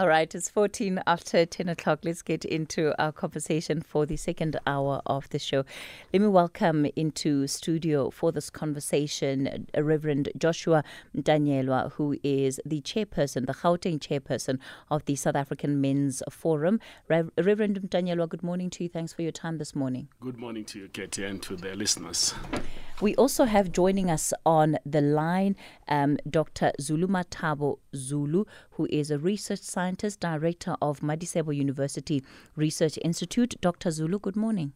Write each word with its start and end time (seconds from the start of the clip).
All 0.00 0.08
right, 0.08 0.34
it's 0.34 0.48
14 0.48 1.02
after 1.06 1.44
10 1.44 1.68
o'clock. 1.68 1.98
Let's 2.04 2.22
get 2.22 2.46
into 2.46 2.98
our 2.98 3.12
conversation 3.12 3.82
for 3.82 4.06
the 4.06 4.16
second 4.16 4.58
hour 4.66 5.02
of 5.04 5.28
the 5.28 5.38
show. 5.38 5.66
Let 6.10 6.22
me 6.22 6.28
welcome 6.28 6.86
into 6.96 7.46
studio 7.46 8.08
for 8.08 8.32
this 8.32 8.48
conversation 8.48 9.66
Reverend 9.76 10.30
Joshua 10.38 10.84
Mtamyelwa, 11.14 11.92
who 11.92 12.16
is 12.22 12.58
the 12.64 12.80
chairperson, 12.80 13.44
the 13.44 13.52
Gauteng 13.52 13.98
chairperson 13.98 14.58
of 14.90 15.04
the 15.04 15.16
South 15.16 15.36
African 15.36 15.82
Men's 15.82 16.22
Forum. 16.30 16.80
Rev- 17.06 17.30
Reverend 17.36 17.82
Mtamyelwa, 17.82 18.26
good 18.26 18.42
morning 18.42 18.70
to 18.70 18.84
you. 18.84 18.88
Thanks 18.88 19.12
for 19.12 19.20
your 19.20 19.32
time 19.32 19.58
this 19.58 19.76
morning. 19.76 20.08
Good 20.18 20.38
morning 20.38 20.64
to 20.64 20.78
you, 20.78 20.88
Katie, 20.88 21.24
and 21.24 21.42
to 21.42 21.56
the 21.56 21.76
listeners. 21.76 22.32
We 23.00 23.14
also 23.14 23.46
have 23.46 23.72
joining 23.72 24.10
us 24.10 24.34
on 24.44 24.76
the 24.84 25.00
line 25.00 25.56
um, 25.88 26.18
Dr. 26.28 26.70
Zulumathabo 26.78 27.78
Zulu, 27.96 28.44
who 28.72 28.86
is 28.90 29.10
a 29.10 29.18
research 29.18 29.60
scientist, 29.60 30.20
director 30.20 30.76
of 30.82 31.00
Madisebo 31.00 31.56
University 31.56 32.22
Research 32.56 32.98
Institute. 33.02 33.54
Dr. 33.62 33.90
Zulu, 33.90 34.18
good 34.18 34.36
morning. 34.36 34.74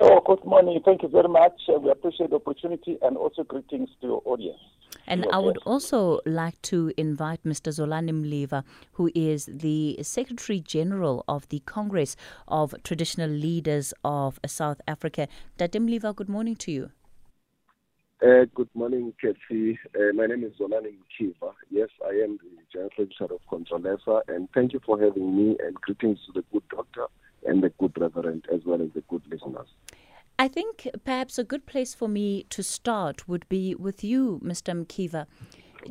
Oh, 0.00 0.22
good 0.24 0.42
morning. 0.46 0.80
Thank 0.86 1.02
you 1.02 1.08
very 1.08 1.28
much. 1.28 1.52
Uh, 1.68 1.78
we 1.78 1.90
appreciate 1.90 2.30
the 2.30 2.36
opportunity 2.36 2.96
and 3.02 3.18
also 3.18 3.44
greetings 3.44 3.90
to 4.00 4.06
your 4.06 4.22
audience. 4.24 4.58
And 5.06 5.26
I 5.30 5.38
would 5.38 5.58
also 5.66 6.20
like 6.24 6.60
to 6.62 6.92
invite 6.96 7.44
Mr. 7.44 7.70
Zolani 7.70 8.10
Mkiva, 8.12 8.64
who 8.92 9.10
is 9.14 9.50
the 9.52 9.98
Secretary 10.00 10.60
General 10.60 11.24
of 11.28 11.46
the 11.50 11.58
Congress 11.66 12.16
of 12.48 12.74
Traditional 12.84 13.28
Leaders 13.28 13.92
of 14.02 14.40
South 14.46 14.80
Africa. 14.88 15.28
Dade 15.58 15.72
Mkiva, 15.72 16.16
good 16.16 16.30
morning 16.30 16.56
to 16.56 16.72
you. 16.72 16.90
Uh, 18.24 18.46
good 18.54 18.70
morning, 18.72 19.12
Kathy. 19.20 19.78
Uh, 19.94 20.10
my 20.14 20.24
name 20.24 20.44
is 20.44 20.52
Zolani 20.58 20.94
Mkiva. 20.96 21.52
Yes, 21.70 21.90
I 22.02 22.22
am 22.24 22.38
the 22.38 22.62
General 22.72 22.88
Secretary 22.96 23.34
of 23.34 23.40
CONTRALESA, 23.50 24.22
and 24.28 24.48
thank 24.54 24.72
you 24.72 24.80
for 24.86 24.98
having 24.98 25.36
me, 25.36 25.58
and 25.62 25.74
greetings 25.74 26.18
to 26.24 26.32
the 26.32 26.42
good 26.50 26.62
doctor 26.70 27.04
and 27.44 27.62
the 27.62 27.68
good 27.78 27.92
reverend, 28.00 28.46
as 28.50 28.60
well 28.64 28.80
as 28.80 28.88
the 28.94 29.02
good 29.10 29.20
listeners. 29.30 29.66
I 30.38 30.48
think 30.48 30.88
perhaps 31.04 31.38
a 31.38 31.44
good 31.44 31.66
place 31.66 31.92
for 31.92 32.08
me 32.08 32.44
to 32.44 32.62
start 32.62 33.28
would 33.28 33.46
be 33.50 33.74
with 33.74 34.02
you, 34.02 34.40
Mr. 34.42 34.72
Mkiva, 34.74 35.26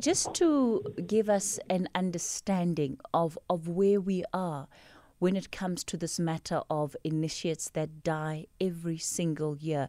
just 0.00 0.34
to 0.34 0.82
give 1.06 1.30
us 1.30 1.60
an 1.70 1.88
understanding 1.94 2.98
of, 3.12 3.38
of 3.48 3.68
where 3.68 4.00
we 4.00 4.24
are 4.32 4.66
when 5.24 5.36
it 5.36 5.50
comes 5.50 5.82
to 5.82 5.96
this 5.96 6.18
matter 6.18 6.60
of 6.68 6.94
initiates 7.02 7.70
that 7.70 8.02
die 8.02 8.44
every 8.60 8.98
single 8.98 9.56
year. 9.56 9.88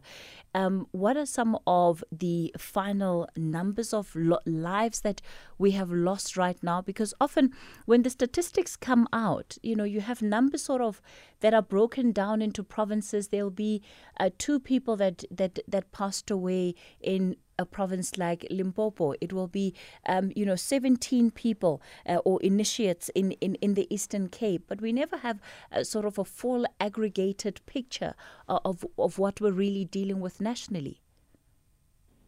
Um, 0.54 0.86
what 0.92 1.14
are 1.18 1.26
some 1.26 1.58
of 1.66 2.02
the 2.10 2.54
final 2.56 3.28
numbers 3.36 3.92
of 3.92 4.16
lo- 4.16 4.38
lives 4.46 5.02
that 5.02 5.20
we 5.58 5.72
have 5.72 5.90
lost 5.90 6.38
right 6.38 6.56
now? 6.62 6.80
Because 6.80 7.12
often 7.20 7.52
when 7.84 8.00
the 8.00 8.08
statistics 8.08 8.76
come 8.76 9.06
out, 9.12 9.58
you 9.62 9.76
know, 9.76 9.84
you 9.84 10.00
have 10.00 10.22
numbers 10.22 10.62
sort 10.62 10.80
of 10.80 11.02
that 11.40 11.52
are 11.52 11.60
broken 11.60 12.12
down 12.12 12.40
into 12.40 12.64
provinces. 12.64 13.28
There'll 13.28 13.50
be 13.50 13.82
uh, 14.18 14.30
two 14.38 14.58
people 14.58 14.96
that, 14.96 15.22
that, 15.30 15.58
that 15.68 15.92
passed 15.92 16.30
away 16.30 16.74
in 16.98 17.36
a 17.58 17.64
province 17.64 18.18
like 18.18 18.46
Limpopo. 18.50 19.14
It 19.20 19.32
will 19.32 19.48
be, 19.48 19.74
um, 20.06 20.32
you 20.34 20.44
know, 20.44 20.56
17 20.56 21.30
people 21.30 21.82
uh, 22.06 22.16
or 22.24 22.40
initiates 22.42 23.08
in, 23.10 23.32
in, 23.32 23.54
in 23.56 23.74
the 23.74 23.92
Eastern 23.92 24.28
Cape. 24.28 24.64
But 24.68 24.80
we 24.80 24.92
never 24.92 25.18
have 25.18 25.40
a, 25.70 25.84
sort 25.84 26.04
of 26.04 26.18
a 26.18 26.24
full 26.24 26.66
aggregated 26.80 27.60
picture 27.66 28.14
of, 28.48 28.84
of 28.98 29.18
what 29.18 29.40
we're 29.40 29.52
really 29.52 29.84
dealing 29.84 30.20
with 30.20 30.40
nationally. 30.40 31.00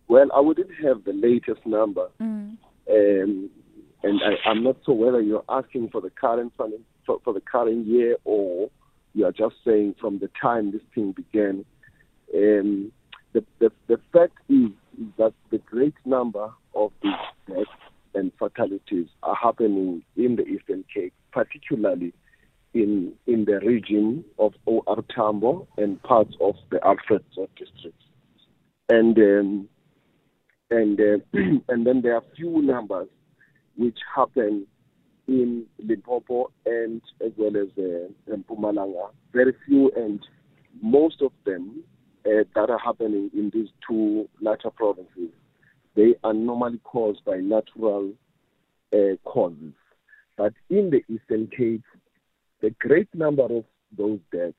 Well, 0.08 0.28
I 0.34 0.40
wouldn't 0.40 0.70
have 0.82 1.04
the 1.04 1.12
latest 1.12 1.66
number. 1.66 2.08
Mm. 2.20 2.56
Um, 2.90 3.50
and 4.02 4.20
I, 4.22 4.50
am 4.50 4.62
not 4.62 4.76
sure 4.86 4.94
whether 4.94 5.20
you're 5.20 5.44
asking 5.48 5.90
for 5.90 6.00
the 6.00 6.10
current 6.10 6.52
funding, 6.56 6.84
for, 7.04 7.20
for 7.24 7.34
the 7.34 7.40
current 7.40 7.86
year 7.86 8.16
or 8.24 8.70
you 9.14 9.26
are 9.26 9.32
just 9.32 9.56
saying 9.64 9.96
from 10.00 10.18
the 10.18 10.30
time 10.40 10.70
this 10.70 10.82
thing 10.94 11.12
began. 11.12 11.64
Um, 12.34 12.92
the, 13.32 13.44
the, 13.58 13.70
the 13.88 14.00
fact 14.12 14.38
is 14.48 14.70
that 15.16 15.32
the 15.50 15.58
great 15.58 15.94
number 16.04 16.50
of 16.74 16.92
these 17.02 17.12
deaths 17.46 17.70
and 18.14 18.32
fatalities 18.38 19.06
are 19.22 19.34
happening 19.34 20.02
in 20.16 20.36
the 20.36 20.44
Eastern 20.46 20.84
Cape, 20.92 21.12
particularly 21.32 22.12
in 22.74 23.12
in 23.26 23.44
the 23.44 23.60
region 23.60 24.24
of 24.38 24.52
OR 24.66 25.04
Tambo 25.14 25.66
and 25.76 26.02
parts 26.02 26.34
of 26.40 26.54
the 26.70 26.84
Alfred 26.84 27.24
district. 27.56 28.00
And 28.88 29.16
um, 29.18 29.68
and 30.70 31.00
uh, 31.00 31.18
and 31.68 31.86
then 31.86 32.02
there 32.02 32.16
are 32.16 32.24
few 32.36 32.62
numbers 32.62 33.08
which 33.76 33.98
happen 34.14 34.66
in 35.26 35.66
Limpopo 35.78 36.50
and 36.66 37.02
as 37.24 37.32
well 37.36 37.56
as 37.56 37.68
uh, 37.78 38.32
in 38.32 38.44
Mpumalanga. 38.44 39.10
Very 39.32 39.54
few, 39.66 39.92
and 39.94 40.20
most 40.82 41.22
of 41.22 41.32
them 41.44 41.84
uh, 42.28 42.44
that 42.54 42.70
are 42.70 42.78
happening 42.78 43.30
in 43.32 43.50
these 43.52 43.68
two 43.88 44.28
latter 44.40 44.70
provinces, 44.70 45.30
they 45.96 46.14
are 46.22 46.34
normally 46.34 46.78
caused 46.84 47.24
by 47.24 47.36
natural 47.36 48.12
uh, 48.92 49.16
causes. 49.24 49.72
But 50.36 50.52
in 50.70 50.90
the 50.90 51.02
Eastern 51.12 51.48
Cape, 51.48 51.84
the 52.60 52.70
great 52.78 53.08
number 53.14 53.44
of 53.44 53.64
those 53.96 54.20
deaths 54.32 54.54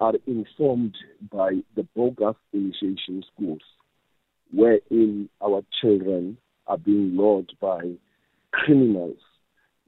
are 0.00 0.14
informed 0.26 0.96
by 1.30 1.60
the 1.76 1.86
bogus 1.94 2.36
initiation 2.52 3.22
schools, 3.34 3.62
wherein 4.52 5.28
our 5.42 5.62
children 5.80 6.36
are 6.66 6.78
being 6.78 7.16
lured 7.16 7.52
by 7.60 7.80
criminals 8.52 9.18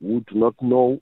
who 0.00 0.20
do 0.32 0.38
not 0.38 0.54
know 0.60 1.00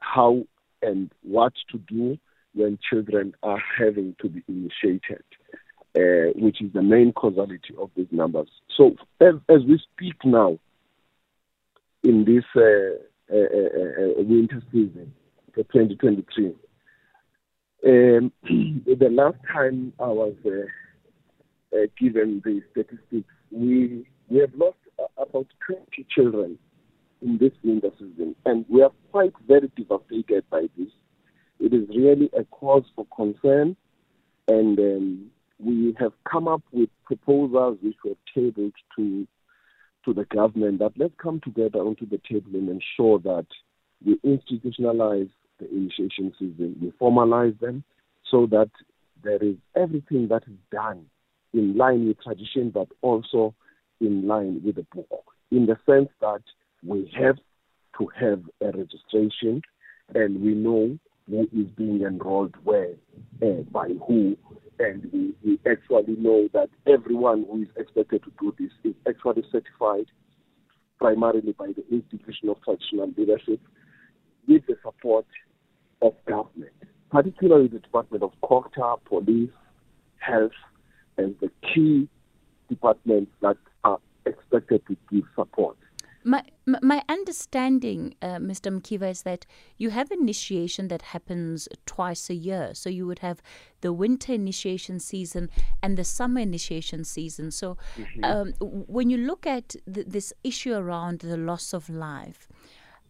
how 0.00 0.42
and 0.82 1.10
what 1.22 1.52
to 1.70 1.78
do 1.78 2.18
when 2.54 2.78
children 2.88 3.34
are 3.42 3.62
having 3.78 4.16
to 4.20 4.28
be 4.28 4.42
initiated, 4.48 5.24
uh, 5.96 6.32
which 6.36 6.62
is 6.62 6.72
the 6.72 6.82
main 6.82 7.12
causality 7.12 7.74
of 7.78 7.90
these 7.96 8.08
numbers. 8.10 8.48
So, 8.76 8.96
as, 9.20 9.34
as 9.48 9.60
we 9.66 9.80
speak 9.92 10.16
now, 10.24 10.58
in 12.02 12.24
this 12.24 12.44
uh, 12.56 12.96
uh, 13.30 13.36
uh, 13.36 14.20
uh 14.20 14.22
winter 14.22 14.62
season 14.72 15.12
for 15.54 15.64
2023, 15.64 16.54
um, 17.86 18.32
the 18.42 19.08
last 19.10 19.36
time 19.52 19.92
I 19.98 20.08
was 20.08 20.34
uh, 20.46 21.78
given 21.98 22.42
the 22.44 22.62
statistics, 22.70 23.28
we 23.50 24.06
we 24.28 24.38
have 24.38 24.54
lost 24.54 24.76
about 25.16 25.46
20 25.66 26.06
children 26.14 26.58
in 27.22 27.38
this 27.38 27.52
winter 27.62 27.90
season, 27.98 28.34
and 28.46 28.64
we 28.68 28.82
are 28.82 28.92
quite 29.10 29.34
very 29.46 29.70
devastated 29.76 30.44
by 30.50 30.62
this 30.78 30.88
it 31.60 31.74
is 31.74 31.88
really 31.94 32.30
a 32.36 32.44
cause 32.44 32.84
for 32.96 33.06
concern, 33.14 33.76
and 34.48 34.78
um, 34.78 35.30
we 35.58 35.94
have 35.98 36.12
come 36.30 36.48
up 36.48 36.62
with 36.72 36.88
proposals 37.04 37.78
which 37.82 37.96
were 38.04 38.16
tabled 38.34 38.72
to 38.96 39.26
to 40.04 40.14
the 40.14 40.24
government. 40.24 40.78
That 40.78 40.92
let's 40.96 41.14
come 41.22 41.40
together 41.40 41.80
onto 41.80 42.08
the 42.08 42.20
table 42.28 42.54
and 42.54 42.68
ensure 42.68 43.18
that 43.20 43.46
we 44.04 44.18
institutionalize 44.24 45.30
the 45.58 45.68
initiation 45.70 46.32
season, 46.38 46.76
we 46.80 46.90
formalize 47.00 47.58
them, 47.60 47.84
so 48.30 48.46
that 48.46 48.70
there 49.22 49.42
is 49.42 49.56
everything 49.76 50.28
that 50.28 50.42
is 50.44 50.56
done 50.72 51.04
in 51.52 51.76
line 51.76 52.08
with 52.08 52.22
tradition, 52.22 52.70
but 52.70 52.88
also 53.02 53.54
in 54.00 54.26
line 54.26 54.62
with 54.64 54.76
the 54.76 54.86
book, 54.94 55.24
in 55.50 55.66
the 55.66 55.76
sense 55.84 56.08
that 56.22 56.42
we 56.82 57.12
have 57.14 57.36
to 57.98 58.08
have 58.18 58.40
a 58.62 58.76
registration 58.76 59.60
and 60.14 60.40
we 60.40 60.54
know 60.54 60.98
who 61.30 61.48
is 61.60 61.68
being 61.76 62.02
enrolled 62.02 62.54
where, 62.64 62.94
uh, 63.42 63.62
by 63.70 63.88
who, 64.06 64.36
and 64.78 65.08
we, 65.12 65.34
we 65.44 65.58
actually 65.70 66.16
know 66.16 66.48
that 66.52 66.70
everyone 66.86 67.44
who 67.50 67.62
is 67.62 67.68
expected 67.76 68.22
to 68.24 68.32
do 68.40 68.54
this 68.58 68.70
is 68.84 68.94
actually 69.08 69.44
certified 69.52 70.06
primarily 70.98 71.52
by 71.52 71.68
the 71.68 71.84
institution 71.90 72.48
of 72.48 72.56
traditional 72.62 73.10
leadership 73.16 73.60
with 74.46 74.62
the 74.66 74.76
support 74.82 75.26
of 76.02 76.14
government, 76.26 76.72
particularly 77.10 77.68
the 77.68 77.78
Department 77.78 78.22
of 78.22 78.32
Culture, 78.46 78.94
Police, 79.04 79.50
Health, 80.18 80.52
and 81.16 81.34
the 81.40 81.50
key 81.62 82.08
departments 82.68 83.32
that 83.40 83.56
are 83.84 83.98
expected 84.26 84.82
to 84.86 84.96
give 85.10 85.24
support. 85.34 85.76
My 86.22 86.42
my 86.66 87.02
understanding, 87.08 88.14
uh, 88.20 88.36
Mr. 88.36 88.70
Mkiva, 88.70 89.10
is 89.10 89.22
that 89.22 89.46
you 89.78 89.90
have 89.90 90.10
initiation 90.10 90.88
that 90.88 91.02
happens 91.02 91.68
twice 91.86 92.28
a 92.28 92.34
year. 92.34 92.74
So 92.74 92.90
you 92.90 93.06
would 93.06 93.20
have 93.20 93.42
the 93.80 93.92
winter 93.92 94.32
initiation 94.34 95.00
season 95.00 95.48
and 95.82 95.96
the 95.96 96.04
summer 96.04 96.40
initiation 96.40 97.04
season. 97.04 97.50
So 97.50 97.78
mm-hmm. 97.96 98.24
um, 98.24 98.52
when 98.60 99.08
you 99.08 99.16
look 99.16 99.46
at 99.46 99.76
th- 99.92 100.06
this 100.06 100.32
issue 100.44 100.74
around 100.74 101.20
the 101.20 101.38
loss 101.38 101.72
of 101.72 101.88
life, 101.88 102.46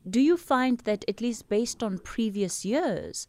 do 0.09 0.21
you 0.21 0.37
find 0.37 0.79
that 0.81 1.05
at 1.09 1.21
least 1.21 1.49
based 1.49 1.83
on 1.83 1.99
previous 1.99 2.65
years, 2.65 3.27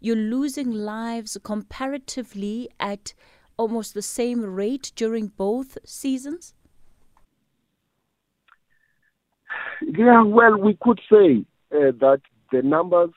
you're 0.00 0.16
losing 0.16 0.70
lives 0.70 1.36
comparatively 1.42 2.68
at 2.80 3.14
almost 3.56 3.94
the 3.94 4.02
same 4.02 4.42
rate 4.42 4.92
during 4.96 5.28
both 5.28 5.76
seasons? 5.84 6.54
Yeah, 9.82 10.22
well, 10.22 10.56
we 10.58 10.78
could 10.80 11.00
say 11.10 11.44
uh, 11.72 11.92
that 12.00 12.20
the 12.52 12.62
numbers 12.62 13.10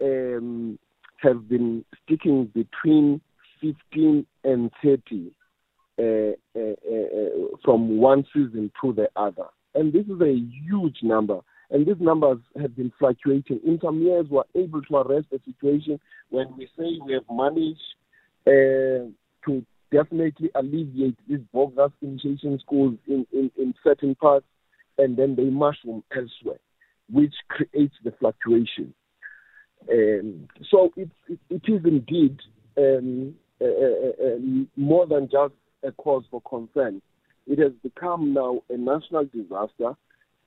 um, 0.00 0.78
have 1.18 1.48
been 1.48 1.84
sticking 2.04 2.46
between 2.46 3.20
15 3.60 4.26
and 4.44 4.70
30 4.82 5.32
uh, 5.98 6.02
uh, 6.02 6.60
uh, 6.60 7.56
from 7.64 7.98
one 7.98 8.24
season 8.32 8.70
to 8.82 8.92
the 8.92 9.08
other. 9.16 9.46
And 9.74 9.92
this 9.92 10.06
is 10.06 10.20
a 10.20 10.34
huge 10.66 10.98
number. 11.02 11.40
And 11.70 11.86
these 11.86 12.00
numbers 12.00 12.38
have 12.60 12.76
been 12.76 12.92
fluctuating. 12.98 13.60
In 13.66 13.78
some 13.82 14.00
years, 14.00 14.26
we're 14.30 14.44
able 14.54 14.82
to 14.82 14.96
arrest 14.96 15.26
the 15.30 15.40
situation 15.44 15.98
when 16.30 16.56
we 16.56 16.68
say 16.78 16.98
we 17.04 17.14
have 17.14 17.24
managed 17.30 17.80
uh, 18.46 19.10
to 19.44 19.64
definitely 19.90 20.50
alleviate 20.54 21.16
these 21.28 21.40
bogus 21.52 21.92
initiation 22.02 22.58
schools 22.60 22.96
in, 23.08 23.26
in, 23.32 23.50
in 23.58 23.74
certain 23.82 24.14
parts, 24.14 24.46
and 24.98 25.16
then 25.16 25.36
they 25.36 25.44
mushroom 25.44 26.02
elsewhere, 26.14 26.60
which 27.10 27.34
creates 27.48 27.94
the 28.04 28.12
fluctuation. 28.18 28.94
Um, 29.90 30.48
so 30.70 30.92
it, 30.96 31.10
it, 31.28 31.38
it 31.50 31.62
is 31.68 31.82
indeed 31.84 32.38
um, 32.76 33.34
uh, 33.60 33.64
uh, 33.64 34.26
uh, 34.26 34.38
more 34.76 35.06
than 35.06 35.28
just 35.30 35.54
a 35.82 35.92
cause 35.92 36.24
for 36.30 36.40
concern. 36.42 37.00
It 37.46 37.58
has 37.58 37.72
become 37.82 38.34
now 38.34 38.62
a 38.68 38.76
national 38.76 39.26
disaster, 39.26 39.94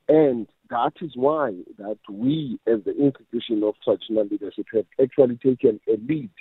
and 0.09 0.47
that 0.69 0.93
is 1.01 1.11
why 1.15 1.53
that 1.77 1.97
we, 2.09 2.59
as 2.67 2.79
the 2.83 2.95
institution 2.95 3.63
of 3.63 3.75
traditional 3.83 4.25
leadership, 4.25 4.65
have 4.73 4.85
actually 5.01 5.37
taken 5.37 5.79
a 5.87 5.97
lead 6.07 6.31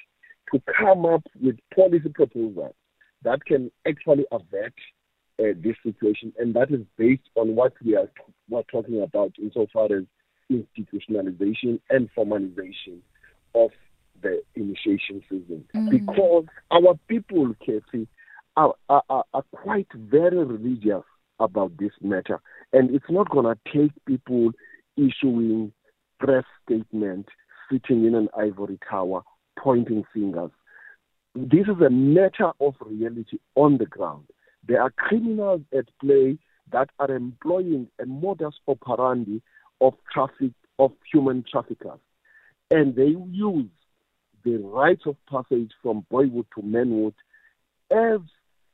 to 0.52 0.60
come 0.76 1.06
up 1.06 1.22
with 1.40 1.56
policy 1.74 2.08
proposals 2.08 2.74
that 3.22 3.44
can 3.44 3.70
actually 3.86 4.24
avert 4.32 4.74
uh, 5.40 5.54
this 5.62 5.76
situation, 5.82 6.32
and 6.38 6.54
that 6.54 6.70
is 6.70 6.80
based 6.96 7.28
on 7.36 7.54
what 7.54 7.72
we 7.84 7.96
are 7.96 8.10
we're 8.48 8.62
talking 8.62 9.02
about 9.02 9.32
insofar 9.40 9.86
as 9.86 10.04
institutionalization 10.50 11.80
and 11.90 12.08
formalization 12.16 12.98
of 13.54 13.70
the 14.22 14.42
initiation 14.54 15.22
season. 15.28 15.64
Mm. 15.74 15.90
Because 15.90 16.44
our 16.70 16.98
people, 17.08 17.54
Kathy, 17.64 18.08
are, 18.56 18.74
are, 18.88 19.02
are 19.08 19.44
quite 19.52 19.86
very 19.94 20.44
religious 20.44 21.04
about 21.38 21.76
this 21.78 21.92
matter. 22.00 22.40
And 22.72 22.94
it's 22.94 23.08
not 23.08 23.30
going 23.30 23.44
to 23.44 23.58
take 23.72 23.92
people 24.06 24.52
issuing 24.96 25.72
press 26.18 26.44
statements, 26.64 27.28
sitting 27.70 28.04
in 28.04 28.14
an 28.14 28.28
ivory 28.36 28.78
tower, 28.88 29.22
pointing 29.58 30.04
fingers. 30.12 30.50
This 31.34 31.66
is 31.68 31.80
a 31.84 31.90
matter 31.90 32.50
of 32.60 32.74
reality 32.80 33.38
on 33.54 33.78
the 33.78 33.86
ground. 33.86 34.24
There 34.68 34.82
are 34.82 34.90
criminals 34.90 35.62
at 35.76 35.86
play 35.98 36.38
that 36.72 36.90
are 36.98 37.10
employing 37.10 37.88
a 38.00 38.04
modus 38.04 38.54
operandi 38.68 39.40
of 39.80 39.94
traffic 40.12 40.52
of 40.78 40.92
human 41.10 41.42
traffickers. 41.50 41.98
And 42.70 42.94
they 42.94 43.14
use 43.30 43.70
the 44.44 44.58
rites 44.58 45.04
of 45.06 45.16
passage 45.28 45.72
from 45.82 46.06
boyhood 46.10 46.46
to 46.54 46.62
manhood 46.62 47.14
as 47.90 48.20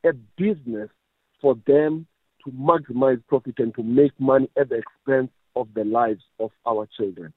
a 0.05 0.13
business 0.37 0.89
for 1.41 1.55
them 1.65 2.05
to 2.43 2.51
maximize 2.51 3.25
profit 3.27 3.55
and 3.59 3.73
to 3.75 3.83
make 3.83 4.11
money 4.19 4.49
at 4.59 4.69
the 4.69 4.75
expense 4.75 5.31
of 5.55 5.69
the 5.73 5.85
lives 5.85 6.23
of 6.39 6.51
our 6.67 6.87
children. 6.97 7.33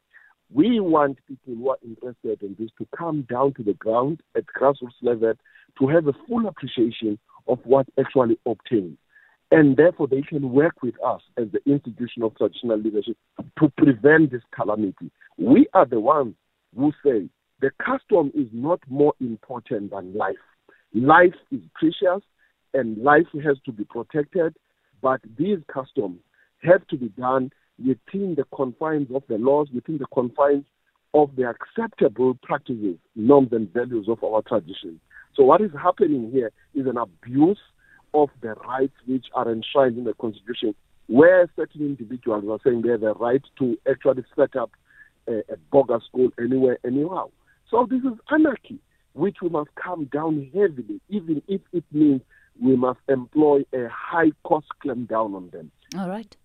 We 0.53 0.81
want 0.81 1.19
people 1.29 1.55
who 1.55 1.71
are 1.71 1.79
interested 1.85 2.43
in 2.43 2.57
this 2.59 2.71
to 2.79 2.89
come 2.97 3.23
down 3.23 3.55
to 3.55 3.63
the 3.63 3.75
ground 3.75 4.21
at 4.37 4.45
grassroots 4.47 5.01
level 5.01 5.35
to 5.79 5.89
have 5.89 6.07
a 6.07 6.15
full 6.27 6.47
appreciation 6.47 7.19
of 7.47 7.59
what 7.65 7.87
actually 7.99 8.39
obtains. 8.47 8.97
And 9.51 9.77
therefore, 9.77 10.09
they 10.09 10.21
can 10.23 10.53
work 10.53 10.83
with 10.83 10.95
us 11.03 11.23
as 11.39 11.47
the 11.53 11.61
institution 11.71 12.23
of 12.23 12.37
traditional 12.37 12.79
leadership 12.79 13.17
to 13.59 13.73
prevent 13.79 14.31
this 14.31 14.43
calamity. 14.55 15.11
We 15.39 15.67
are 15.73 15.87
the 15.87 16.01
ones 16.01 16.35
who 16.77 16.93
say 17.03 17.31
the 17.61 17.71
custom 17.85 18.31
is 18.35 18.49
not 18.53 18.81
more 18.89 19.15
important 19.21 19.91
than 19.91 20.15
life. 20.15 20.37
Life 20.95 21.35
is 21.51 21.61
precious 21.75 22.23
and 22.75 22.99
life 22.99 23.27
has 23.43 23.57
to 23.65 23.73
be 23.73 23.85
protected, 23.85 24.55
but 25.01 25.21
these 25.39 25.59
customs 25.73 26.21
have 26.63 26.87
to 26.89 26.97
be 26.97 27.09
done 27.09 27.51
within 27.79 28.35
the 28.35 28.45
confines 28.55 29.09
of 29.15 29.23
the 29.29 29.39
laws, 29.39 29.69
within 29.75 29.99
the 29.99 30.07
confines 30.13 30.65
of 31.15 31.31
the 31.37 31.49
acceptable 31.49 32.39
practices, 32.43 32.97
norms, 33.17 33.49
and 33.53 33.73
values 33.73 34.07
of 34.09 34.23
our 34.23 34.43
tradition. 34.43 35.01
So, 35.39 35.45
what 35.45 35.61
is 35.61 35.71
happening 35.81 36.33
here 36.33 36.51
is 36.75 36.89
an 36.89 36.97
abuse 36.97 37.61
of 38.13 38.29
the 38.41 38.55
rights 38.55 38.95
which 39.07 39.27
are 39.35 39.49
enshrined 39.49 39.97
in 39.97 40.03
the 40.03 40.15
Constitution, 40.15 40.75
where 41.07 41.49
certain 41.55 41.83
individuals 41.83 42.45
are 42.51 42.59
saying 42.65 42.83
they 42.83 42.91
have 42.91 43.03
the 43.03 43.15
right 43.15 43.43
to 43.61 43.79
actually 43.89 44.25
set 44.35 44.57
up 44.57 44.73
a, 45.29 45.39
a 45.49 45.57
bogus 45.71 46.03
school 46.09 46.31
anywhere, 46.41 46.79
anyhow. 46.85 47.31
So 47.71 47.87
this 47.89 48.01
is 48.01 48.19
anarchy, 48.31 48.81
which 49.13 49.37
we 49.41 49.49
must 49.49 49.71
come 49.77 50.07
down 50.07 50.51
heavily, 50.53 51.01
even 51.09 51.41
if 51.47 51.61
it 51.73 51.85
means 51.93 52.21
we 52.61 52.75
must 52.75 52.99
employ 53.09 53.61
a 53.73 53.87
high 53.89 54.33
cost 54.43 54.67
claim 54.83 55.05
down 55.05 55.37
on 55.37 55.51
them. 55.51 55.71
All 55.97 56.09
right. 56.09 56.37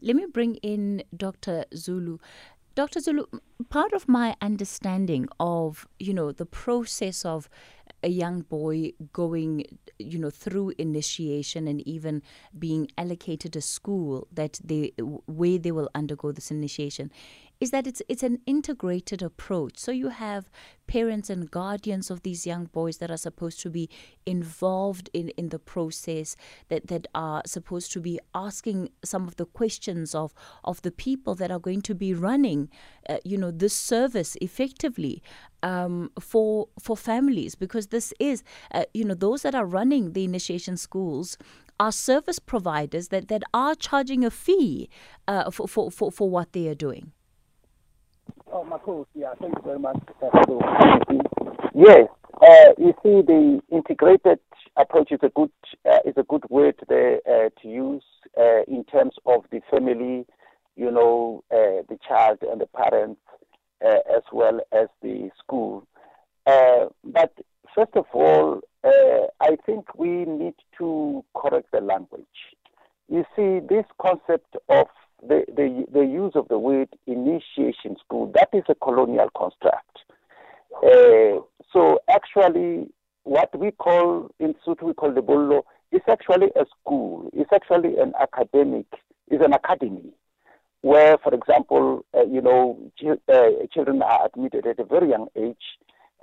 Let 0.00 0.14
me 0.14 0.26
bring 0.32 0.54
in 0.56 1.02
Dr. 1.16 1.64
Zulu. 1.74 2.18
Dr. 2.78 3.00
Zulu, 3.00 3.24
part 3.70 3.92
of 3.92 4.08
my 4.08 4.36
understanding 4.40 5.28
of, 5.40 5.88
you 5.98 6.14
know, 6.14 6.30
the 6.30 6.46
process 6.46 7.24
of 7.24 7.48
a 8.02 8.08
young 8.08 8.42
boy 8.42 8.92
going, 9.12 9.64
you 9.98 10.18
know, 10.18 10.30
through 10.30 10.72
initiation 10.78 11.66
and 11.66 11.86
even 11.86 12.22
being 12.58 12.88
allocated 12.96 13.56
a 13.56 13.60
school 13.60 14.28
that 14.32 14.60
they 14.64 14.92
where 15.26 15.58
they 15.58 15.72
will 15.72 15.90
undergo 15.94 16.32
this 16.32 16.50
initiation 16.50 17.10
is 17.60 17.70
that 17.72 17.86
it's 17.86 18.02
it's 18.08 18.22
an 18.22 18.38
integrated 18.46 19.22
approach. 19.22 19.78
So 19.78 19.90
you 19.90 20.08
have 20.08 20.48
parents 20.86 21.28
and 21.28 21.50
guardians 21.50 22.10
of 22.10 22.22
these 22.22 22.46
young 22.46 22.66
boys 22.66 22.98
that 22.98 23.10
are 23.10 23.16
supposed 23.16 23.60
to 23.60 23.70
be 23.70 23.90
involved 24.24 25.10
in, 25.12 25.28
in 25.30 25.50
the 25.50 25.58
process, 25.58 26.36
that, 26.68 26.86
that 26.86 27.06
are 27.14 27.42
supposed 27.46 27.92
to 27.92 28.00
be 28.00 28.18
asking 28.34 28.90
some 29.04 29.26
of 29.28 29.36
the 29.36 29.44
questions 29.44 30.14
of, 30.14 30.32
of 30.64 30.80
the 30.82 30.90
people 30.90 31.34
that 31.34 31.50
are 31.50 31.58
going 31.58 31.82
to 31.82 31.94
be 31.94 32.14
running, 32.14 32.70
uh, 33.08 33.18
you 33.24 33.36
know, 33.36 33.50
this 33.50 33.74
service 33.74 34.36
effectively 34.40 35.22
um, 35.62 36.10
for 36.20 36.68
for 36.80 36.96
families, 36.96 37.54
because 37.54 37.88
this 37.88 38.14
is, 38.18 38.42
uh, 38.72 38.84
you 38.94 39.04
know, 39.04 39.14
those 39.14 39.42
that 39.42 39.54
are 39.54 39.66
running 39.66 40.12
the 40.12 40.24
initiation 40.24 40.76
schools 40.76 41.36
are 41.80 41.92
service 41.92 42.38
providers 42.38 43.08
that, 43.08 43.28
that 43.28 43.42
are 43.54 43.74
charging 43.74 44.24
a 44.24 44.30
fee 44.30 44.88
uh, 45.28 45.48
for, 45.50 45.68
for, 45.68 45.90
for, 45.90 46.10
for 46.10 46.28
what 46.28 46.52
they 46.52 46.66
are 46.66 46.74
doing. 46.74 47.12
Oh, 48.50 48.64
Marcos, 48.64 49.06
yeah, 49.14 49.34
thank 49.40 49.54
you 49.56 49.62
very 49.62 49.78
much. 49.78 49.98
Yes, 51.74 52.08
uh, 52.40 52.72
you 52.78 52.94
see, 53.02 53.20
the 53.20 53.60
integrated 53.70 54.38
approach 54.76 55.12
is 55.12 55.18
a 55.22 55.28
good 55.28 55.50
uh, 55.88 55.98
is 56.06 56.14
a 56.16 56.22
good 56.22 56.44
word 56.48 56.74
there 56.88 57.20
uh, 57.28 57.50
to 57.60 57.68
use 57.68 58.02
uh, 58.38 58.62
in 58.66 58.84
terms 58.84 59.14
of 59.26 59.44
the 59.50 59.60
family, 59.70 60.24
you 60.76 60.90
know, 60.90 61.44
uh, 61.50 61.84
the 61.88 61.98
child 62.06 62.38
and 62.42 62.60
the 62.60 62.66
parents, 62.66 63.20
uh, 63.84 63.98
as 64.16 64.22
well 64.32 64.60
as 64.72 64.88
the 65.02 65.30
school. 65.38 65.86
but 66.46 67.32
first 67.74 67.94
of 67.96 68.06
all, 68.14 68.60
I 69.40 69.56
think 69.66 69.94
we 69.94 70.24
need 70.24 70.54
to 70.78 71.24
correct 71.36 71.70
the 71.72 71.80
language. 71.80 72.24
You 73.08 73.24
see, 73.36 73.60
this 73.68 73.84
concept 74.00 74.56
of 74.68 74.86
the, 75.26 75.44
the, 75.48 75.84
the 75.92 76.00
use 76.00 76.32
of 76.34 76.48
the 76.48 76.58
word 76.58 76.88
initiation 77.06 77.96
school, 78.04 78.30
that 78.34 78.48
is 78.52 78.64
a 78.68 78.74
colonial 78.74 79.28
construct. 79.36 79.98
Uh, 80.76 81.40
so 81.72 82.00
actually, 82.08 82.88
what 83.24 83.56
we 83.58 83.70
call 83.70 84.30
in 84.38 84.54
Sotho, 84.66 84.84
we 84.84 84.94
call 84.94 85.12
the 85.12 85.20
Bollo, 85.20 85.62
is 85.92 86.02
actually 86.08 86.48
a 86.56 86.64
school. 86.80 87.30
It's 87.32 87.50
actually 87.52 87.96
an 87.98 88.12
academic, 88.20 88.86
is 89.30 89.40
an 89.40 89.52
academy 89.52 90.12
where, 90.82 91.18
for 91.18 91.34
example, 91.34 92.04
uh, 92.16 92.24
you 92.24 92.40
know, 92.40 92.78
ch- 92.96 93.20
uh, 93.32 93.48
children 93.72 94.00
are 94.02 94.26
admitted 94.26 94.66
at 94.66 94.78
a 94.78 94.84
very 94.84 95.10
young 95.10 95.26
age, 95.36 95.56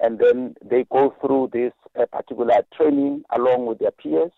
and 0.01 0.19
then 0.19 0.55
they 0.63 0.85
go 0.91 1.13
through 1.21 1.49
this 1.51 1.73
uh, 1.99 2.05
particular 2.05 2.61
training 2.75 3.23
along 3.35 3.65
with 3.65 3.79
their 3.79 3.91
peers. 3.91 4.31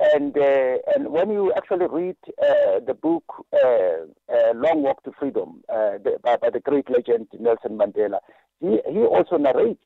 And 0.00 0.36
uh, 0.38 0.76
and 0.94 1.08
when 1.08 1.30
you 1.30 1.52
actually 1.56 1.86
read 1.90 2.16
uh, 2.40 2.78
the 2.86 2.94
book 2.94 3.24
uh, 3.52 4.06
uh 4.32 4.52
"Long 4.54 4.82
Walk 4.82 5.02
to 5.02 5.12
Freedom" 5.18 5.64
uh, 5.68 5.98
the, 5.98 6.18
by, 6.22 6.36
by, 6.36 6.50
the 6.50 6.60
great 6.60 6.88
legend 6.88 7.26
Nelson 7.38 7.76
Mandela, 7.76 8.20
he 8.60 8.78
he 8.88 9.00
also 9.00 9.38
narrates 9.38 9.82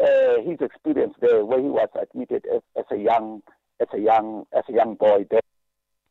uh, 0.00 0.42
his 0.44 0.58
experience 0.60 1.14
there, 1.20 1.44
where 1.44 1.60
he 1.60 1.68
was 1.68 1.88
admitted 2.00 2.44
as, 2.52 2.60
as, 2.76 2.84
a 2.90 2.96
young 2.96 3.40
as 3.80 3.86
a 3.94 4.00
young 4.00 4.46
as 4.52 4.64
a 4.68 4.72
young 4.72 4.96
boy 4.96 5.24
there, 5.30 5.40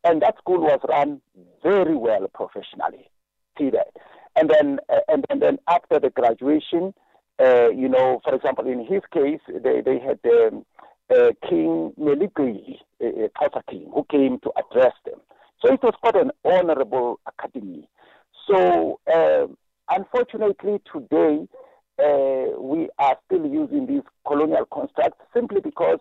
and 0.05 0.21
that 0.21 0.37
school 0.37 0.61
was 0.61 0.79
run 0.87 1.19
very 1.61 1.95
well 1.95 2.25
professionally. 2.33 3.09
See 3.57 3.69
that, 3.71 3.89
and 4.37 4.49
then 4.49 4.79
and, 5.09 5.25
and 5.29 5.41
then 5.41 5.57
after 5.67 5.99
the 5.99 6.09
graduation, 6.09 6.93
you 7.37 7.89
know, 7.89 8.21
for 8.23 8.33
example, 8.33 8.65
in 8.65 8.85
his 8.85 9.01
case, 9.13 9.41
they 9.49 9.81
they 9.81 9.99
had. 9.99 10.19
Um, 10.23 10.65
King 11.47 11.93
Meligqili, 11.99 12.79
Xhosa 13.01 13.61
king, 13.69 13.89
who 13.93 14.05
came 14.09 14.39
to 14.39 14.51
address 14.57 14.93
them. 15.05 15.19
So 15.63 15.73
it 15.73 15.81
was 15.83 15.93
quite 16.01 16.15
an 16.15 16.31
honorable 16.43 17.19
academy. 17.27 17.89
So 18.47 18.99
uh, 19.11 19.47
unfortunately, 19.89 20.81
today 20.91 21.47
uh, 21.99 22.59
we 22.59 22.89
are 22.99 23.17
still 23.25 23.45
using 23.45 23.87
these 23.87 24.03
colonial 24.27 24.65
constructs 24.65 25.23
simply 25.33 25.61
because 25.61 25.99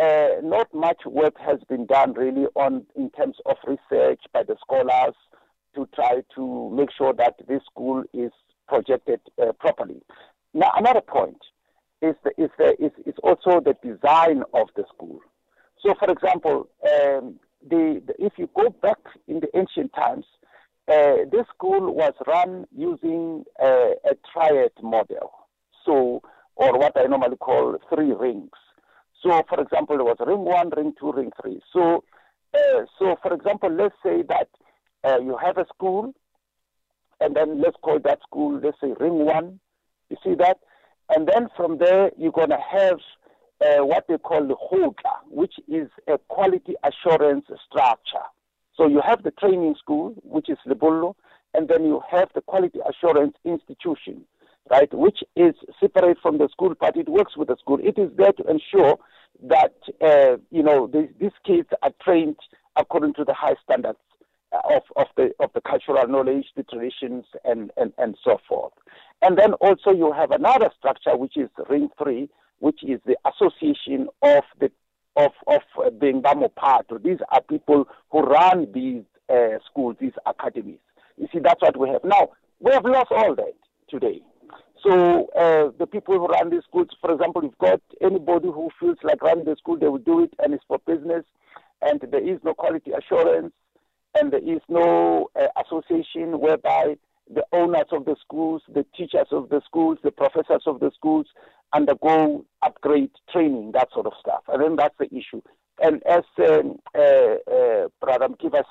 uh, 0.00 0.40
not 0.42 0.72
much 0.74 1.00
work 1.06 1.34
has 1.38 1.58
been 1.68 1.86
done 1.86 2.12
really 2.12 2.46
on 2.54 2.84
in 2.96 3.10
terms 3.10 3.36
of 3.46 3.56
research 3.66 4.20
by 4.32 4.42
the 4.42 4.56
scholars 4.60 5.14
to 5.74 5.88
try 5.94 6.22
to 6.34 6.70
make 6.70 6.90
sure 6.96 7.12
that 7.12 7.34
this 7.48 7.62
school 7.70 8.02
is 8.12 8.30
projected 8.68 9.20
uh, 9.40 9.52
properly. 9.52 10.02
Now, 10.54 10.70
another 10.76 11.00
point 11.00 11.38
is, 12.02 12.14
the, 12.24 12.30
is, 12.42 12.50
the, 12.58 12.74
is, 12.82 12.92
is 13.04 13.14
also 13.22 13.60
the 13.60 13.76
design 13.82 14.42
of 14.54 14.68
the 14.76 14.84
school. 14.94 15.20
So, 15.86 15.94
for 16.00 16.10
example, 16.10 16.68
um, 16.82 17.38
the, 17.62 18.02
the, 18.04 18.14
if 18.18 18.32
you 18.38 18.50
go 18.56 18.70
back 18.70 18.98
in 19.28 19.38
the 19.38 19.46
ancient 19.56 19.92
times, 19.94 20.24
uh, 20.88 21.28
this 21.30 21.46
school 21.54 21.94
was 21.94 22.12
run 22.26 22.66
using 22.76 23.44
uh, 23.62 23.90
a 24.10 24.16
triad 24.32 24.72
model, 24.82 25.30
so 25.84 26.22
or 26.56 26.76
what 26.76 26.92
I 26.96 27.04
normally 27.04 27.36
call 27.36 27.76
three 27.94 28.12
rings. 28.12 28.50
So, 29.22 29.42
for 29.48 29.60
example, 29.60 29.96
there 29.96 30.04
was 30.04 30.16
ring 30.26 30.40
one, 30.40 30.70
ring 30.76 30.92
two, 30.98 31.12
ring 31.12 31.30
three. 31.40 31.60
So, 31.72 32.02
uh, 32.52 32.84
so 32.98 33.14
for 33.22 33.32
example, 33.32 33.70
let's 33.70 33.94
say 34.02 34.22
that 34.28 34.48
uh, 35.04 35.20
you 35.20 35.36
have 35.36 35.56
a 35.56 35.66
school, 35.72 36.12
and 37.20 37.36
then 37.36 37.60
let's 37.60 37.76
call 37.80 38.00
that 38.00 38.18
school, 38.22 38.60
let's 38.60 38.80
say 38.80 38.92
ring 38.98 39.24
one. 39.24 39.60
You 40.10 40.16
see 40.24 40.34
that, 40.34 40.58
and 41.14 41.28
then 41.28 41.48
from 41.56 41.78
there 41.78 42.10
you're 42.16 42.32
gonna 42.32 42.58
have 42.60 42.98
uh, 43.64 43.84
what 43.84 44.06
they 44.08 44.18
call 44.18 44.46
the 44.46 44.54
HOTA, 44.54 45.14
which 45.30 45.54
is 45.68 45.88
a 46.08 46.18
quality 46.28 46.74
assurance 46.84 47.46
structure. 47.68 48.26
So 48.76 48.86
you 48.86 49.00
have 49.04 49.22
the 49.22 49.30
training 49.32 49.74
school, 49.78 50.14
which 50.22 50.50
is 50.50 50.58
Lebollo, 50.66 51.14
and 51.54 51.68
then 51.68 51.84
you 51.84 52.02
have 52.10 52.28
the 52.34 52.42
quality 52.42 52.80
assurance 52.88 53.34
institution, 53.44 54.22
right, 54.70 54.92
which 54.92 55.20
is 55.34 55.54
separate 55.80 56.18
from 56.20 56.38
the 56.38 56.48
school, 56.50 56.74
but 56.78 56.96
it 56.96 57.08
works 57.08 57.36
with 57.36 57.48
the 57.48 57.56
school. 57.56 57.78
It 57.82 57.98
is 57.98 58.10
there 58.16 58.32
to 58.32 58.44
ensure 58.44 58.98
that, 59.44 59.74
uh, 60.02 60.36
you 60.50 60.62
know, 60.62 60.86
these 60.86 61.30
kids 61.46 61.68
are 61.82 61.92
trained 62.02 62.36
according 62.76 63.14
to 63.14 63.24
the 63.24 63.32
high 63.34 63.54
standards 63.64 63.98
of, 64.52 64.82
of 64.96 65.06
the 65.16 65.32
of 65.40 65.50
the 65.54 65.60
cultural 65.60 66.06
knowledge, 66.06 66.46
the 66.56 66.62
traditions, 66.62 67.24
and, 67.44 67.70
and, 67.76 67.92
and 67.98 68.16
so 68.22 68.38
forth. 68.48 68.72
And 69.22 69.38
then 69.38 69.54
also 69.54 69.90
you 69.90 70.12
have 70.12 70.30
another 70.30 70.70
structure 70.78 71.16
which 71.16 71.36
is 71.36 71.48
Ring 71.68 71.88
Three, 71.98 72.28
which 72.58 72.80
is 72.82 73.00
the 73.06 73.16
association 73.26 74.08
of 74.22 74.42
the 74.60 74.70
of 75.16 75.32
of 75.46 75.62
uh, 75.84 75.90
being 75.90 76.22
Bamo 76.22 76.54
part. 76.54 76.86
These 77.02 77.18
are 77.30 77.42
people 77.42 77.88
who 78.10 78.20
run 78.20 78.68
these 78.72 79.02
uh, 79.28 79.58
schools, 79.70 79.96
these 80.00 80.12
academies. 80.26 80.78
You 81.16 81.28
see, 81.32 81.40
that's 81.42 81.62
what 81.62 81.76
we 81.76 81.88
have 81.88 82.04
now. 82.04 82.30
We 82.60 82.72
have 82.72 82.84
lost 82.84 83.10
all 83.10 83.34
that 83.34 83.54
today. 83.88 84.20
So 84.82 85.26
uh, 85.36 85.70
the 85.78 85.86
people 85.86 86.18
who 86.18 86.26
run 86.26 86.50
these 86.50 86.62
schools, 86.68 86.88
for 87.00 87.12
example, 87.12 87.42
you've 87.42 87.58
got 87.58 87.80
anybody 88.02 88.46
who 88.48 88.68
feels 88.78 88.98
like 89.02 89.22
running 89.22 89.44
the 89.44 89.56
school, 89.56 89.78
they 89.78 89.88
will 89.88 89.98
do 89.98 90.22
it, 90.22 90.32
and 90.38 90.54
it's 90.54 90.64
for 90.68 90.78
business, 90.86 91.24
and 91.82 92.00
there 92.10 92.26
is 92.26 92.38
no 92.44 92.54
quality 92.54 92.92
assurance, 92.92 93.52
and 94.14 94.32
there 94.32 94.44
is 94.44 94.60
no 94.68 95.28
uh, 95.34 95.46
association 95.64 96.38
whereby 96.38 96.96
the 97.32 97.44
owners 97.52 97.86
of 97.90 98.04
the 98.04 98.16
schools, 98.20 98.62
the 98.72 98.86
teachers 98.96 99.26
of 99.32 99.48
the 99.48 99.60
schools, 99.64 99.98
the 100.04 100.12
professors 100.12 100.62
of 100.66 100.78
the 100.78 100.92
schools 100.94 101.26
undergo 101.72 102.44
upgrade 102.62 103.10
training, 103.32 103.72
that 103.72 103.88
sort 103.92 104.06
of 104.06 104.12
stuff. 104.20 104.42
And 104.48 104.62
then 104.62 104.76
that's 104.76 104.96
the 104.98 105.06
issue. 105.06 105.42
And 105.82 106.02
as 106.06 106.24
um, 106.38 106.78
uh, 106.94 107.36
uh, 107.52 108.28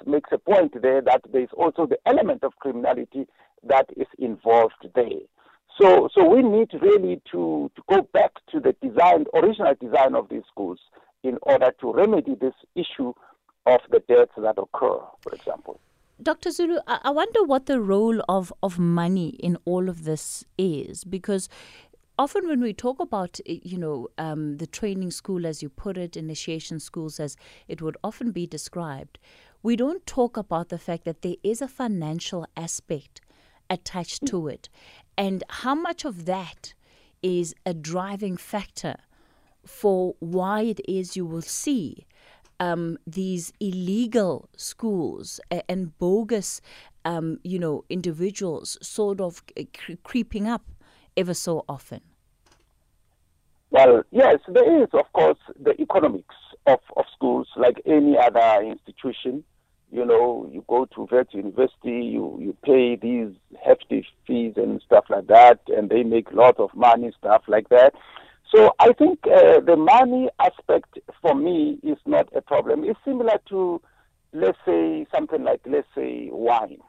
makes 0.08 0.32
a 0.32 0.38
point 0.38 0.82
there, 0.82 1.02
that 1.02 1.22
there's 1.32 1.50
also 1.56 1.86
the 1.86 2.00
element 2.06 2.44
of 2.44 2.54
criminality 2.60 3.28
that 3.64 3.88
is 3.96 4.08
involved 4.18 4.88
there. 4.96 5.22
So, 5.80 6.10
so 6.16 6.24
we 6.24 6.42
need 6.42 6.70
really 6.82 7.22
to, 7.32 7.70
to 7.76 7.82
go 7.90 8.08
back 8.14 8.32
to 8.52 8.60
the 8.60 8.76
design, 8.82 9.26
original 9.34 9.76
design 9.80 10.16
of 10.16 10.30
these 10.30 10.44
schools 10.50 10.80
in 11.24 11.38
order 11.42 11.72
to 11.82 11.94
remedy 11.94 12.36
this 12.36 12.54
issue 12.76 13.14
of 13.66 13.82
the 13.92 14.00
deaths 14.08 14.32
that 14.38 14.58
occur, 14.58 15.00
for 15.22 15.34
example. 15.34 15.80
Dr. 16.22 16.52
Zulu, 16.52 16.80
I 16.88 17.10
wonder 17.10 17.44
what 17.44 17.66
the 17.66 17.82
role 17.82 18.22
of, 18.30 18.54
of 18.64 18.80
money 18.80 19.30
in 19.30 19.58
all 19.66 19.90
of 19.90 20.06
this 20.06 20.46
is, 20.58 21.04
because 21.04 21.50
often 22.18 22.48
when 22.48 22.62
we 22.62 22.74
talk 22.74 23.00
about, 23.00 23.40
eh, 23.46 23.60
you 23.64 23.78
know, 23.78 24.08
um, 24.18 24.58
the 24.58 24.68
training 24.68 25.12
school, 25.12 25.46
as 25.46 25.62
you 25.62 25.70
put 25.70 25.98
it, 25.98 26.16
initiation 26.18 26.80
schools, 26.80 27.20
as 27.20 27.36
it 27.68 27.82
would 27.82 27.98
often 28.04 28.32
be 28.32 28.48
described, 28.48 29.20
we 29.64 29.76
don't 29.76 30.06
talk 30.06 30.38
about 30.38 30.70
the 30.70 30.78
fact 30.78 31.06
that 31.06 31.22
there 31.22 31.36
is 31.44 31.62
a 31.62 31.68
financial 31.68 32.46
aspect 32.56 33.22
attached 33.70 34.26
to 34.28 34.48
it, 34.48 34.70
and 35.18 35.44
how 35.50 35.74
much 35.74 36.06
of 36.06 36.26
that 36.26 36.74
is 37.24 37.56
a 37.66 37.74
driving 37.74 38.38
factor 38.38 38.96
for 39.66 40.16
why 40.20 40.62
it 40.62 40.80
is 40.88 41.18
you 41.18 41.26
will 41.26 41.42
see 41.42 42.06
um, 42.60 42.98
these 43.08 43.52
illegal 43.60 44.48
schools 44.56 45.40
and 45.68 45.98
bogus, 45.98 46.62
um, 47.04 47.40
you 47.44 47.58
know, 47.58 47.84
individuals 47.90 48.78
sort 48.82 49.20
of 49.20 49.44
cre- 49.74 49.94
creeping 50.04 50.48
up 50.48 50.62
ever 51.18 51.34
so 51.34 51.66
often? 51.68 52.02
Well, 53.72 54.04
yes, 54.12 54.40
there 54.48 54.84
is, 54.84 54.90
of 54.94 55.12
course, 55.14 55.40
the 55.62 55.80
economics 55.82 56.36
of, 56.66 56.80
of 56.96 57.06
schools 57.14 57.48
like 57.58 57.82
any 57.86 58.18
other 58.18 58.64
institution. 58.64 59.44
You 59.92 60.06
know, 60.06 60.50
you 60.52 60.64
go 60.68 60.86
to 60.86 61.08
Wits 61.12 61.34
University, 61.34 62.06
you, 62.06 62.38
you 62.40 62.56
pay 62.64 62.96
these 62.96 63.36
hefty 63.66 64.06
fees 64.26 64.54
and 64.56 64.82
stuff 64.86 65.06
like 65.10 65.28
that, 65.28 65.60
and 65.68 65.90
they 65.90 66.04
make 66.04 66.32
a 66.32 66.36
lot 66.36 66.60
of 66.60 66.74
money, 66.76 67.12
stuff 67.18 67.44
like 67.48 67.70
that. 67.70 67.94
So 68.54 68.74
I 68.80 68.94
think 68.94 69.20
uh, 69.26 69.60
the 69.60 69.76
money 69.76 70.30
aspect 70.40 71.00
for 71.22 71.36
me 71.36 71.80
is 71.84 71.98
not 72.06 72.30
a 72.36 72.42
problem. 72.42 72.84
It's 72.84 73.00
similar 73.04 73.40
to, 73.50 73.82
let's 74.34 74.58
say, 74.66 75.06
something 75.14 75.44
like, 75.44 75.62
let's 75.66 75.88
say, 75.96 76.30
wine. 76.32 76.80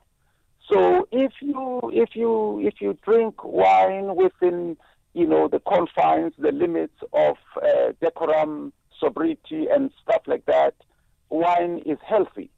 So 0.70 1.08
if 1.12 1.32
you 1.40 1.80
if 1.92 2.11
you 2.14 2.61
if 2.61 2.75
you 2.80 2.99
drink 3.04 3.44
wine 3.44 4.16
within 4.16 4.76
you 5.14 5.26
know 5.26 5.49
the 5.49 5.61
confines, 5.61 6.32
the 6.38 6.52
limits 6.52 6.96
of 7.12 7.37
uh, 7.62 7.92
decorum, 8.00 8.73
sobriety, 8.99 9.66
and 9.70 9.90
stuff 10.02 10.23
like 10.26 10.44
that, 10.46 10.75
wine 11.30 11.82
is 11.87 11.99
healthy. 12.06 12.50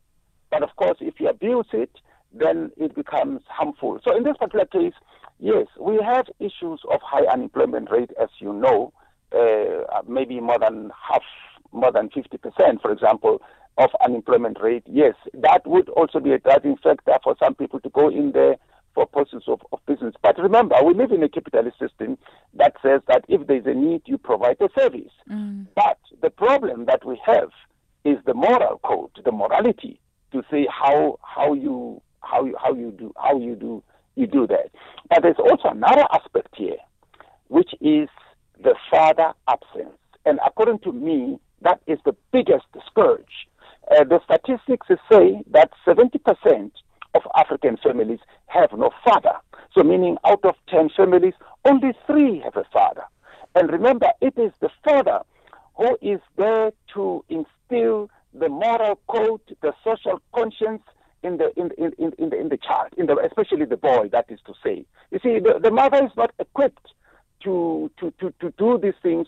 But 0.50 0.62
of 0.62 0.74
course, 0.76 0.98
if 1.00 1.20
you 1.20 1.28
abuse 1.28 1.66
it, 1.72 1.90
then 2.32 2.70
it 2.78 2.94
becomes 2.94 3.42
harmful. 3.48 4.00
So 4.06 4.16
in 4.16 4.22
this 4.24 4.36
particular 4.38 4.64
case, 4.64 4.94
Yes, 5.38 5.66
we 5.80 6.00
have 6.04 6.26
issues 6.40 6.80
of 6.90 7.00
high 7.02 7.24
unemployment 7.32 7.90
rate, 7.90 8.10
as 8.20 8.28
you 8.40 8.52
know, 8.52 8.92
uh, 9.32 10.02
maybe 10.08 10.40
more 10.40 10.58
than 10.58 10.90
half, 11.08 11.22
more 11.70 11.92
than 11.92 12.08
50%, 12.08 12.82
for 12.82 12.90
example, 12.90 13.40
of 13.78 13.90
unemployment 14.04 14.60
rate. 14.60 14.82
Yes, 14.86 15.14
that 15.34 15.66
would 15.66 15.88
also 15.90 16.20
be 16.20 16.32
a 16.32 16.38
driving 16.38 16.76
factor 16.82 17.14
for 17.22 17.36
some 17.42 17.54
people 17.54 17.80
to 17.80 17.88
go 17.90 18.08
in 18.08 18.32
there 18.32 18.56
for 18.94 19.06
purposes 19.06 19.44
of, 19.46 19.60
of 19.72 19.78
business. 19.86 20.14
But 20.22 20.38
remember, 20.38 20.74
we 20.84 20.94
live 20.94 21.12
in 21.12 21.22
a 21.22 21.28
capitalist 21.28 21.78
system 21.78 22.18
that 22.54 22.74
says 22.82 23.00
that 23.06 23.24
if 23.28 23.46
there's 23.46 23.66
a 23.66 23.74
need, 23.74 24.02
you 24.06 24.18
provide 24.18 24.56
a 24.60 24.68
service. 24.78 25.12
Mm. 25.30 25.66
But 25.76 25.98
the 26.20 26.30
problem 26.30 26.86
that 26.86 27.04
we 27.06 27.20
have 27.24 27.50
is 28.04 28.16
the 28.26 28.34
moral 28.34 28.80
code, 28.84 29.10
the 29.24 29.32
morality 29.32 30.00
to 30.32 30.42
say 30.50 30.66
how 30.70 31.18
how 31.22 31.54
you 31.54 32.02
how 32.22 32.44
you 32.44 32.56
how 32.62 32.74
you 32.74 32.90
do 32.90 33.12
how 33.16 33.38
you 33.38 33.54
do 33.54 33.82
you 34.16 34.26
do 34.26 34.46
that. 34.48 34.70
But 35.08 35.22
there's 35.22 35.38
also 35.38 35.68
another 35.68 36.04
aspect 36.12 36.54
here, 36.56 36.76
which 37.46 37.70
is 37.80 38.08
the 38.62 38.74
father 38.90 39.32
absence. 39.48 39.96
And 40.26 40.40
according 40.44 40.80
to 40.80 40.92
me, 40.92 41.38
that 41.62 41.80
is 41.86 41.98
the 42.04 42.14
biggest 42.32 42.66
scourge. 42.86 43.48
Uh, 43.90 44.04
the 44.04 44.20
statistics 44.24 44.86
say 45.10 45.42
that 45.50 45.70
70% 45.86 46.70
of 47.14 47.22
African 47.36 47.76
families 47.82 48.18
have 48.46 48.70
no 48.72 48.90
father. 49.04 49.34
So, 49.74 49.82
meaning 49.82 50.16
out 50.26 50.44
of 50.44 50.54
10 50.68 50.90
families, 50.96 51.34
only 51.64 51.92
three 52.06 52.40
have 52.44 52.56
a 52.56 52.64
father. 52.72 53.04
And 53.54 53.70
remember, 53.70 54.08
it 54.20 54.34
is 54.36 54.52
the 54.60 54.70
father 54.84 55.20
who 55.76 55.96
is 56.02 56.20
there 56.36 56.72
to 56.94 57.24
instill 57.28 58.10
the 58.34 58.48
moral 58.48 58.98
code, 59.08 59.40
the 59.62 59.72
social 59.84 60.20
conscience, 60.34 60.82
in 61.22 61.38
the 61.38 61.50
in 61.58 61.70
in 61.78 61.92
in, 61.98 62.12
in 62.18 62.30
the 62.30 62.40
in 62.40 62.48
the 62.48 62.56
child, 62.56 62.90
in 62.96 63.06
the 63.06 63.16
especially 63.18 63.64
the 63.64 63.76
boy. 63.76 64.08
That 64.12 64.26
is 64.28 64.38
to 64.46 64.54
say, 64.64 64.84
you 65.10 65.18
see, 65.22 65.38
the, 65.40 65.58
the 65.60 65.70
mother 65.70 66.04
is 66.04 66.12
not 66.16 66.30
equipped 66.38 66.86
to 67.44 67.90
to 67.98 68.12
to 68.20 68.32
to 68.40 68.52
do 68.58 68.78
these 68.80 68.94
things 69.02 69.26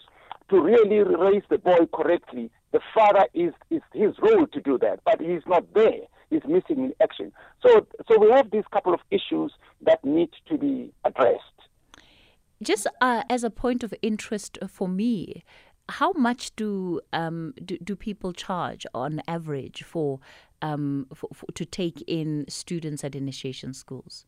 to 0.51 0.61
really 0.61 0.99
raise 0.99 1.43
the 1.49 1.59
boy 1.59 1.87
correctly. 1.93 2.51
The 2.73 2.81
father 2.95 3.27
is 3.35 3.53
is 3.71 3.83
his 3.93 4.15
role 4.21 4.47
to 4.47 4.61
do 4.61 4.79
that, 4.79 5.01
but 5.05 5.21
he's 5.21 5.43
not 5.47 5.73
there. 5.75 6.03
He's 6.31 6.45
missing 6.47 6.85
in 6.85 6.95
action. 7.03 7.33
So 7.67 7.87
so 8.09 8.19
we 8.19 8.31
have 8.31 8.51
these 8.51 8.65
couple 8.73 8.95
of 8.95 9.01
issues 9.11 9.53
that 9.83 10.05
need 10.05 10.31
to 10.49 10.57
be 10.57 10.93
addressed. 11.05 11.45
Just 12.63 12.87
uh, 13.01 13.23
as 13.31 13.43
a 13.43 13.51
point 13.51 13.83
of 13.83 13.95
interest 14.03 14.59
for 14.69 14.87
me, 14.87 15.43
how 15.91 16.13
much 16.13 16.55
do, 16.57 17.01
um, 17.13 17.55
do, 17.65 17.77
do 17.79 17.97
people 17.97 18.33
charge 18.33 18.87
on 18.95 19.23
average 19.27 19.83
for, 19.83 20.21
um, 20.63 21.07
for, 21.15 21.29
for, 21.35 21.47
to 21.53 21.65
take 21.65 22.03
in 22.07 22.45
students 22.49 23.05
at 23.05 23.15
initiation 23.15 23.75
schools? 23.75 24.27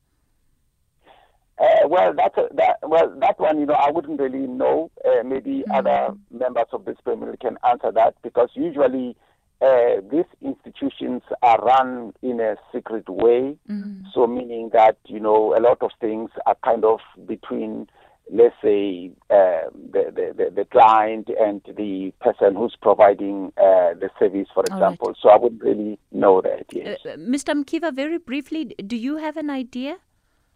Uh, 1.62 1.86
well, 1.88 2.12
that's 2.16 2.36
a, 2.36 2.48
that. 2.56 2.76
Well, 2.82 3.14
that 3.20 3.38
one, 3.38 3.60
you 3.60 3.66
know, 3.66 3.74
I 3.74 3.90
wouldn't 3.90 4.20
really 4.20 4.46
know. 4.60 4.90
Uh, 5.04 5.22
maybe 5.24 5.62
Mm. 5.68 5.78
other 5.78 6.14
members 6.30 6.66
of 6.72 6.84
this 6.84 6.96
family 7.04 7.36
can 7.40 7.56
answer 7.70 7.92
that 7.92 8.14
because 8.22 8.50
usually 8.54 9.14
uh, 9.60 10.00
these 10.10 10.24
institutions 10.40 11.22
are 11.42 11.58
run 11.58 12.12
in 12.22 12.40
a 12.40 12.56
secret 12.72 13.08
way. 13.08 13.56
Mm. 13.70 14.02
So, 14.12 14.26
meaning 14.26 14.70
that 14.72 14.96
you 15.06 15.20
know, 15.20 15.54
a 15.56 15.60
lot 15.60 15.78
of 15.82 15.90
things 16.00 16.30
are 16.46 16.56
kind 16.64 16.84
of 16.84 16.98
between, 17.26 17.86
let's 18.32 18.56
say, 18.60 19.12
uh, 19.30 19.70
the, 19.94 20.02
the 20.18 20.26
the 20.38 20.46
the 20.58 20.64
client 20.64 21.28
and 21.40 21.60
the 21.76 22.12
person 22.20 22.56
who's 22.56 22.76
providing 22.82 23.52
uh, 23.56 23.94
the 24.02 24.10
service, 24.18 24.48
for 24.52 24.64
All 24.68 24.78
right. 24.80 24.82
example. 24.82 25.14
So, 25.22 25.28
I 25.28 25.36
wouldn't 25.36 25.62
really 25.62 25.96
know 26.10 26.40
that. 26.40 26.64
Yes. 26.72 26.98
Mr. 27.16 27.54
Mkiva, 27.54 27.94
very 27.94 28.18
briefly, 28.18 28.64
do 28.64 28.96
you 28.96 29.18
have 29.18 29.36
an 29.36 29.48
idea 29.50 29.98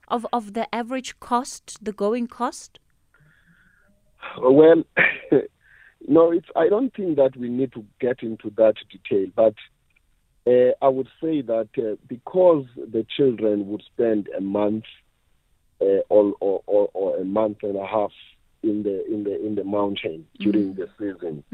of, 0.08 0.26
of 0.32 0.54
the 0.54 0.72
average 0.74 1.18
cost, 1.20 1.78
the 1.82 1.92
going 1.92 2.26
cost? 2.26 2.78
Well, 4.40 4.82
no, 6.08 6.32
it's. 6.32 6.48
I 6.56 6.68
don't 6.68 6.94
think 6.94 7.16
that 7.16 7.36
we 7.36 7.48
need 7.48 7.72
to 7.72 7.84
get 8.00 8.22
into 8.22 8.50
that 8.56 8.74
detail, 8.90 9.30
but 9.34 9.54
uh, 10.46 10.72
I 10.82 10.88
would 10.88 11.08
say 11.20 11.42
that 11.42 11.68
uh, 11.78 11.96
because 12.08 12.64
the 12.76 13.06
children 13.16 13.68
would 13.68 13.82
spend 13.92 14.28
a 14.36 14.40
month 14.40 14.84
uh, 15.80 16.02
or, 16.08 16.34
or, 16.40 16.62
or, 16.66 16.88
or 16.94 17.18
a 17.18 17.24
month 17.24 17.58
and 17.62 17.76
a 17.76 17.86
half 17.86 18.12
in 18.62 18.82
the 18.82 19.04
in 19.06 19.24
the 19.24 19.44
in 19.44 19.54
the 19.54 19.64
mountain 19.64 20.26
during 20.38 20.74
the 20.74 20.88
season. 20.98 21.44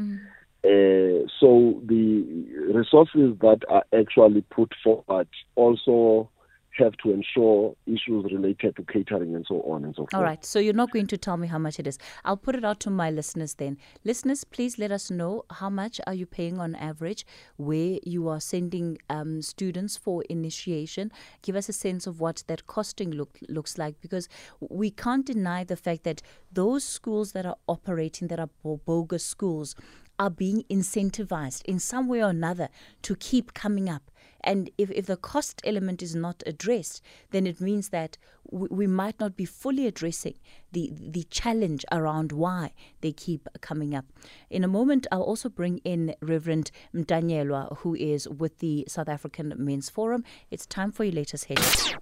Uh, 0.65 1.27
so 1.41 1.81
the 1.87 2.47
resources 2.73 3.37
that 3.41 3.61
are 3.69 3.85
actually 3.93 4.43
put 4.43 4.73
forward 4.85 5.27
also 5.57 6.31
have 6.77 6.95
to 7.03 7.11
ensure 7.11 7.75
issues 7.87 8.25
related 8.33 8.77
to 8.77 8.85
catering 8.85 9.35
and 9.35 9.45
so 9.47 9.61
on 9.63 9.85
and 9.85 9.95
so 9.95 10.03
forth. 10.03 10.15
All 10.15 10.23
right, 10.23 10.45
so 10.45 10.59
you're 10.59 10.75
not 10.75 10.91
going 10.91 11.07
to 11.09 11.19
tell 11.19 11.37
me 11.37 11.49
how 11.49 11.59
much 11.59 11.79
it 11.79 11.87
is. 11.87 11.99
I'll 12.25 12.37
put 12.37 12.55
it 12.55 12.65
out 12.65 12.81
to 12.81 12.91
my 12.91 13.11
listeners 13.11 13.55
then. 13.55 13.79
Listeners, 14.05 14.45
please 14.45 14.79
let 14.79 14.91
us 14.91 15.11
know 15.11 15.45
how 15.51 15.71
much 15.71 16.01
are 16.07 16.15
you 16.15 16.27
paying 16.27 16.59
on 16.59 16.75
average 16.75 17.27
where 17.57 17.99
you 18.05 18.29
are 18.29 18.41
sending 18.41 18.99
um, 19.11 19.43
students 19.43 19.97
for 19.97 20.23
initiation. 20.31 21.13
Give 21.43 21.57
us 21.57 21.69
a 21.69 21.73
sense 21.73 22.07
of 22.07 22.21
what 22.21 22.45
that 22.47 22.67
costing 22.67 23.11
look, 23.11 23.39
looks 23.49 23.79
like 23.79 24.01
because 24.01 24.29
we 24.61 24.91
can't 24.91 25.27
deny 25.27 25.65
the 25.65 25.77
fact 25.77 26.05
that 26.05 26.23
those 26.53 26.85
schools 26.85 27.33
that 27.33 27.47
are 27.47 27.57
operating 27.69 28.29
that 28.29 28.41
are 28.41 28.51
bogus 28.63 29.25
schools 29.25 29.75
are 30.19 30.31
being 30.31 30.63
incentivized 30.71 31.65
in 31.65 31.79
some 31.79 32.07
way 32.07 32.23
or 32.23 32.31
another 32.31 32.69
to 33.03 33.17
keep 33.17 33.55
coming 33.55 33.89
up. 33.89 34.12
And 34.45 34.71
if, 34.79 34.91
if 34.91 35.07
the 35.07 35.17
cost 35.17 35.61
element 35.65 36.03
is 36.03 36.15
not 36.15 36.43
addressed, 36.47 37.03
then 37.31 37.47
it 37.47 37.61
means 37.61 37.91
that 37.91 38.19
we, 38.51 38.69
we 38.71 38.87
might 38.87 39.19
not 39.21 39.37
be 39.37 39.45
fully 39.45 39.87
addressing 39.87 40.35
the, 40.73 40.91
the 40.93 41.25
challenge 41.25 41.85
around 41.93 42.33
why 42.33 42.73
they 43.01 43.13
keep 43.13 43.49
coming 43.61 43.95
up. 43.95 44.05
In 44.51 44.65
a 44.65 44.69
moment, 44.69 45.07
I'll 45.13 45.23
also 45.23 45.49
bring 45.49 45.79
in 45.79 46.15
Reverend 46.21 46.71
Mtamyelwa, 46.95 47.79
who 47.79 47.95
is 47.95 48.29
with 48.29 48.59
the 48.59 48.85
South 48.89 49.09
African 49.09 49.55
Men's 49.57 49.91
Forum. 49.91 50.25
It's 50.51 50.67
time 50.67 50.93
for 50.93 51.05
your 51.05 51.15
latest 51.15 51.47
headlines. 51.47 51.95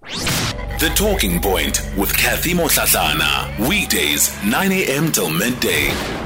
The 0.79 0.91
Talking 0.95 1.39
Point 1.39 1.81
with 1.97 2.15
Kathy 2.17 2.53
Motlatlana. 2.53 3.69
Weekdays, 3.69 4.31
9 4.45 4.71
a.m. 4.71 5.11
till 5.11 5.29
midday. 5.29 6.20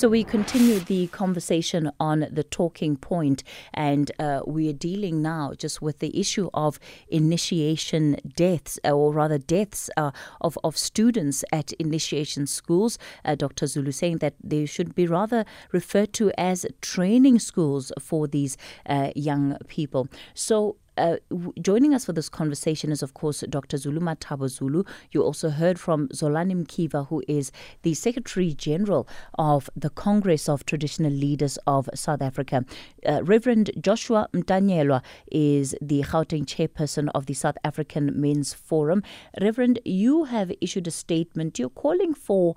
So 0.00 0.08
we 0.08 0.24
continue 0.24 0.78
the 0.78 1.08
conversation 1.08 1.90
on 2.00 2.26
the 2.32 2.42
talking 2.42 2.96
point, 2.96 3.44
and 3.74 4.10
uh, 4.18 4.40
we 4.46 4.70
are 4.70 4.72
dealing 4.72 5.20
now 5.20 5.52
just 5.52 5.82
with 5.82 5.98
the 5.98 6.18
issue 6.18 6.48
of 6.54 6.80
initiation 7.08 8.16
deaths, 8.34 8.78
uh, 8.82 8.92
or 8.92 9.12
rather 9.12 9.36
deaths 9.36 9.90
uh, 9.98 10.12
of 10.40 10.56
of 10.64 10.78
students 10.78 11.44
at 11.52 11.72
initiation 11.72 12.46
schools. 12.46 12.96
Uh, 13.26 13.34
Dr. 13.34 13.66
Zulu 13.66 13.92
saying 13.92 14.18
that 14.20 14.36
they 14.42 14.64
should 14.64 14.94
be 14.94 15.06
rather 15.06 15.44
referred 15.70 16.14
to 16.14 16.32
as 16.38 16.64
training 16.80 17.38
schools 17.38 17.92
for 18.00 18.26
these 18.26 18.56
uh, 18.86 19.10
young 19.14 19.58
people. 19.68 20.08
So 20.32 20.76
uh, 20.96 21.16
w- 21.30 21.52
joining 21.60 21.94
us 21.94 22.04
for 22.04 22.12
this 22.12 22.28
conversation 22.28 22.92
is, 22.92 23.02
of 23.02 23.14
course, 23.14 23.42
Dr. 23.48 23.76
Zulumathabo 23.76 24.48
Zulu. 24.48 24.84
You 25.12 25.22
also 25.22 25.50
heard 25.50 25.78
from 25.78 26.08
Zolani 26.08 26.54
Mkiva, 26.64 27.08
who 27.08 27.22
is 27.28 27.52
the 27.82 27.94
Secretary 27.94 28.52
General 28.52 29.08
of 29.38 29.70
the 29.76 29.90
Congress 29.90 30.48
of 30.48 30.66
Traditional 30.66 31.12
Leaders 31.12 31.58
of 31.66 31.88
South 31.94 32.22
Africa. 32.22 32.64
Uh, 33.06 33.22
Reverend 33.22 33.70
Joshua 33.80 34.28
Mtamyelwa 34.32 35.02
is 35.30 35.74
the 35.80 36.02
Gauteng 36.02 36.44
chairperson 36.44 37.08
of 37.14 37.26
the 37.26 37.34
South 37.34 37.56
African 37.64 38.20
Men's 38.20 38.52
Forum. 38.54 39.02
Reverend, 39.40 39.80
you 39.84 40.24
have 40.24 40.52
issued 40.60 40.86
a 40.86 40.90
statement. 40.90 41.58
You're 41.58 41.70
calling 41.70 42.14
for. 42.14 42.56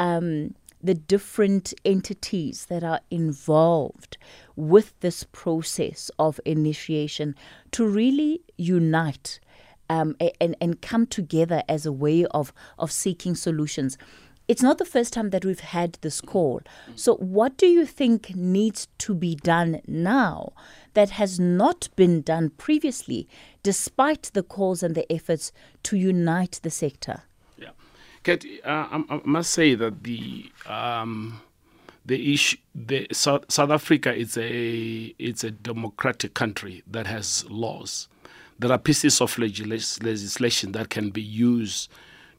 Um, 0.00 0.54
the 0.84 0.94
different 0.94 1.72
entities 1.84 2.66
that 2.66 2.84
are 2.84 3.00
involved 3.10 4.18
with 4.54 4.92
this 5.00 5.24
process 5.24 6.10
of 6.18 6.38
initiation 6.44 7.34
to 7.72 7.86
really 7.86 8.42
unite 8.58 9.40
um, 9.88 10.14
and, 10.40 10.54
and 10.60 10.82
come 10.82 11.06
together 11.06 11.62
as 11.68 11.86
a 11.86 11.92
way 11.92 12.26
of, 12.26 12.52
of 12.78 12.92
seeking 12.92 13.34
solutions. 13.34 13.96
It's 14.46 14.62
not 14.62 14.76
the 14.76 14.84
first 14.84 15.14
time 15.14 15.30
that 15.30 15.46
we've 15.46 15.60
had 15.60 15.94
this 16.02 16.20
call. 16.20 16.60
So, 16.96 17.14
what 17.14 17.56
do 17.56 17.66
you 17.66 17.86
think 17.86 18.36
needs 18.36 18.88
to 18.98 19.14
be 19.14 19.34
done 19.36 19.80
now 19.86 20.52
that 20.92 21.10
has 21.10 21.40
not 21.40 21.88
been 21.96 22.20
done 22.20 22.50
previously, 22.50 23.26
despite 23.62 24.30
the 24.34 24.42
calls 24.42 24.82
and 24.82 24.94
the 24.94 25.10
efforts 25.10 25.50
to 25.84 25.96
unite 25.96 26.60
the 26.62 26.68
sector? 26.68 27.22
Yeah, 28.26 28.36
Kat, 28.36 28.44
uh, 28.64 28.68
I, 29.08 29.14
I 29.16 29.20
must 29.24 29.50
say 29.50 29.74
that 29.74 30.02
the 30.04 30.50
um, 30.66 31.40
the 32.06 32.34
issue, 32.34 32.58
the 32.74 33.06
South, 33.12 33.50
South 33.50 33.70
Africa 33.70 34.14
is 34.14 34.36
a 34.36 35.14
it's 35.18 35.44
a 35.44 35.50
democratic 35.50 36.34
country 36.34 36.82
that 36.86 37.06
has 37.06 37.44
laws. 37.48 38.08
There 38.58 38.70
are 38.70 38.78
pieces 38.78 39.20
of 39.20 39.36
legis- 39.38 40.02
legislation 40.02 40.72
that 40.72 40.90
can 40.90 41.10
be 41.10 41.22
used 41.22 41.90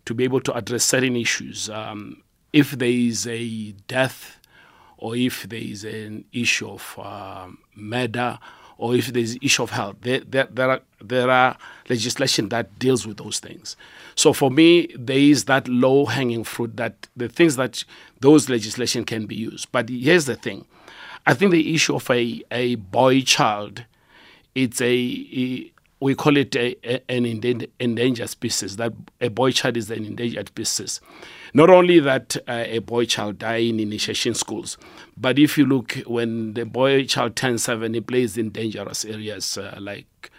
to 0.05 0.13
be 0.13 0.23
able 0.23 0.41
to 0.41 0.53
address 0.53 0.85
certain 0.85 1.15
issues. 1.15 1.69
Um, 1.69 2.23
if 2.53 2.71
there 2.71 2.87
is 2.89 3.27
a 3.27 3.71
death, 3.87 4.39
or 4.97 5.15
if 5.15 5.43
there 5.43 5.59
is 5.59 5.83
an 5.83 6.25
issue 6.31 6.69
of 6.69 6.95
uh, 7.01 7.47
murder, 7.75 8.39
or 8.77 8.95
if 8.95 9.07
there 9.07 9.23
is 9.23 9.37
issue 9.41 9.63
of 9.63 9.71
health, 9.71 9.95
there, 10.01 10.19
there, 10.19 10.47
there 10.51 10.69
are 10.69 10.81
there 11.01 11.29
are 11.29 11.57
legislation 11.89 12.49
that 12.49 12.77
deals 12.79 13.05
with 13.05 13.17
those 13.17 13.39
things. 13.39 13.77
So 14.15 14.33
for 14.33 14.49
me, 14.49 14.87
there 14.97 15.17
is 15.17 15.45
that 15.45 15.67
low 15.67 16.05
hanging 16.05 16.43
fruit 16.43 16.75
that 16.77 17.07
the 17.15 17.29
things 17.29 17.55
that 17.57 17.83
those 18.21 18.49
legislation 18.49 19.05
can 19.05 19.25
be 19.25 19.35
used. 19.35 19.71
But 19.71 19.89
here's 19.89 20.25
the 20.25 20.35
thing, 20.35 20.65
I 21.25 21.33
think 21.33 21.51
the 21.51 21.73
issue 21.73 21.95
of 21.95 22.09
a 22.09 22.41
a 22.51 22.75
boy 22.75 23.21
child, 23.21 23.85
it's 24.55 24.81
a 24.81 25.71
we 25.99 26.13
call 26.13 26.37
it 26.37 26.55
a, 26.55 26.75
a, 26.83 27.01
an 27.09 27.25
endangered 27.79 28.29
species. 28.29 28.75
That 28.77 28.93
a 29.21 29.29
boy 29.29 29.51
child 29.51 29.77
is 29.77 29.89
an 29.89 30.05
endangered 30.05 30.49
species. 30.49 31.01
Not 31.55 31.69
only 31.69 32.01
that 32.01 32.35
uh, 32.49 32.65
a 32.67 32.79
boy 32.79 33.05
child 33.05 33.39
die 33.39 33.61
in 33.69 33.79
initiation 33.79 34.33
schools, 34.33 34.77
but 35.15 35.39
if 35.39 35.57
you 35.57 35.65
look 35.65 35.93
when 36.05 36.53
the 36.53 36.65
boy 36.65 37.05
child 37.05 37.37
turns 37.37 37.63
seven, 37.63 37.93
he 37.93 38.01
plays 38.01 38.37
in 38.37 38.49
dangerous 38.49 39.05
areas 39.05 39.57
uh, 39.57 39.77
like 39.79 40.31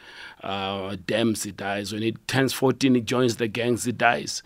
uh, 0.42 0.94
dams. 1.06 1.44
He 1.44 1.52
dies. 1.52 1.90
When 1.90 2.02
he 2.02 2.12
turns 2.26 2.52
fourteen, 2.52 2.96
he 2.96 3.00
joins 3.00 3.36
the 3.36 3.48
gangs. 3.48 3.84
He 3.84 3.92
dies. 3.92 4.42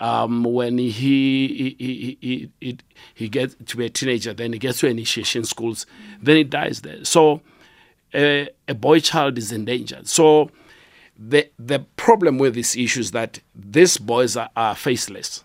Um, 0.00 0.42
when 0.42 0.78
he 0.78 0.88
he, 0.90 1.76
he, 1.78 2.18
he, 2.22 2.50
he 2.60 2.78
he 3.12 3.28
gets 3.28 3.54
to 3.66 3.76
be 3.76 3.84
a 3.84 3.90
teenager, 3.90 4.32
then 4.32 4.54
he 4.54 4.58
gets 4.58 4.80
to 4.80 4.86
initiation 4.86 5.44
schools, 5.44 5.84
then 6.22 6.38
he 6.38 6.44
dies 6.44 6.80
there. 6.80 7.04
So 7.04 7.42
a, 8.14 8.48
a 8.66 8.74
boy 8.74 9.00
child 9.00 9.36
is 9.36 9.52
endangered. 9.52 10.08
So 10.08 10.50
the 11.18 11.50
the 11.58 11.80
problem 11.96 12.38
with 12.38 12.54
this 12.54 12.74
issue 12.74 13.00
is 13.00 13.10
that 13.10 13.40
these 13.54 13.98
boys 13.98 14.34
are, 14.34 14.48
are 14.56 14.74
faceless 14.74 15.44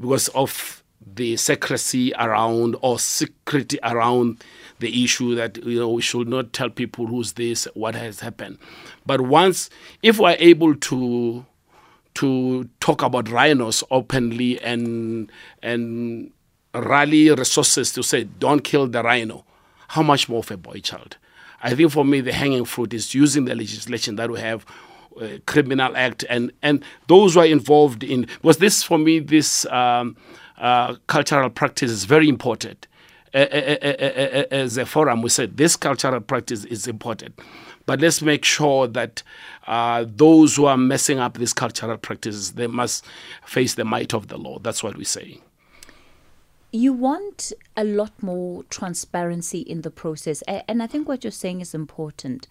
because 0.00 0.28
of 0.28 0.82
the 1.14 1.36
secrecy 1.36 2.12
around 2.18 2.76
or 2.80 2.98
security 2.98 3.78
around 3.82 4.42
the 4.78 5.04
issue 5.04 5.34
that 5.34 5.56
you 5.64 5.78
know 5.78 5.90
we 5.90 6.02
should 6.02 6.28
not 6.28 6.52
tell 6.52 6.70
people 6.70 7.06
who's 7.06 7.32
this, 7.34 7.66
what 7.74 7.94
has 7.94 8.20
happened. 8.20 8.58
But 9.06 9.22
once, 9.22 9.70
if 10.02 10.18
we're 10.18 10.36
able 10.38 10.74
to 10.74 11.46
to 12.14 12.68
talk 12.80 13.02
about 13.02 13.28
rhinos 13.30 13.82
openly 13.90 14.60
and 14.60 15.30
and 15.62 16.30
rally 16.74 17.30
resources 17.30 17.92
to 17.92 18.02
say 18.02 18.24
don't 18.24 18.60
kill 18.64 18.86
the 18.86 19.02
rhino, 19.02 19.44
how 19.88 20.02
much 20.02 20.28
more 20.28 20.42
for 20.42 20.54
a 20.54 20.58
boy 20.58 20.80
child? 20.80 21.16
I 21.62 21.74
think 21.74 21.92
for 21.92 22.04
me 22.04 22.20
the 22.20 22.32
hanging 22.32 22.64
fruit 22.64 22.92
is 22.92 23.14
using 23.14 23.44
the 23.44 23.54
legislation 23.54 24.16
that 24.16 24.30
we 24.30 24.40
have, 24.40 24.66
uh, 25.20 25.38
criminal 25.46 25.96
act, 25.96 26.24
and 26.28 26.52
and 26.62 26.84
those 27.08 27.34
who 27.34 27.40
are 27.40 27.46
involved 27.46 28.02
in 28.04 28.26
was 28.42 28.58
this 28.58 28.82
for 28.82 28.98
me 28.98 29.18
this 29.18 29.66
um, 29.66 30.16
uh, 30.58 30.94
cultural 31.06 31.50
practice 31.50 31.90
is 31.90 32.04
very 32.04 32.28
important. 32.28 32.86
As 33.34 34.76
a 34.76 34.84
forum, 34.84 35.22
we 35.22 35.30
said 35.30 35.56
this 35.56 35.74
cultural 35.74 36.20
practice 36.20 36.66
is 36.66 36.86
important, 36.86 37.38
But 37.86 38.00
let's 38.00 38.20
make 38.20 38.44
sure 38.44 38.86
that 38.88 39.22
uh, 39.66 40.04
those 40.06 40.56
who 40.56 40.66
are 40.66 40.76
messing 40.76 41.18
up 41.18 41.38
these 41.38 41.54
cultural 41.54 41.96
practices, 41.96 42.52
they 42.52 42.66
must 42.66 43.04
face 43.46 43.74
the 43.74 43.84
might 43.84 44.12
of 44.12 44.28
the 44.28 44.36
law. 44.36 44.58
That's 44.58 44.82
what 44.82 44.96
we're 44.96 45.04
saying. 45.04 45.40
You 46.72 46.94
want 46.94 47.52
a 47.76 47.84
lot 47.84 48.22
more 48.22 48.64
transparency 48.64 49.60
in 49.60 49.82
the 49.82 49.90
process. 49.90 50.42
And 50.42 50.82
I 50.82 50.86
think 50.86 51.06
what 51.06 51.22
you're 51.22 51.30
saying 51.30 51.60
is 51.60 51.74
important 51.74 52.48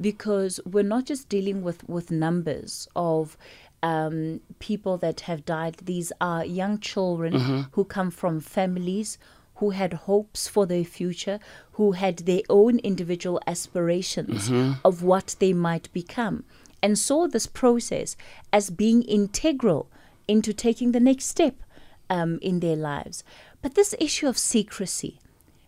because 0.00 0.60
we're 0.64 0.84
not 0.84 1.06
just 1.06 1.28
dealing 1.28 1.62
with, 1.62 1.88
with 1.88 2.10
numbers 2.10 2.88
of 2.94 3.36
um, 3.82 4.40
people 4.60 4.96
that 4.98 5.20
have 5.20 5.44
died. 5.44 5.78
These 5.82 6.12
are 6.20 6.44
young 6.44 6.78
children 6.78 7.34
mm-hmm. 7.34 7.60
who 7.72 7.84
come 7.84 8.10
from 8.10 8.40
families 8.40 9.18
who 9.56 9.70
had 9.70 9.92
hopes 9.92 10.48
for 10.48 10.66
their 10.66 10.84
future, 10.84 11.38
who 11.72 11.92
had 11.92 12.18
their 12.18 12.42
own 12.48 12.78
individual 12.80 13.40
aspirations 13.46 14.48
mm-hmm. 14.48 14.72
of 14.84 15.02
what 15.02 15.36
they 15.38 15.52
might 15.52 15.92
become, 15.92 16.44
and 16.82 16.98
saw 16.98 17.26
this 17.26 17.46
process 17.46 18.16
as 18.52 18.70
being 18.70 19.02
integral 19.02 19.88
into 20.26 20.52
taking 20.52 20.92
the 20.92 21.00
next 21.00 21.26
step 21.26 21.54
um, 22.10 22.38
in 22.42 22.60
their 22.60 22.76
lives. 22.76 23.22
But 23.64 23.76
this 23.76 23.94
issue 23.98 24.28
of 24.28 24.36
secrecy, 24.36 25.20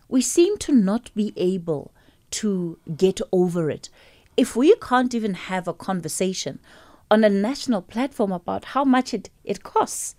we 0.06 0.20
seem 0.20 0.58
to 0.58 0.72
not 0.72 1.10
be 1.14 1.32
able 1.34 1.92
to 2.32 2.78
get 2.94 3.22
over 3.32 3.70
it. 3.70 3.88
If 4.36 4.54
we 4.54 4.76
can't 4.76 5.14
even 5.14 5.32
have 5.32 5.66
a 5.66 5.72
conversation 5.72 6.58
on 7.10 7.24
a 7.24 7.30
national 7.30 7.80
platform 7.80 8.32
about 8.32 8.66
how 8.66 8.84
much 8.84 9.14
it, 9.14 9.30
it 9.44 9.62
costs, 9.62 10.14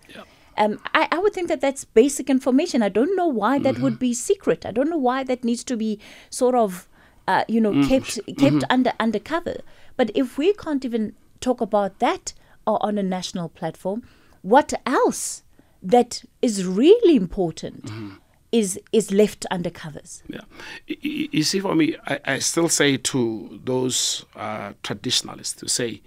um, 0.56 0.80
I, 0.92 1.06
I 1.12 1.18
would 1.20 1.32
think 1.32 1.46
that 1.46 1.60
that's 1.60 1.84
basic 1.84 2.28
information. 2.28 2.82
I 2.82 2.88
don't 2.88 3.14
know 3.14 3.28
why 3.28 3.60
that 3.60 3.74
mm-hmm. 3.74 3.84
would 3.84 4.00
be 4.00 4.12
secret. 4.12 4.66
I 4.66 4.72
don't 4.72 4.90
know 4.90 4.98
why 4.98 5.22
that 5.22 5.44
needs 5.44 5.62
to 5.62 5.76
be 5.76 6.00
sort 6.30 6.56
of, 6.56 6.88
uh, 7.28 7.44
you 7.46 7.60
know, 7.60 7.70
mm-hmm. 7.70 7.88
kept 7.88 8.16
kept 8.26 8.56
mm-hmm. 8.56 8.72
under 8.72 8.92
undercover. 8.98 9.58
But 9.96 10.10
if 10.16 10.36
we 10.36 10.52
can't 10.52 10.84
even 10.84 11.14
talk 11.38 11.60
about 11.60 12.00
that 12.00 12.32
on 12.66 12.98
a 12.98 13.04
national 13.04 13.50
platform, 13.50 14.02
what 14.42 14.74
else 14.84 15.44
that 15.82 16.24
is 16.42 16.64
really 16.64 17.16
important 17.16 17.86
mm-hmm. 17.86 18.14
is 18.52 18.78
is 18.92 19.10
left 19.10 19.46
under 19.50 19.70
covers. 19.70 20.22
Yeah, 20.28 20.40
you 20.86 21.42
see, 21.42 21.60
for 21.60 21.74
me, 21.74 21.96
I, 22.06 22.20
I 22.24 22.38
still 22.38 22.68
say 22.68 22.96
to 22.96 23.60
those 23.64 24.24
uh, 24.34 24.72
traditionalists 24.82 25.54
to 25.60 25.68
say 25.68 26.02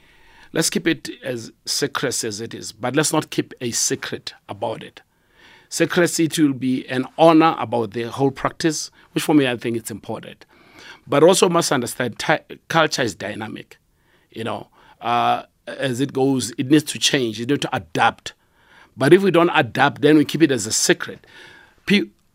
let's 0.54 0.70
keep 0.70 0.88
it 0.88 1.10
as 1.24 1.52
secret 1.66 2.24
as 2.24 2.42
it 2.42 2.54
is, 2.54 2.72
but 2.72 2.96
let's 2.96 3.14
not 3.14 3.30
keep 3.30 3.54
a 3.62 3.72
secret 3.72 4.34
about 4.50 4.84
it. 4.84 5.02
Secrecy 5.70 6.26
it 6.26 6.38
will 6.38 6.54
be 6.54 6.86
an 6.88 7.08
honor 7.18 7.56
about 7.58 7.92
the 7.92 8.04
whole 8.04 8.32
practice, 8.32 8.92
which 9.14 9.24
for 9.24 9.34
me 9.34 9.48
I 9.48 9.56
think 9.56 9.78
it's 9.78 9.92
important. 9.92 10.46
But 11.08 11.24
also 11.24 11.50
must 11.50 11.72
understand 11.72 12.20
t- 12.20 12.58
culture 12.68 13.02
is 13.02 13.16
dynamic. 13.16 13.78
You 14.30 14.44
know, 14.44 14.68
uh, 15.00 15.44
as 15.66 16.02
it 16.02 16.14
goes, 16.14 16.52
it 16.58 16.70
needs 16.70 16.84
to 16.92 17.00
change. 17.00 17.40
It 17.40 17.50
needs 17.50 17.62
to 17.62 17.76
adapt. 17.76 18.34
But 18.98 19.14
if 19.14 19.22
we 19.22 19.32
don't 19.32 19.52
adapt, 19.54 20.02
then 20.02 20.18
we 20.18 20.26
keep 20.26 20.42
it 20.42 20.52
as 20.52 20.68
a 20.68 20.72
secret. 20.72 21.26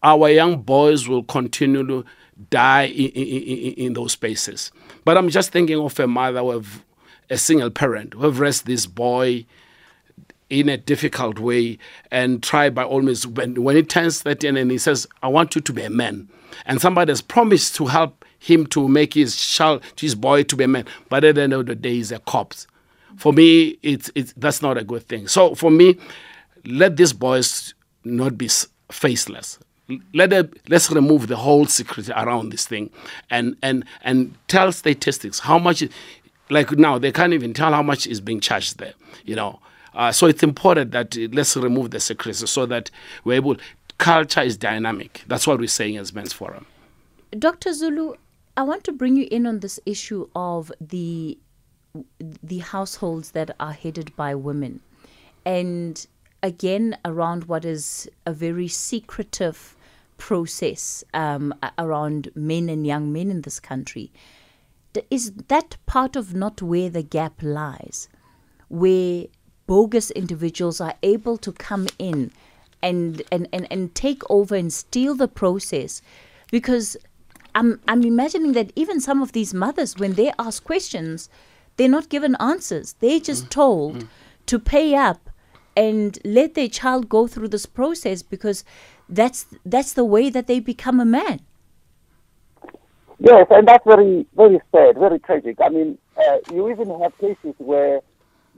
Our 0.03 0.29
young 0.29 0.63
boys 0.63 1.09
will 1.09 1.25
continue 1.25 1.87
to 1.87 2.05
die 2.51 2.85
in, 2.85 3.11
in, 3.11 3.75
in, 3.75 3.93
those 3.95 4.13
spaces. 4.13 4.71
But 5.05 5.17
I'm 5.17 5.31
just 5.31 5.51
thinking 5.51 5.79
of 5.81 5.99
a 5.99 6.07
mother 6.07 6.45
with 6.45 6.85
a 7.31 7.39
single 7.39 7.71
parent 7.71 8.15
who 8.15 8.25
have 8.25 8.39
raised 8.39 8.67
this 8.67 8.87
boy 8.87 9.47
in 10.49 10.69
a 10.69 10.77
difficult 10.77 11.39
way 11.39 11.79
and 12.11 12.43
try 12.43 12.71
by 12.71 12.85
all 12.85 13.03
means. 13.03 13.27
When, 13.27 13.63
when 13.63 13.77
he 13.77 13.83
turns 13.83 14.23
13 14.23 14.57
and 14.57 14.71
he 14.71 14.79
says 14.79 15.07
i 15.23 15.29
want 15.29 15.55
you 15.55 15.61
to 15.61 15.73
be 15.73 15.83
a 15.83 15.91
man. 15.91 16.29
And 16.65 16.81
somebody 16.81 17.11
has 17.11 17.21
promised 17.21 17.75
to 17.77 17.87
help 17.87 18.25
him 18.39 18.67
to 18.69 18.87
make 18.87 19.15
his 19.15 19.37
child 19.37 19.83
his 19.99 20.15
boy 20.15 20.45
to 20.45 20.57
be 20.57 20.65
a 20.65 20.69
man. 20.69 20.85
But 21.09 21.25
at 21.25 21.35
the 21.35 21.43
end 21.43 21.53
of 21.53 21.67
the 21.67 21.75
day 21.75 21.95
he's 21.95 22.13
a 22.13 22.19
corpse. 22.21 22.67
For 23.17 23.33
me 23.33 23.79
it's, 23.83 24.11
it's 24.15 24.33
that's 24.37 24.63
not 24.63 24.79
a 24.79 24.85
good 24.85 25.03
thing. 25.09 25.27
So 25.27 25.55
for 25.55 25.71
me 25.71 25.99
let 26.67 26.97
these 26.97 27.13
boys 27.13 27.75
not 28.05 28.37
be 28.37 28.49
faceless 28.91 29.59
let 30.13 30.33
it, 30.33 30.69
let's 30.69 30.91
remove 30.91 31.29
the 31.29 31.37
whole 31.37 31.65
secret 31.65 32.09
around 32.11 32.51
this 32.51 32.67
thing 32.67 32.91
and 33.31 33.57
and 33.63 33.85
and 34.03 34.35
tell 34.49 34.73
statistics 34.73 35.39
how 35.39 35.61
much 35.61 35.85
like 36.51 36.71
now, 36.73 36.99
they 36.99 37.13
can't 37.13 37.33
even 37.33 37.53
tell 37.53 37.73
how 37.73 37.83
much 37.83 38.07
is 38.07 38.21
being 38.21 38.41
charged 38.41 38.79
there, 38.79 38.95
you 39.25 39.35
know. 39.35 39.61
Uh, 39.95 40.13
so 40.13 40.27
it's 40.27 40.43
important 40.43 40.93
that 40.93 41.17
uh, 41.17 41.29
let's 41.33 41.57
remove 41.57 41.91
the 41.91 42.01
secrecy 42.01 42.47
so 42.47 42.67
that 42.67 42.91
we're 43.25 43.35
able. 43.35 43.57
Culture 43.99 44.43
is 44.43 44.57
dynamic. 44.57 45.25
That's 45.27 45.47
what 45.47 45.59
we're 45.59 45.69
saying 45.69 45.97
as 45.97 46.13
Men's 46.13 46.33
Forum. 46.33 46.67
Dr. 47.39 47.73
Zulu, 47.73 48.15
I 48.57 48.63
want 48.63 48.85
to 48.85 48.93
bring 48.93 49.17
you 49.17 49.27
in 49.31 49.47
on 49.47 49.61
this 49.61 49.81
issue 49.87 50.29
of 50.35 50.71
the 50.81 51.39
the 52.43 52.59
households 52.59 53.31
that 53.31 53.57
are 53.59 53.73
headed 53.73 54.15
by 54.17 54.35
women, 54.35 54.81
and 55.47 56.07
again 56.43 56.97
around 57.05 57.45
what 57.45 57.65
is 57.65 58.09
a 58.25 58.33
very 58.33 58.69
secretive 58.69 59.77
process 60.19 61.05
um, 61.13 61.55
around 61.79 62.31
men 62.35 62.69
and 62.69 62.87
young 62.87 63.13
men 63.13 63.31
in 63.31 63.43
this 63.43 63.61
country 63.61 64.11
is 65.11 65.33
that 65.49 65.77
part 65.87 66.17
of 66.17 66.35
not 66.35 66.63
where 66.63 66.91
the 66.91 67.03
gap 67.03 67.43
lies, 67.43 68.09
where 68.69 69.27
bogus 69.67 70.11
individuals 70.13 70.81
are 70.81 70.95
able 71.03 71.37
to 71.39 71.53
come 71.53 71.89
in 71.99 72.31
and, 72.83 73.23
and, 73.33 73.49
and, 73.53 73.67
and 73.71 73.95
take 73.95 74.23
over 74.31 74.55
and 74.55 74.73
steal 74.73 75.15
the 75.15 75.29
process? 75.29 76.03
Because 76.51 76.97
I'm, 77.55 77.81
I'm 77.89 78.03
imagining 78.05 78.53
that 78.53 78.73
even 78.77 79.01
some 79.01 79.23
of 79.23 79.33
these 79.33 79.55
mothers, 79.55 79.97
when 79.97 80.15
they 80.15 80.33
ask 80.39 80.63
questions, 80.63 81.29
they're 81.77 81.89
not 81.89 82.09
given 82.09 82.37
answers. 82.41 82.95
They're 83.01 83.21
just 83.21 83.47
mm. 83.47 83.51
told 83.51 83.97
mm. 83.97 84.09
to 84.47 84.59
pay 84.59 84.95
up 84.95 85.31
and 85.77 86.19
let 86.25 86.55
their 86.55 86.69
child 86.69 87.09
go 87.09 87.27
through 87.27 87.49
this 87.49 87.67
process 87.67 88.23
because 88.23 88.65
that's 89.09 89.47
that's 89.65 89.93
the 89.93 90.05
way 90.05 90.31
that 90.31 90.47
they 90.47 90.61
become 90.61 90.99
a 91.01 91.05
man. 91.05 91.41
Yes, 93.19 93.47
and 93.51 93.67
that's 93.67 93.85
very, 93.87 94.27
very 94.37 94.61
sad, 94.73 94.99
very 94.99 95.19
tragic. 95.19 95.59
I 95.63 95.71
mean, 95.71 95.99
uh, 96.19 96.39
you 96.53 96.71
even 96.71 96.89
have 97.01 97.17
cases 97.19 97.55
where 97.59 98.01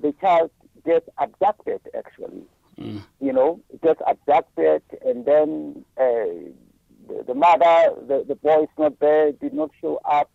the 0.02 0.12
child 0.20 0.50
gets 0.84 1.08
abducted, 1.18 1.80
actually. 1.96 2.42
Mm. 2.78 3.02
You 3.20 3.32
know, 3.32 3.60
gets 3.82 4.00
abducted, 4.06 4.82
and 5.04 5.24
then 5.24 5.84
uh, 5.96 6.50
the, 7.08 7.24
the, 7.28 7.34
mother, 7.34 7.94
the, 8.06 8.24
the 8.26 8.34
boy 8.36 8.64
is 8.64 8.68
not 8.78 8.98
there, 9.00 9.32
did 9.32 9.52
not 9.52 9.70
show 9.80 10.00
up, 10.04 10.28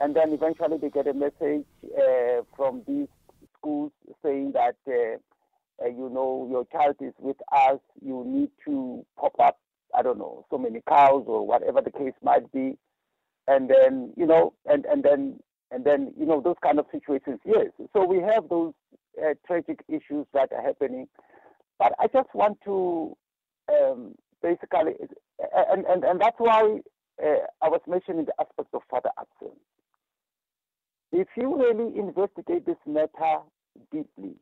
and 0.00 0.14
then 0.14 0.32
eventually 0.32 0.76
they 0.78 0.90
get 0.90 1.06
a 1.06 1.14
message 1.14 1.64
uh, 1.98 2.42
from 2.56 2.82
these 2.86 3.08
schools 3.58 3.92
saying 4.22 4.52
that, 4.52 4.76
uh, 4.86 5.84
uh, 5.84 5.88
you 5.88 6.10
know, 6.10 6.35
your 6.50 6.66
child 6.72 6.96
is 7.00 7.14
with 7.18 7.36
us, 7.52 7.78
you 8.04 8.24
need 8.26 8.50
to 8.64 9.04
pop 9.18 9.34
up, 9.38 9.58
I 9.96 10.02
don't 10.02 10.18
know, 10.18 10.44
so 10.50 10.58
many 10.58 10.82
cows 10.88 11.24
or 11.26 11.46
whatever 11.46 11.80
the 11.80 11.90
case 11.90 12.14
might 12.22 12.50
be 12.52 12.76
and 13.48 13.70
then 13.70 14.12
you 14.16 14.26
know, 14.26 14.52
and 14.66 14.84
and 14.86 15.02
then 15.02 15.38
and 15.70 15.84
then 15.84 16.12
you 16.18 16.26
know 16.26 16.40
those 16.40 16.56
kind 16.62 16.78
of 16.78 16.86
situations. 16.92 17.40
Yes, 17.44 17.68
so 17.92 18.04
we 18.04 18.18
have 18.18 18.48
those 18.48 18.72
uh, 19.22 19.34
tragic 19.46 19.80
issues 19.88 20.26
that 20.34 20.52
are 20.52 20.62
happening, 20.62 21.08
but 21.78 21.92
I 21.98 22.06
just 22.08 22.28
want 22.34 22.58
to 22.64 23.16
um, 23.70 24.14
basically, 24.42 24.94
and, 25.68 25.84
and 25.86 26.04
and 26.04 26.20
that's 26.20 26.38
why 26.38 26.80
uh, 27.22 27.46
I 27.62 27.68
was 27.68 27.80
mentioning 27.86 28.26
the 28.26 28.34
aspect 28.40 28.74
of 28.74 28.82
father 28.90 29.10
absence. 29.18 29.60
If 31.12 31.28
you 31.36 31.56
really 31.56 31.98
investigate 31.98 32.66
this 32.66 32.76
matter 32.86 33.38
deeply 33.92 34.34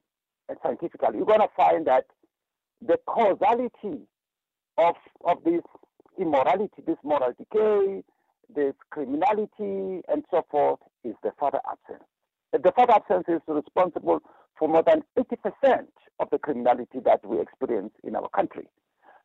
scientifically, 0.63 1.17
you're 1.17 1.27
going 1.27 1.41
to 1.41 1.49
find 1.57 1.87
that 1.87 2.05
the 2.87 2.99
causality 3.07 4.07
of 4.79 4.95
of 5.25 5.43
this 5.45 5.63
immorality, 6.19 6.83
this 6.87 6.97
moral 7.03 7.33
decay, 7.39 8.03
this 8.55 8.75
criminality 8.91 10.03
and 10.09 10.25
so 10.31 10.45
forth 10.51 10.81
is 11.05 11.15
the 11.23 11.33
father 11.39 11.61
absence. 11.71 12.05
The 12.53 12.73
father 12.77 12.95
absence 12.95 13.25
is 13.29 13.41
responsible 13.49 14.21
for 14.59 14.69
more 14.69 14.85
than 14.85 15.03
80% 15.19 15.87
of 16.21 16.29
the 16.31 16.39
criminality 16.39 17.01
that 17.05 17.27
we 17.27 17.41
experience 17.41 17.93
in 18.05 18.15
our 18.15 18.29
country. 18.29 18.69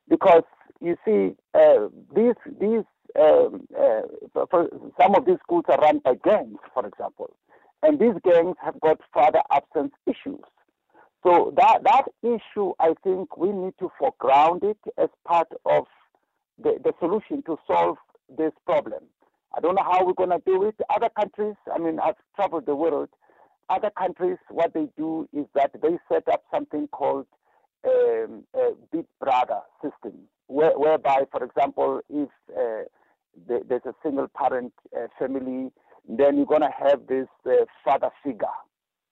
Because 0.08 0.42
you 0.80 0.96
see, 1.04 1.36
uh, 1.54 1.88
these, 2.14 2.34
these 2.60 2.82
um, 3.18 3.66
uh, 3.78 4.02
some 5.00 5.14
of 5.14 5.26
these 5.26 5.38
schools 5.42 5.64
are 5.68 5.78
run 5.78 5.98
by 5.98 6.14
gangs, 6.24 6.58
for 6.72 6.86
example. 6.86 7.34
And 7.82 7.98
these 7.98 8.14
gangs 8.24 8.56
have 8.62 8.80
got 8.80 9.00
father 9.12 9.40
absence 9.50 9.92
issues. 10.06 10.40
So 11.22 11.52
that, 11.56 11.82
that 11.84 12.04
issue, 12.22 12.72
I 12.78 12.94
think 13.04 13.36
we 13.36 13.52
need 13.52 13.74
to 13.78 13.90
foreground 13.98 14.62
it 14.64 14.78
as 14.96 15.08
part 15.26 15.48
of 15.66 15.84
the, 16.62 16.78
the 16.82 16.92
solution 16.98 17.42
to 17.44 17.58
solve 17.66 17.96
this 18.38 18.52
problem. 18.64 19.04
I 19.56 19.60
don't 19.60 19.74
know 19.74 19.82
how 19.82 20.04
we're 20.06 20.14
going 20.14 20.30
to 20.30 20.42
do 20.46 20.62
it. 20.64 20.76
Other 20.88 21.10
countries, 21.18 21.56
I 21.72 21.78
mean, 21.78 21.98
I've 21.98 22.14
traveled 22.36 22.66
the 22.66 22.74
world. 22.74 23.08
Other 23.68 23.90
countries, 23.90 24.38
what 24.50 24.72
they 24.72 24.88
do 24.96 25.28
is 25.32 25.46
that 25.54 25.72
they 25.82 25.98
set 26.10 26.26
up 26.28 26.42
something 26.52 26.88
called 26.88 27.26
um, 27.84 28.44
a 28.54 28.70
Big 28.92 29.06
Brother 29.20 29.60
system, 29.82 30.12
where, 30.46 30.78
whereby, 30.78 31.24
for 31.30 31.44
example, 31.44 32.00
if 32.08 32.28
uh, 32.50 32.84
the, 33.46 33.62
there's 33.68 33.86
a 33.86 33.94
single 34.02 34.28
parent 34.28 34.72
uh, 34.96 35.06
family, 35.18 35.70
then 36.08 36.36
you're 36.36 36.46
going 36.46 36.60
to 36.62 36.70
have 36.76 37.06
this 37.06 37.28
uh, 37.46 37.64
father 37.84 38.10
figure, 38.24 38.46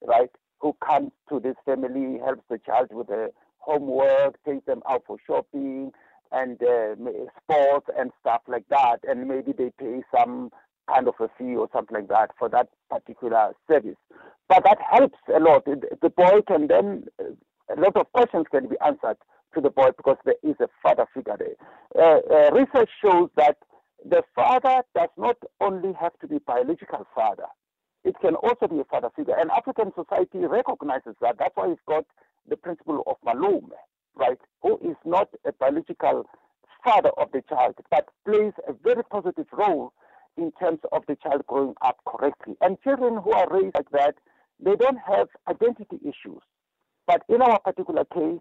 right, 0.02 0.30
who 0.60 0.74
comes 0.84 1.10
to 1.28 1.40
this 1.40 1.56
family, 1.64 2.18
helps 2.24 2.42
the 2.48 2.58
child 2.58 2.88
with 2.92 3.08
the 3.08 3.30
homework, 3.58 4.42
takes 4.44 4.64
them 4.66 4.82
out 4.88 5.02
for 5.06 5.16
shopping 5.26 5.92
and 6.32 6.60
uh, 6.62 6.94
sports 7.42 7.86
and 7.98 8.10
stuff 8.20 8.42
like 8.48 8.64
that, 8.68 8.98
and 9.08 9.26
maybe 9.26 9.52
they 9.52 9.70
pay 9.78 10.02
some 10.14 10.50
kind 10.88 11.08
of 11.08 11.14
a 11.20 11.28
fee 11.38 11.54
or 11.54 11.68
something 11.72 11.96
like 11.96 12.08
that 12.08 12.30
for 12.38 12.48
that 12.48 12.68
particular 12.90 13.52
service. 13.70 13.96
But 14.48 14.64
that 14.64 14.78
helps 14.90 15.18
a 15.34 15.38
lot. 15.38 15.64
The 15.66 16.10
boy 16.10 16.40
can 16.46 16.66
then, 16.66 17.04
a 17.20 17.80
lot 17.80 17.96
of 17.96 18.10
questions 18.12 18.46
can 18.50 18.68
be 18.68 18.76
answered 18.84 19.18
to 19.54 19.60
the 19.60 19.70
boy 19.70 19.88
because 19.96 20.16
there 20.24 20.34
is 20.42 20.56
a 20.60 20.68
father 20.82 21.06
figure 21.14 21.36
there. 21.38 21.56
Uh, 21.94 22.20
uh, 22.30 22.50
research 22.52 22.90
shows 23.02 23.28
that 23.36 23.56
the 24.08 24.22
father 24.34 24.82
does 24.94 25.08
not 25.16 25.36
only 25.60 25.92
have 26.00 26.18
to 26.20 26.26
be 26.26 26.38
biological 26.38 27.06
father, 27.14 27.46
it 28.08 28.14
can 28.22 28.36
also 28.36 28.66
be 28.66 28.80
a 28.80 28.84
father 28.84 29.10
figure. 29.14 29.36
And 29.38 29.50
African 29.50 29.92
society 29.94 30.38
recognizes 30.38 31.14
that. 31.20 31.36
That's 31.38 31.54
why 31.54 31.66
we've 31.66 31.86
got 31.86 32.06
the 32.48 32.56
principle 32.56 33.02
of 33.06 33.16
Malume, 33.22 33.68
right, 34.16 34.38
who 34.62 34.78
is 34.82 34.96
not 35.04 35.28
a 35.46 35.52
biological 35.52 36.24
father 36.82 37.10
of 37.18 37.30
the 37.32 37.42
child, 37.50 37.74
but 37.90 38.08
plays 38.24 38.54
a 38.66 38.72
very 38.72 39.04
positive 39.04 39.44
role 39.52 39.92
in 40.38 40.50
terms 40.52 40.78
of 40.90 41.02
the 41.06 41.16
child 41.16 41.42
growing 41.48 41.74
up 41.82 41.98
correctly. 42.06 42.54
And 42.62 42.80
children 42.80 43.20
who 43.22 43.32
are 43.32 43.46
raised 43.50 43.74
like 43.74 43.90
that, 43.90 44.14
they 44.58 44.74
don't 44.74 44.98
have 45.06 45.28
identity 45.46 45.98
issues. 46.02 46.40
But 47.06 47.24
in 47.28 47.42
our 47.42 47.60
particular 47.60 48.06
case, 48.06 48.40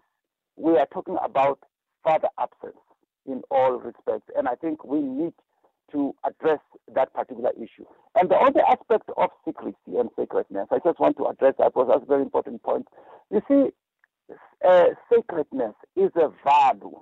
we 0.56 0.78
are 0.78 0.88
talking 0.90 1.18
about 1.22 1.58
father 2.02 2.28
absence 2.40 2.80
in 3.26 3.42
all 3.50 3.72
respects. 3.72 4.30
And 4.34 4.48
I 4.48 4.54
think 4.54 4.82
we 4.82 5.00
need 5.02 5.34
to 5.92 6.14
address 6.24 6.60
that 6.94 7.12
particular 7.14 7.50
issue. 7.56 7.84
And 8.14 8.30
the 8.30 8.36
other 8.36 8.60
aspect 8.68 9.10
of 9.16 9.30
secrecy 9.44 9.98
and 9.98 10.10
sacredness, 10.16 10.68
I 10.70 10.78
just 10.84 11.00
want 11.00 11.16
to 11.18 11.26
address 11.26 11.54
that 11.58 11.72
because 11.74 11.88
that's 11.88 12.02
a 12.02 12.06
very 12.06 12.22
important 12.22 12.62
point. 12.62 12.86
You 13.30 13.42
see, 13.48 14.34
uh, 14.66 14.86
sacredness 15.12 15.74
is 15.96 16.10
a 16.16 16.30
value. 16.44 17.00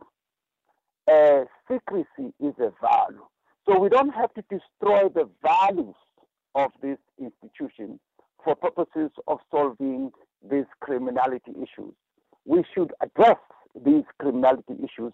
Uh, 1.10 1.44
secrecy 1.70 2.32
is 2.40 2.54
a 2.58 2.72
value. 2.80 3.24
So 3.68 3.78
we 3.78 3.88
don't 3.88 4.14
have 4.14 4.32
to 4.34 4.42
destroy 4.42 5.08
the 5.08 5.28
values 5.42 5.94
of 6.54 6.70
this 6.82 6.98
institution 7.18 7.98
for 8.44 8.54
purposes 8.54 9.10
of 9.26 9.38
solving 9.50 10.10
these 10.48 10.66
criminality 10.80 11.52
issues. 11.52 11.94
We 12.44 12.64
should 12.74 12.92
address 13.00 13.38
these 13.84 14.04
criminality 14.18 14.74
issues. 14.78 15.12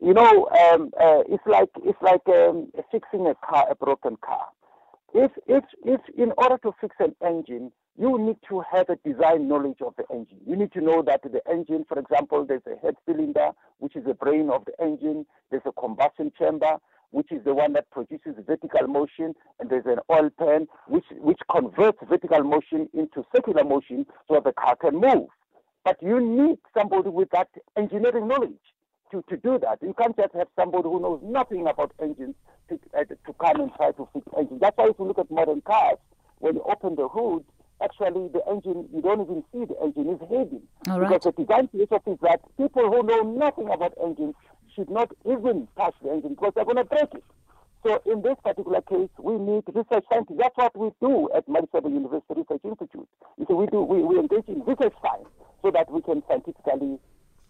You 0.00 0.14
know, 0.14 0.48
um, 0.48 0.90
uh, 0.98 1.22
it's 1.28 1.46
like 1.46 1.68
it's 1.82 2.00
like 2.02 2.26
um, 2.28 2.70
fixing 2.90 3.26
a 3.26 3.34
car, 3.46 3.66
a 3.70 3.74
broken 3.74 4.16
car. 4.24 4.46
If 5.12 5.32
if 5.46 5.64
if 5.84 6.00
in 6.16 6.32
order 6.38 6.58
to 6.58 6.72
fix 6.80 6.96
an 7.00 7.14
engine, 7.24 7.72
you 7.98 8.18
need 8.18 8.36
to 8.48 8.62
have 8.72 8.88
a 8.88 8.96
design 9.08 9.48
knowledge 9.48 9.78
of 9.84 9.94
the 9.96 10.04
engine. 10.10 10.38
You 10.46 10.56
need 10.56 10.72
to 10.72 10.80
know 10.80 11.02
that 11.02 11.22
the 11.22 11.40
engine, 11.50 11.84
for 11.88 11.98
example, 11.98 12.46
there's 12.46 12.62
a 12.66 12.76
head 12.84 12.94
cylinder, 13.06 13.50
which 13.78 13.96
is 13.96 14.04
the 14.04 14.14
brain 14.14 14.50
of 14.50 14.64
the 14.64 14.72
engine. 14.82 15.26
There's 15.50 15.62
a 15.66 15.72
combustion 15.72 16.32
chamber, 16.38 16.76
which 17.10 17.30
is 17.30 17.44
the 17.44 17.52
one 17.52 17.72
that 17.74 17.90
produces 17.90 18.36
vertical 18.46 18.86
motion, 18.86 19.34
and 19.58 19.68
there's 19.68 19.86
an 19.86 19.98
oil 20.10 20.30
pan, 20.38 20.66
which 20.88 21.06
which 21.18 21.40
converts 21.50 21.98
vertical 22.08 22.42
motion 22.42 22.88
into 22.94 23.24
circular 23.34 23.64
motion 23.64 24.06
so 24.28 24.34
that 24.34 24.44
the 24.44 24.52
car 24.52 24.76
can 24.76 24.94
move. 24.94 25.28
But 25.84 25.96
you 26.02 26.20
need 26.20 26.58
somebody 26.76 27.08
with 27.08 27.30
that 27.30 27.48
engineering 27.76 28.28
knowledge 28.28 28.52
to, 29.12 29.22
to 29.28 29.36
do 29.36 29.58
that. 29.58 29.78
You 29.82 29.94
can't 29.98 30.16
just 30.16 30.34
have 30.34 30.48
somebody 30.56 30.84
who 30.84 31.00
knows 31.00 31.20
nothing 31.22 31.66
about 31.66 31.92
engines 32.00 32.34
to, 32.68 32.78
uh, 32.96 33.04
to 33.04 33.32
come 33.40 33.60
and 33.60 33.74
try 33.74 33.92
to 33.92 34.08
fix 34.12 34.26
engines. 34.38 34.60
That's 34.60 34.76
why 34.76 34.88
if 34.88 34.96
you 34.98 35.06
look 35.06 35.18
at 35.18 35.30
modern 35.30 35.62
cars, 35.62 35.98
when 36.38 36.56
you 36.56 36.62
open 36.62 36.96
the 36.96 37.08
hood, 37.08 37.44
actually 37.82 38.28
the 38.28 38.42
engine, 38.50 38.88
you 38.94 39.00
don't 39.02 39.20
even 39.22 39.42
see 39.52 39.64
the 39.64 39.74
engine 39.82 40.10
is 40.10 40.20
hidden. 40.28 40.62
All 40.88 41.00
right. 41.00 41.08
Because 41.08 41.32
the 41.36 41.44
design 41.44 41.68
philosophy 41.68 42.12
is 42.12 42.18
that 42.22 42.40
people 42.56 42.90
who 42.90 43.02
know 43.02 43.22
nothing 43.22 43.68
about 43.70 43.94
engines 44.02 44.34
should 44.74 44.90
not 44.90 45.10
even 45.26 45.66
touch 45.76 45.94
the 46.02 46.10
engine 46.12 46.30
because 46.34 46.52
they're 46.54 46.64
going 46.64 46.76
to 46.76 46.84
break 46.84 47.12
it. 47.14 47.24
So 47.82 48.02
in 48.04 48.20
this 48.20 48.36
particular 48.44 48.82
case, 48.82 49.08
we 49.18 49.38
need 49.38 49.64
research 49.72 50.04
scientists. 50.10 50.36
That's 50.38 50.56
what 50.56 50.76
we 50.76 50.90
do 51.00 51.30
at 51.34 51.46
Madisebo 51.48 51.90
University 51.90 52.34
Research 52.36 52.60
Institute. 52.64 53.08
So 53.48 53.54
we 53.54 53.66
do 53.66 53.82
we, 53.82 54.02
we 54.02 54.18
engage 54.18 54.46
in 54.48 54.60
research 54.64 54.92
science 55.00 55.28
so 55.62 55.70
that 55.70 55.90
we 55.90 56.02
can 56.02 56.22
scientifically 56.28 56.98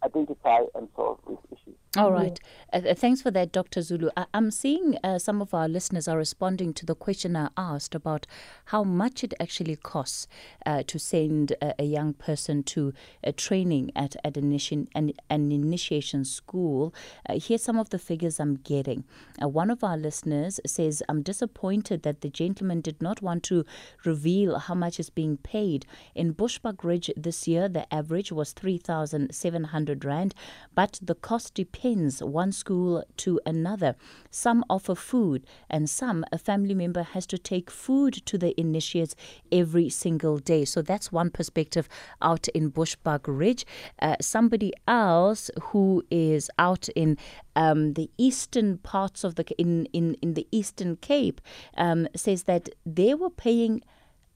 identify 0.04 0.60
and 0.74 0.88
solve 0.96 1.18
these 1.28 1.38
issues. 1.52 1.74
All 1.96 2.12
right. 2.12 2.38
Uh, 2.72 2.82
uh, 2.88 2.94
thanks 2.94 3.20
for 3.20 3.32
that, 3.32 3.50
Dr. 3.50 3.82
Zulu. 3.82 4.10
I- 4.16 4.26
am 4.32 4.52
seeing 4.52 4.96
uh, 5.02 5.18
some 5.18 5.42
of 5.42 5.52
our 5.52 5.68
listeners 5.68 6.06
are 6.06 6.16
responding 6.16 6.72
to 6.74 6.86
the 6.86 6.94
question 6.94 7.34
I 7.34 7.48
asked 7.56 7.96
about 7.96 8.28
how 8.66 8.84
much 8.84 9.24
it 9.24 9.34
actually 9.40 9.74
costs 9.74 10.28
uh, 10.64 10.84
to 10.86 11.00
send 11.00 11.54
a, 11.60 11.82
young 11.82 12.12
person 12.12 12.62
to 12.62 12.92
a 13.24 13.32
training 13.32 13.90
at, 13.96 14.14
at 14.22 14.36
an, 14.36 14.52
initi- 14.52 14.86
an, 14.94 15.14
an 15.28 15.50
initiation 15.50 16.24
school. 16.24 16.94
Uh, 17.28 17.40
here's 17.42 17.64
some 17.64 17.76
of 17.76 17.90
the 17.90 17.98
figures 17.98 18.38
I'm 18.38 18.54
getting. 18.54 19.02
Uh, 19.42 19.48
one 19.48 19.68
of 19.68 19.82
our 19.82 19.96
listeners 19.96 20.60
says, 20.64 21.02
I'm 21.08 21.22
disappointed 21.22 22.04
that 22.04 22.20
the 22.20 22.28
gentleman 22.28 22.82
did 22.82 23.02
not 23.02 23.20
want 23.20 23.42
to 23.44 23.64
reveal 24.04 24.60
how 24.60 24.74
much 24.74 25.00
is 25.00 25.10
being 25.10 25.38
paid. 25.38 25.86
In 26.14 26.34
Bushbuckridge 26.34 27.10
this 27.16 27.48
year, 27.48 27.68
the 27.68 27.92
average 27.92 28.30
was 28.30 28.52
3,700 28.52 29.89
Rand, 29.94 30.34
but 30.74 30.98
the 31.02 31.14
cost 31.14 31.54
depends 31.54 32.22
one 32.22 32.52
school 32.52 33.04
to 33.18 33.40
another. 33.46 33.96
Some 34.30 34.64
offer 34.68 34.94
food, 34.94 35.44
and 35.68 35.88
some, 35.88 36.24
a 36.32 36.38
family 36.38 36.74
member 36.74 37.02
has 37.02 37.26
to 37.28 37.38
take 37.38 37.70
food 37.70 38.14
to 38.26 38.38
the 38.38 38.58
initiates 38.60 39.14
every 39.50 39.88
single 39.88 40.38
day. 40.38 40.64
So 40.64 40.82
that's 40.82 41.12
one 41.12 41.30
perspective 41.30 41.88
out 42.22 42.48
in 42.48 42.70
Bushbuckridge. 42.70 43.64
Uh, 44.00 44.16
somebody 44.20 44.72
else 44.86 45.50
who 45.60 46.04
is 46.10 46.50
out 46.58 46.88
in 46.90 47.18
um, 47.56 47.94
the 47.94 48.10
eastern 48.18 48.78
parts 48.78 49.24
of 49.24 49.34
the 49.34 49.44
in 49.58 49.86
in 49.92 50.14
in 50.22 50.34
the 50.34 50.46
Eastern 50.50 50.96
Cape 50.96 51.40
um, 51.76 52.08
says 52.14 52.44
that 52.44 52.68
they 52.86 53.14
were 53.14 53.30
paying 53.30 53.82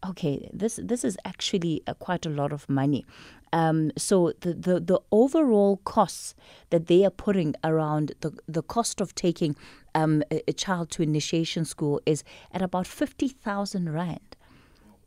okay, 0.04 0.48
this 0.52 0.78
this 0.82 1.04
is 1.04 1.16
actually 1.24 1.82
uh, 1.86 1.94
quite 1.94 2.26
a 2.26 2.30
lot 2.30 2.52
of 2.52 2.68
money. 2.68 3.04
Um, 3.54 3.92
so 3.96 4.32
the, 4.40 4.52
the, 4.52 4.80
the 4.80 5.00
overall 5.12 5.76
costs 5.84 6.34
that 6.70 6.88
they 6.88 7.04
are 7.04 7.10
putting 7.10 7.54
around 7.62 8.12
the, 8.20 8.36
the 8.48 8.64
cost 8.64 9.00
of 9.00 9.14
taking 9.14 9.54
um, 9.94 10.24
a, 10.32 10.42
a, 10.50 10.52
child 10.52 10.90
to 10.90 11.04
initiation 11.04 11.64
school 11.64 12.00
is 12.04 12.24
at 12.50 12.62
about 12.62 12.88
50,000 12.88 13.92
Rand, 13.92 14.36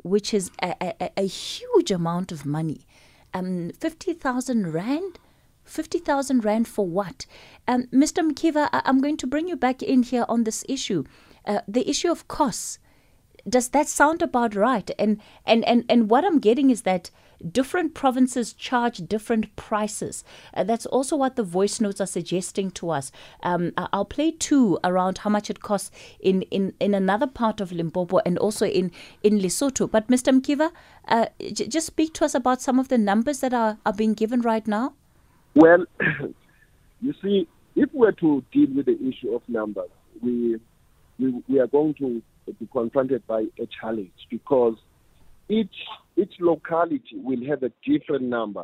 which 0.02 0.34
is 0.34 0.50
a, 0.64 0.74
a, 0.80 1.12
a, 1.18 1.28
huge 1.28 1.92
amount 1.92 2.32
of 2.32 2.46
money. 2.46 2.88
Um, 3.34 3.72
50,000 3.78 4.72
Rand? 4.72 5.20
50,000 5.66 6.46
Rand 6.46 6.70
for 6.70 6.88
what? 6.88 7.26
Um, 7.68 7.88
Mr. 7.88 8.26
Mkiva, 8.26 8.70
I, 8.72 8.82
am 8.86 9.02
going 9.02 9.18
to 9.18 9.28
bring 9.28 9.50
you 9.50 9.58
back 9.58 9.84
in 9.84 10.04
here 10.04 10.24
on 10.30 10.46
this 10.46 10.64
issue. 10.70 11.04
Uh, 11.46 11.60
the 11.68 11.90
issue 11.90 12.10
of 12.10 12.30
costs. 12.30 12.80
Does 13.48 13.68
that 13.70 13.90
sound 13.90 14.22
about 14.22 14.56
right? 14.56 14.90
And, 14.98 15.20
and, 15.46 15.66
and, 15.66 15.84
and 15.90 16.10
what 16.10 16.24
I'm 16.24 16.40
getting 16.40 16.70
is 16.70 16.84
that 16.84 17.12
different 17.52 17.94
provinces 17.94 18.54
charge 18.54 18.98
different 19.08 19.56
prices. 19.56 20.24
Uh, 20.54 20.64
that's 20.64 20.86
also 20.86 21.16
what 21.16 21.36
the 21.36 21.44
voice 21.44 21.80
notes 21.80 22.02
are 22.02 22.08
suggesting 22.08 22.72
to 22.72 22.90
us. 22.90 23.12
Um, 23.44 23.74
I'll 23.78 24.06
play 24.06 24.32
two 24.32 24.80
around 24.84 25.20
how 25.20 25.30
much 25.30 25.50
it 25.50 25.62
costs 25.62 25.92
in, 26.20 26.44
in, 26.44 26.74
in 26.80 26.94
another 26.94 27.28
part 27.28 27.62
of 27.62 27.72
Limpopo 27.72 28.20
and 28.26 28.38
also 28.38 28.66
in, 28.66 28.92
in 29.24 29.40
Lesotho. 29.40 29.90
But 29.90 30.08
Mr. 30.08 30.40
Mkiva, 30.40 30.72
uh, 31.08 31.28
j- 31.40 31.68
just 31.68 31.88
speak 31.88 32.14
to 32.16 32.26
us 32.26 32.36
about 32.36 32.62
some 32.62 32.80
of 32.80 32.88
the 32.88 32.98
numbers 32.98 33.40
that 33.40 33.54
are, 33.54 33.78
are 33.86 33.94
being 33.94 34.14
given 34.14 34.42
right 34.42 34.68
now. 34.68 34.94
Well, 35.56 35.86
you 37.02 37.14
see, 37.22 37.48
if 37.76 37.90
we're 37.94 38.12
to 38.14 38.44
deal 38.52 38.70
with 38.76 38.88
the 38.88 38.98
issue 39.08 39.34
of 39.36 39.42
numbers, 39.48 39.90
we, 40.22 40.60
we, 41.20 41.44
we 41.48 41.60
are 41.60 41.68
going 41.68 41.94
to 41.96 42.22
be 42.60 42.68
confronted 42.72 43.26
by 43.28 43.46
a 43.60 43.68
challenge 43.80 44.12
because 44.30 44.76
each 45.50 45.76
each 46.16 46.34
locality 46.40 47.16
will 47.16 47.46
have 47.48 47.64
a 47.64 47.72
different 47.86 48.24
number. 48.24 48.64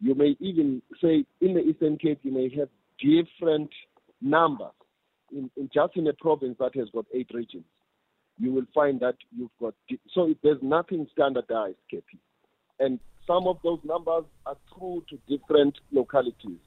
You 0.00 0.14
may 0.14 0.36
even 0.40 0.82
say 1.00 1.24
in 1.40 1.54
the 1.54 1.60
Eastern 1.60 1.96
Cape 1.98 2.20
you 2.22 2.32
may 2.32 2.48
have 2.56 2.68
different 2.98 3.70
numbers. 4.20 4.72
In, 5.30 5.50
in 5.56 5.68
just 5.72 5.96
in 5.96 6.06
a 6.06 6.12
province 6.14 6.56
that 6.58 6.74
has 6.74 6.88
got 6.90 7.04
eight 7.14 7.30
regions, 7.34 7.64
you 8.38 8.52
will 8.52 8.66
find 8.74 8.98
that 9.00 9.16
you've 9.36 9.50
got 9.60 9.74
so 10.14 10.34
there's 10.42 10.62
nothing 10.62 11.06
standardized, 11.12 11.76
KP, 11.92 12.02
and 12.80 12.98
some 13.26 13.46
of 13.46 13.58
those 13.62 13.80
numbers 13.84 14.24
are 14.46 14.56
true 14.76 15.04
to 15.10 15.18
different 15.28 15.78
localities, 15.92 16.58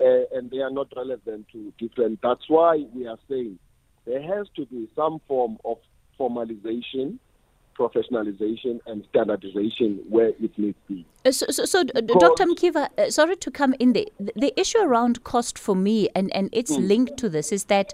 uh, 0.00 0.22
and 0.32 0.50
they 0.50 0.58
are 0.58 0.70
not 0.70 0.88
relevant 0.96 1.46
to 1.52 1.72
different. 1.78 2.20
That's 2.22 2.48
why 2.48 2.84
we 2.94 3.06
are 3.06 3.18
saying 3.28 3.58
there 4.06 4.22
has 4.22 4.46
to 4.56 4.64
be 4.66 4.88
some 4.96 5.20
form 5.28 5.58
of 5.64 5.76
formalization 6.18 7.18
professionalization 7.80 8.78
and 8.86 9.04
standardization 9.08 10.00
where 10.08 10.28
it 10.28 10.58
needs 10.58 10.76
to 10.86 10.94
be. 10.94 11.06
Uh, 11.24 11.32
so, 11.32 11.46
so, 11.50 11.64
so 11.64 11.82
Dr. 11.84 12.44
Mkiva, 12.44 12.88
uh, 12.98 13.10
sorry 13.10 13.36
to 13.36 13.50
come 13.50 13.74
in 13.78 13.94
there. 13.94 14.04
The, 14.18 14.32
the, 14.36 14.60
issue 14.60 14.78
around 14.78 15.24
cost 15.24 15.58
for 15.58 15.74
me, 15.74 16.08
and, 16.14 16.30
and 16.34 16.50
it's 16.52 16.76
mm. 16.76 16.86
linked 16.86 17.16
to 17.18 17.28
this, 17.30 17.52
is 17.52 17.64
that 17.64 17.92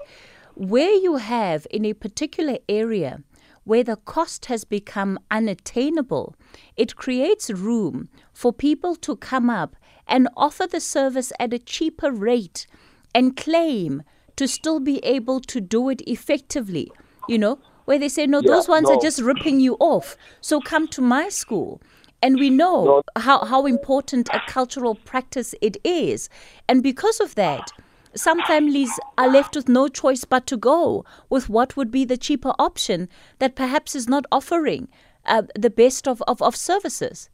where 0.55 0.92
you 0.92 1.16
have 1.16 1.66
in 1.70 1.85
a 1.85 1.92
particular 1.92 2.59
area 2.68 3.22
where 3.64 3.85
the 3.85 3.96
cost 3.96 4.46
has 4.46 4.64
become 4.64 5.18
unattainable, 5.31 6.35
it 6.77 6.96
creates 6.96 7.51
room 7.51 8.09
for 8.33 8.53
people 8.53 8.96
to 8.96 9.16
come 9.16 9.51
up 9.51 9.77
and 10.07 10.29
offer 10.37 10.66
the 10.66 10.81
service 10.81 11.33
at 11.38 11.53
a 11.53 11.59
cheaper 11.59 12.11
rate 12.11 12.66
and 13.14 13.37
claim 13.37 14.03
to 14.37 14.46
still 14.46 14.81
be 14.81 14.99
able 15.05 15.40
to 15.40 15.61
do 15.61 15.88
it 15.88 16.01
effectively. 16.07 16.90
You 17.29 17.38
know, 17.38 17.59
where 17.87 17.99
they 17.99 18.09
say, 18.09 18.27
no, 18.27 18.40
Yeah, 18.40 18.53
those 18.53 18.68
ones 18.68 18.88
no. 18.88 18.94
are 18.96 19.01
just 19.01 19.20
ripping 19.20 19.59
you 19.59 19.77
off. 19.81 20.16
So 20.40 20.61
come 20.61 20.87
to 20.88 21.01
my 21.01 21.29
school. 21.31 21.81
And 22.22 22.38
we 22.38 22.51
know 22.51 23.03
how, 23.16 23.44
how 23.44 23.66
important 23.66 24.29
a 24.33 24.40
cultural 24.46 24.94
practice 24.94 25.55
it 25.61 25.77
is. 25.85 26.29
And 26.68 26.83
because 26.83 27.20
of 27.20 27.35
that, 27.35 27.70
some 28.14 28.40
families 28.44 28.90
are 29.18 29.29
left 29.29 29.55
with 29.55 29.68
no 29.68 29.88
choice 29.88 30.25
but 30.25 30.46
to 30.46 30.57
go 30.57 31.05
with 31.29 31.49
what 31.49 31.77
would 31.77 31.90
be 31.90 32.05
the 32.05 32.16
cheaper 32.16 32.53
option 32.59 33.09
that 33.38 33.55
perhaps 33.55 33.94
is 33.94 34.09
not 34.09 34.25
offering 34.33 34.88
uh, 35.27 35.42
the 35.55 35.70
best 35.70 36.09
of, 36.09 36.22
of, 36.27 36.40
of 36.40 36.57
services. 36.57 37.29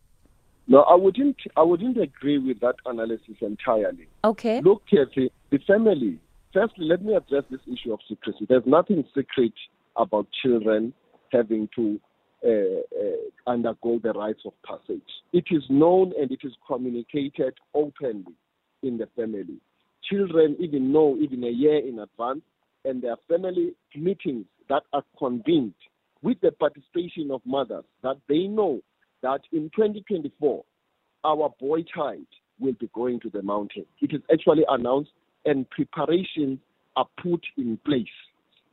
No, 0.67 0.83
I 0.83 0.95
wouldn't. 0.95 1.37
I 1.57 1.63
wouldn't 1.63 1.99
agree 2.01 2.39
with 2.39 2.61
that 2.61 2.77
analysis 2.87 3.37
entirely. 3.41 4.09
Okay. 4.25 4.61
Look, 4.61 4.83
Kathy, 4.89 5.31
the 5.51 5.59
family. 5.67 6.19
Firstly, 6.53 6.85
let 6.87 7.03
me 7.03 7.15
address 7.15 7.45
this 7.51 7.61
issue 7.67 7.93
of 7.93 8.01
secrecy. 8.09 8.47
There's 8.49 8.67
nothing 8.67 9.05
secret 9.15 9.53
about 9.97 10.27
children 10.43 10.93
having 11.33 11.69
to 11.75 12.01
uh, 12.45 12.49
uh, 12.49 13.51
undergo 13.51 14.01
the 14.03 14.13
rites 14.13 14.43
of 14.45 14.53
passage. 14.65 15.01
It 15.33 15.45
is 15.51 15.63
known 15.69 16.13
and 16.19 16.31
it 16.31 16.41
is 16.43 16.53
communicated 16.67 17.55
openly 17.75 18.35
in 18.83 18.99
the 18.99 19.07
family. 19.17 19.61
Children 20.11 20.57
even 20.59 20.93
know 20.93 21.17
even 21.21 21.45
a 21.45 21.51
year 21.51 21.79
in 21.79 22.01
advance, 22.01 22.43
and 22.85 23.03
there 23.03 23.13
are 23.13 23.19
family 23.29 23.75
meetings 23.95 24.47
that 24.69 24.83
are 24.93 25.05
convened 25.19 25.75
with 26.23 26.41
the 26.41 26.53
participation 26.53 27.31
of 27.31 27.41
mothers 27.45 27.85
that 28.03 28.17
they 28.29 28.47
know 28.47 28.81
that 29.23 29.41
in 29.53 29.71
2024 29.75 30.65
our 31.25 31.51
boy 31.61 31.83
child 31.95 32.27
will 32.59 32.75
be 32.75 32.91
going 32.95 33.21
to 33.21 33.31
the 33.31 33.43
mountain. 33.43 33.87
It 34.01 34.13
is 34.13 34.21
actually 34.33 34.65
announced 34.69 35.11
and 35.45 35.69
preparations 35.71 36.59
are 36.97 37.07
put 37.23 37.45
in 37.57 37.79
place. 37.85 38.07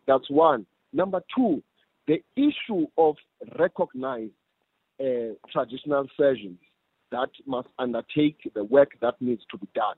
That's 0.08 0.30
one. 0.30 0.66
Number 0.94 1.22
two, 1.36 1.62
the 2.08 2.24
issue 2.36 2.88
of 2.98 3.16
recognized 3.58 4.32
uh, 5.00 5.34
traditional 5.52 6.08
surgeons 6.18 6.60
that 7.12 7.30
must 7.46 7.68
undertake 7.78 8.52
the 8.54 8.64
work 8.64 8.92
that 9.02 9.16
needs 9.22 9.42
to 9.52 9.58
be 9.58 9.68
done. 9.74 9.96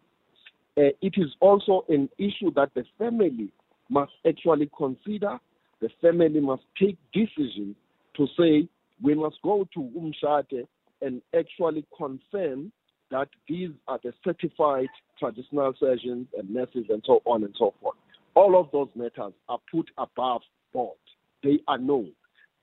Uh, 0.78 0.96
it 1.02 1.14
is 1.18 1.30
also 1.40 1.86
an 1.90 2.10
issue 2.18 2.52
that 2.56 2.74
the 2.76 2.84
family 2.98 3.52
must 3.90 4.12
actually 4.28 4.70
consider. 4.78 5.38
The 5.82 5.90
family 6.02 6.40
must 6.40 6.64
take 6.80 6.98
decisions 7.14 7.76
to 8.16 8.28
say 8.38 8.68
we 9.02 9.16
must 9.16 9.38
go 9.44 9.68
to 9.74 9.80
Umshate 9.98 10.68
and 11.02 11.22
actually 11.38 11.86
confirm 11.98 12.72
that 13.10 13.28
these 13.48 13.72
are 13.88 14.00
the 14.04 14.14
certified 14.24 14.88
traditional 15.20 15.74
surgeons 15.80 16.28
and 16.38 16.50
nurses 16.50 16.86
and 16.90 17.04
so 17.06 17.22
on 17.26 17.44
and 17.44 17.54
so 17.58 17.74
forth. 17.82 17.98
All 18.36 18.58
of 18.58 18.72
those 18.72 18.88
matters 18.96 19.34
are 19.50 19.60
put 19.70 19.90
above 19.98 20.42
board. 20.74 20.98
They 21.44 21.60
are 21.68 21.78
known. 21.78 22.12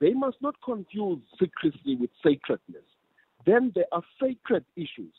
They 0.00 0.12
must 0.12 0.36
not 0.40 0.54
confuse 0.64 1.18
secrecy 1.40 1.96
with 1.96 2.10
sacredness. 2.22 2.84
Then 3.46 3.72
there 3.74 3.86
are 3.92 4.02
sacred 4.20 4.64
issues, 4.76 5.12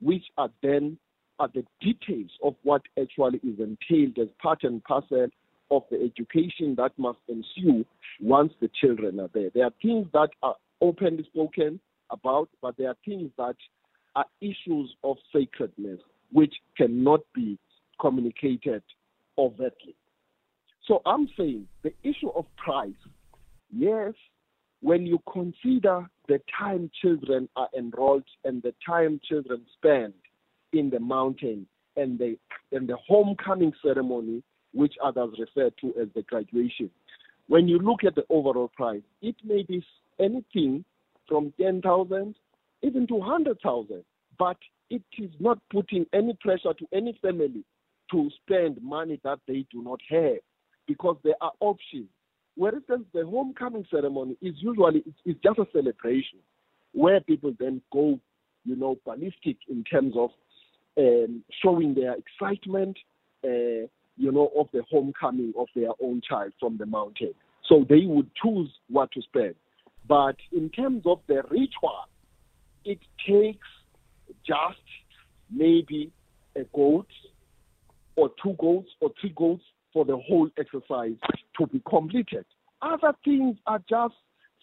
which 0.00 0.24
are 0.36 0.50
then 0.62 0.98
are 1.38 1.48
the 1.54 1.64
details 1.80 2.30
of 2.42 2.54
what 2.62 2.82
actually 3.00 3.38
is 3.38 3.58
entailed 3.58 4.18
as 4.18 4.28
part 4.42 4.64
and 4.64 4.82
parcel 4.84 5.28
of 5.70 5.82
the 5.90 6.00
education 6.02 6.74
that 6.76 6.92
must 6.96 7.18
ensue 7.28 7.84
once 8.20 8.52
the 8.60 8.70
children 8.80 9.20
are 9.20 9.30
there. 9.34 9.50
There 9.54 9.64
are 9.64 9.72
things 9.82 10.06
that 10.12 10.30
are 10.42 10.56
openly 10.80 11.24
spoken 11.24 11.80
about, 12.10 12.48
but 12.62 12.76
there 12.76 12.88
are 12.88 12.96
things 13.04 13.30
that 13.36 13.56
are 14.14 14.24
issues 14.40 14.94
of 15.04 15.16
sacredness 15.32 16.00
which 16.32 16.54
cannot 16.76 17.20
be 17.34 17.58
communicated 18.00 18.82
overtly. 19.38 19.94
So 20.86 21.02
I'm 21.04 21.28
saying 21.36 21.66
the 21.82 21.92
issue 22.04 22.28
of 22.36 22.46
price, 22.56 22.92
yes, 23.74 24.12
when 24.80 25.04
you 25.04 25.20
consider 25.32 26.08
the 26.28 26.40
time 26.58 26.90
children 27.02 27.48
are 27.56 27.68
enrolled 27.76 28.24
and 28.44 28.62
the 28.62 28.74
time 28.84 29.20
children 29.28 29.62
spend 29.76 30.14
in 30.72 30.90
the 30.90 31.00
mountain 31.00 31.66
and 31.96 32.18
the 32.18 32.36
and 32.72 32.88
the 32.88 32.96
homecoming 33.06 33.72
ceremony, 33.82 34.42
which 34.72 34.94
others 35.02 35.30
refer 35.38 35.70
to 35.80 35.88
as 36.00 36.08
the 36.14 36.22
graduation. 36.22 36.90
When 37.48 37.68
you 37.68 37.78
look 37.78 38.04
at 38.04 38.14
the 38.14 38.24
overall 38.28 38.68
price, 38.68 39.02
it 39.22 39.36
may 39.44 39.62
be 39.62 39.84
anything 40.20 40.84
from 41.28 41.52
ten 41.60 41.80
thousand 41.80 42.36
even 42.82 43.06
to 43.08 43.14
100,000. 43.14 44.04
But 44.38 44.58
it 44.90 45.02
is 45.18 45.30
not 45.40 45.58
putting 45.70 46.06
any 46.12 46.36
pressure 46.40 46.74
to 46.74 46.86
any 46.92 47.18
family 47.22 47.64
to 48.10 48.30
spend 48.42 48.80
money 48.82 49.18
that 49.24 49.40
they 49.48 49.64
do 49.72 49.82
not 49.82 50.00
have 50.10 50.38
because 50.86 51.16
there 51.24 51.34
are 51.40 51.52
options. 51.60 52.08
Instance, 52.58 53.04
the 53.12 53.24
homecoming 53.24 53.84
ceremony 53.90 54.36
is 54.40 54.54
usually 54.58 55.02
it's, 55.06 55.18
it's 55.24 55.40
just 55.42 55.58
a 55.58 55.66
celebration 55.72 56.38
where 56.92 57.20
people 57.20 57.52
then 57.58 57.82
go, 57.92 58.18
you 58.64 58.76
know, 58.76 58.96
ballistic 59.04 59.58
in 59.68 59.84
terms 59.84 60.14
of 60.16 60.30
um, 60.98 61.42
showing 61.62 61.94
their 61.94 62.14
excitement, 62.14 62.96
uh, 63.44 63.86
you 64.16 64.32
know, 64.32 64.50
of 64.58 64.68
the 64.72 64.82
homecoming 64.90 65.52
of 65.58 65.68
their 65.74 65.90
own 66.02 66.22
child 66.26 66.52
from 66.58 66.78
the 66.78 66.86
mountain. 66.86 67.34
So 67.68 67.84
they 67.88 68.06
would 68.06 68.30
choose 68.42 68.70
what 68.88 69.10
to 69.12 69.22
spend. 69.22 69.54
But 70.08 70.36
in 70.52 70.70
terms 70.70 71.02
of 71.04 71.20
the 71.26 71.42
ritual, 71.50 72.06
it 72.84 73.00
takes 73.28 73.66
just 74.46 74.78
maybe 75.50 76.12
a 76.54 76.64
goat 76.74 77.08
or 78.14 78.30
two 78.42 78.54
goats 78.58 78.88
or 79.00 79.10
three 79.20 79.34
goats 79.36 79.64
for 79.96 80.04
the 80.04 80.18
whole 80.28 80.46
exercise 80.58 81.16
to 81.58 81.66
be 81.68 81.80
completed. 81.88 82.44
Other 82.82 83.14
things 83.24 83.56
are 83.66 83.82
just 83.88 84.14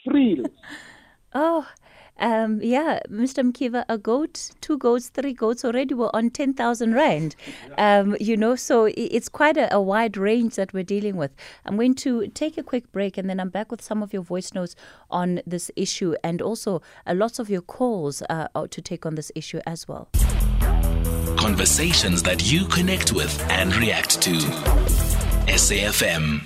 frills. 0.05 0.45
Oh, 1.35 1.67
um, 2.19 2.61
yeah, 2.61 2.99
Mr. 3.09 3.43
Mkiva, 3.43 3.85
a 3.89 3.97
goat, 3.97 4.51
two 4.61 4.77
goats, 4.77 5.09
three 5.09 5.33
goats 5.33 5.65
already 5.65 5.95
were 5.95 6.15
on 6.15 6.29
10,000 6.29 6.93
Rand. 6.93 7.35
Um, 7.75 8.15
you 8.19 8.37
know, 8.37 8.55
so 8.55 8.85
it's 8.95 9.29
quite 9.29 9.57
a, 9.57 9.73
a 9.73 9.81
wide 9.81 10.15
range 10.15 10.53
that 10.57 10.73
we're 10.73 10.83
dealing 10.83 11.17
with. 11.17 11.31
I'm 11.65 11.75
going 11.75 11.95
to 11.95 12.27
take 12.27 12.59
a 12.59 12.61
quick 12.61 12.91
break 12.91 13.17
and 13.17 13.27
then 13.27 13.39
I'm 13.39 13.49
back 13.49 13.71
with 13.71 13.81
some 13.81 14.03
of 14.03 14.13
your 14.13 14.21
voice 14.21 14.53
notes 14.53 14.75
on 15.09 15.41
this 15.47 15.71
issue 15.75 16.13
and 16.23 16.39
also 16.39 16.83
uh, 17.07 17.15
lots 17.15 17.39
of 17.39 17.49
your 17.49 17.61
calls 17.61 18.21
uh, 18.29 18.49
uh, 18.53 18.67
to 18.69 18.79
take 18.79 19.07
on 19.07 19.15
this 19.15 19.31
issue 19.33 19.59
as 19.65 19.87
well. 19.87 20.09
Conversations 21.35 22.21
that 22.21 22.51
you 22.51 22.65
connect 22.65 23.11
with 23.11 23.43
and 23.49 23.75
react 23.75 24.21
to. 24.21 25.12
SAFM. 25.53 26.41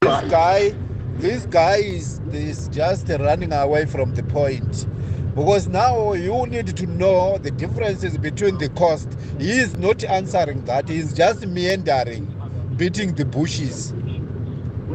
This 0.00 0.28
guy, 0.28 0.74
this 1.18 1.46
guy 1.46 1.76
is, 1.76 2.18
is 2.32 2.66
just 2.70 3.08
running 3.08 3.52
away 3.52 3.86
from 3.86 4.12
the 4.16 4.24
point. 4.24 4.88
Because 5.36 5.68
now 5.68 6.14
you 6.14 6.44
need 6.46 6.76
to 6.76 6.86
know 6.88 7.38
the 7.38 7.52
differences 7.52 8.18
between 8.18 8.58
the 8.58 8.68
cost. 8.70 9.16
He 9.38 9.52
is 9.52 9.76
not 9.76 10.02
answering 10.02 10.64
that. 10.64 10.88
He 10.88 10.98
is 10.98 11.12
just 11.12 11.46
meandering, 11.46 12.26
beating 12.76 13.14
the 13.14 13.24
bushes. 13.24 13.92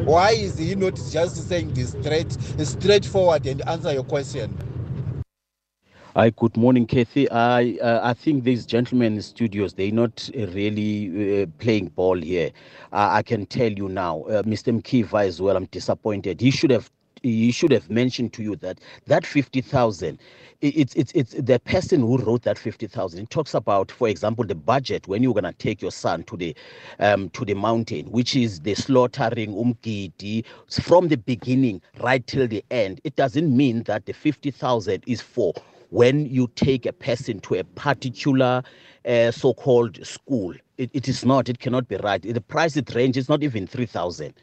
Why 0.04 0.32
is 0.32 0.58
he 0.58 0.74
not 0.74 0.96
just 1.10 1.48
saying 1.48 1.72
this 1.72 1.92
straight, 1.92 2.32
straightforward 2.58 3.46
and 3.46 3.66
answer 3.66 3.90
your 3.90 4.04
question? 4.04 4.54
Hi, 6.16 6.30
good 6.30 6.56
morning, 6.56 6.86
Kathy. 6.86 7.30
I 7.30 7.76
uh, 7.82 8.00
I 8.02 8.14
think 8.14 8.44
these 8.44 8.64
gentlemen 8.64 9.08
in 9.08 9.14
the 9.16 9.22
studios 9.22 9.74
they're 9.74 9.92
not 9.92 10.30
uh, 10.34 10.46
really 10.46 11.42
uh, 11.42 11.46
playing 11.58 11.88
ball 11.88 12.16
here. 12.16 12.52
Uh, 12.90 13.10
I 13.12 13.22
can 13.22 13.44
tell 13.44 13.70
you 13.70 13.90
now, 13.90 14.22
uh, 14.22 14.42
Mr. 14.44 14.72
Mkiva 14.72 15.26
as 15.26 15.42
well. 15.42 15.58
I'm 15.58 15.66
disappointed. 15.66 16.40
He 16.40 16.50
should 16.50 16.70
have 16.70 16.90
he 17.22 17.52
should 17.52 17.70
have 17.70 17.90
mentioned 17.90 18.32
to 18.32 18.42
you 18.42 18.56
that 18.56 18.80
that 19.08 19.26
fifty 19.26 19.60
thousand. 19.60 20.18
It's 20.62 20.94
it's 20.94 21.12
it's 21.14 21.32
the 21.34 21.60
person 21.60 22.00
who 22.00 22.16
wrote 22.16 22.44
that 22.44 22.56
fifty 22.56 22.86
thousand. 22.86 23.24
It 23.24 23.30
talks 23.30 23.52
about, 23.52 23.92
for 23.92 24.08
example, 24.08 24.46
the 24.46 24.54
budget 24.54 25.06
when 25.08 25.22
you're 25.22 25.34
gonna 25.34 25.52
take 25.52 25.82
your 25.82 25.92
son 25.92 26.22
to 26.24 26.38
the 26.38 26.56
um 26.98 27.28
to 27.30 27.44
the 27.44 27.54
mountain, 27.54 28.06
which 28.10 28.36
is 28.36 28.60
the 28.60 28.74
slaughtering 28.74 29.52
umgidi 29.54 30.46
from 30.70 31.08
the 31.08 31.18
beginning 31.18 31.82
right 32.00 32.26
till 32.26 32.48
the 32.48 32.64
end. 32.70 33.02
It 33.04 33.16
doesn't 33.16 33.54
mean 33.54 33.82
that 33.84 34.06
the 34.06 34.14
fifty 34.14 34.50
thousand 34.50 35.04
is 35.06 35.20
for 35.20 35.52
when 35.90 36.26
you 36.26 36.50
take 36.56 36.86
a 36.86 36.92
person 36.92 37.40
to 37.40 37.56
a 37.56 37.64
particular 37.64 38.62
uh, 39.04 39.30
so-called 39.30 40.04
school. 40.04 40.54
It, 40.78 40.90
it 40.92 41.08
is 41.08 41.24
not. 41.24 41.48
It 41.48 41.58
cannot 41.58 41.88
be 41.88 41.96
right. 41.96 42.20
The 42.20 42.40
price 42.40 42.76
it 42.76 42.94
ranges 42.94 43.24
is 43.24 43.28
not 43.28 43.42
even 43.42 43.66
three 43.66 43.86
thousand. 43.86 44.34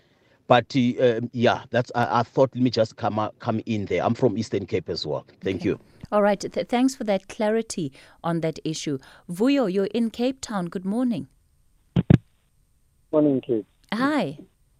But 0.47 0.75
uh, 0.75 1.17
um, 1.17 1.29
yeah, 1.33 1.63
that's. 1.69 1.91
I, 1.95 2.19
I 2.19 2.23
thought 2.23 2.51
let 2.55 2.63
me 2.63 2.69
just 2.69 2.95
come 2.95 3.19
out, 3.19 3.37
come 3.39 3.61
in 3.65 3.85
there. 3.85 4.03
I'm 4.03 4.13
from 4.13 4.37
Eastern 4.37 4.65
Cape 4.65 4.89
as 4.89 5.05
well. 5.05 5.25
Thank 5.41 5.63
you. 5.63 5.79
All 6.11 6.21
right, 6.21 6.39
th- 6.39 6.67
thanks 6.67 6.95
for 6.95 7.03
that 7.05 7.27
clarity 7.27 7.91
on 8.23 8.41
that 8.41 8.59
issue. 8.63 8.99
Vuyo, 9.29 9.71
you're 9.71 9.85
in 9.87 10.09
Cape 10.11 10.41
Town. 10.41 10.67
Good 10.67 10.85
morning. 10.85 11.27
Morning, 13.11 13.41
kids. 13.41 13.65
Hi. 13.93 14.39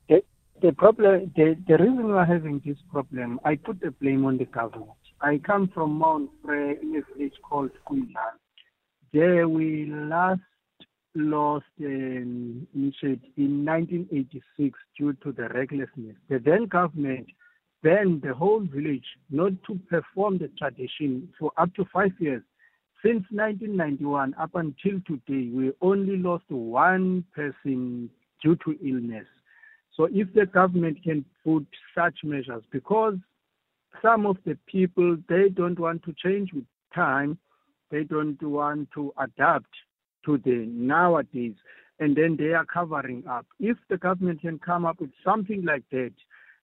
the 0.09 0.72
problem, 0.72 1.32
the, 1.36 1.57
the 1.68 1.78
reason 1.78 2.07
we're 2.07 2.26
having 2.26 2.61
this 2.66 2.78
problem, 2.91 3.39
I 3.43 3.55
put 3.55 3.82
the 3.82 3.91
blame 3.91 4.26
on 4.26 4.38
the 4.38 4.45
government. 4.45 4.91
I 5.24 5.38
come 5.38 5.69
from 5.74 5.97
Mount 5.99 6.30
Frere 6.43 6.74
in 6.82 6.97
a 6.97 7.17
village 7.17 7.34
called 7.47 7.71
Quinlan. 7.86 8.36
There 9.13 9.47
we 9.47 9.86
last 9.86 10.41
lost 11.15 11.63
um, 11.80 12.67
in 12.74 12.91
1986 13.65 14.78
due 14.99 15.13
to 15.24 15.32
the 15.32 15.47
recklessness. 15.49 16.17
The 16.30 16.39
then 16.39 16.65
government 16.65 17.28
banned 17.84 18.21
the 18.21 18.34
whole 18.34 18.59
village 18.59 19.05
not 19.30 19.53
to 19.67 19.80
perform 19.89 20.39
the 20.39 20.49
tradition 20.57 21.30
for 21.39 21.53
up 21.57 21.74
to 21.76 21.86
five 21.93 22.11
years. 22.19 22.43
Since 23.01 23.24
1991 23.32 24.36
up 24.38 24.55
until 24.55 24.99
today, 25.07 25.49
we 25.53 25.71
only 25.82 26.17
lost 26.17 26.49
one 26.49 27.24
person 27.34 28.09
due 28.41 28.57
to 28.65 28.78
illness. 28.86 29.28
So 29.95 30.09
if 30.11 30.34
the 30.34 30.47
government 30.47 30.97
can 31.01 31.24
put 31.45 31.65
such 31.95 32.15
measures, 32.26 32.63
because 32.71 33.15
some 34.01 34.25
of 34.25 34.37
the 34.45 34.57
people, 34.65 35.17
they 35.29 35.49
don't 35.49 35.79
want 35.79 36.03
to 36.03 36.13
change 36.13 36.53
with 36.53 36.65
time, 36.93 37.37
they 37.91 38.03
don't 38.03 38.41
want 38.41 38.89
to 38.95 39.13
adapt 39.19 39.69
to 40.25 40.37
the 40.39 40.65
nowadays, 40.67 41.55
and 41.99 42.15
then 42.15 42.35
they 42.37 42.53
are 42.53 42.65
covering 42.65 43.23
up. 43.27 43.45
If 43.59 43.77
the 43.89 43.97
government 43.97 44.41
can 44.41 44.59
come 44.59 44.85
up 44.85 44.99
with 44.99 45.11
something 45.23 45.63
like 45.63 45.83
that, 45.91 46.13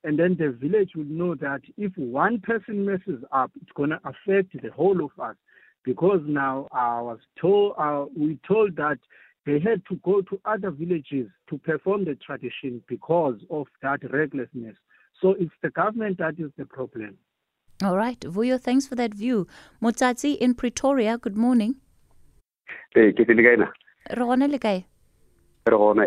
and 0.03 0.19
then 0.19 0.37
the 0.39 0.51
village 0.51 0.93
will 0.95 1.05
know 1.05 1.35
that 1.37 1.61
if 1.77 1.93
one 1.97 2.41
person 2.41 2.87
messes 2.87 3.23
up, 3.33 3.51
it's 3.61 3.71
going 3.75 3.91
to 3.91 4.01
affect 4.05 4.61
the 4.61 4.71
whole 4.71 5.05
of 5.05 5.11
us. 5.21 5.37
Because 5.85 6.21
now 6.27 6.69
I 6.73 7.01
was 7.01 7.19
told, 7.41 7.75
uh, 7.79 8.07
we 8.17 8.39
told 8.47 8.77
that 8.77 8.99
they 9.47 9.59
had 9.59 9.83
to 9.89 9.97
go 9.97 10.21
to 10.23 10.41
other 10.45 10.71
villages 10.71 11.29
to 11.49 11.59
perform 11.59 12.05
the 12.05 12.15
tradition 12.17 12.83
because 12.87 13.37
of 13.51 13.67
that 13.83 14.01
recklessness. 14.11 14.77
So 15.21 15.35
it's 15.39 15.53
the 15.63 15.71
government 15.71 16.19
that 16.19 16.35
is 16.39 16.51
the 16.57 16.65
problem. 16.65 17.19
All 17.83 17.97
right. 17.97 18.21
Vuyo, 18.21 18.61
thanks 18.61 18.87
for 18.87 18.95
that 18.97 19.15
view. 19.15 19.47
Motsatsi 19.83 20.37
in 20.37 20.55
Pretoria, 20.55 21.19
good 21.19 21.37
morning. 21.37 21.77
Hey, 22.95 23.13
ke 23.13 23.27
le 23.29 23.43
kae 23.47 23.57
na? 23.59 23.69
Re 24.19 24.25
gona 24.31 24.51
le 24.51 24.59
kae? 24.59 24.85
Re 25.67 25.77
gona. 25.77 26.07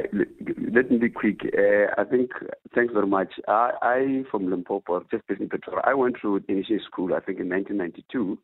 Let 0.72 0.91
me 0.91 0.97
be 0.97 1.09
quick. 1.09 1.41
Uh, 1.45 1.93
I 1.97 2.03
think, 2.03 2.32
thanks 2.76 2.93
very 2.93 3.07
much. 3.07 3.34
I, 3.47 3.72
I 3.82 4.24
from 4.30 4.49
Limpopo, 4.49 5.03
just 5.11 5.28
based 5.28 5.41
in 5.41 5.49
Pretoria, 5.49 5.82
I 5.84 5.93
went 5.93 6.20
through 6.20 6.41
initial 6.47 6.80
school, 6.86 7.14
I 7.14 7.20
think 7.20 7.39
in 7.39 7.49
1992 7.49 8.38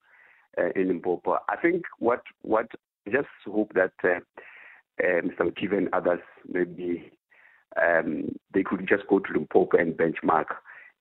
uh, 0.57 0.69
in 0.75 0.87
Limpopo. 0.87 1.37
I 1.49 1.55
think 1.57 1.83
what, 1.99 2.21
what, 2.41 2.69
just 3.11 3.27
hope 3.45 3.73
that 3.73 3.93
uh, 4.03 4.19
uh, 5.03 5.21
Mr. 5.21 5.41
Mkiva 5.41 5.77
and 5.77 5.89
others 5.93 6.21
maybe 6.47 7.11
um, 7.81 8.35
they 8.53 8.63
could 8.63 8.87
just 8.87 9.07
go 9.07 9.19
to 9.19 9.33
Limpopo 9.33 9.77
and 9.77 9.93
benchmark. 9.93 10.45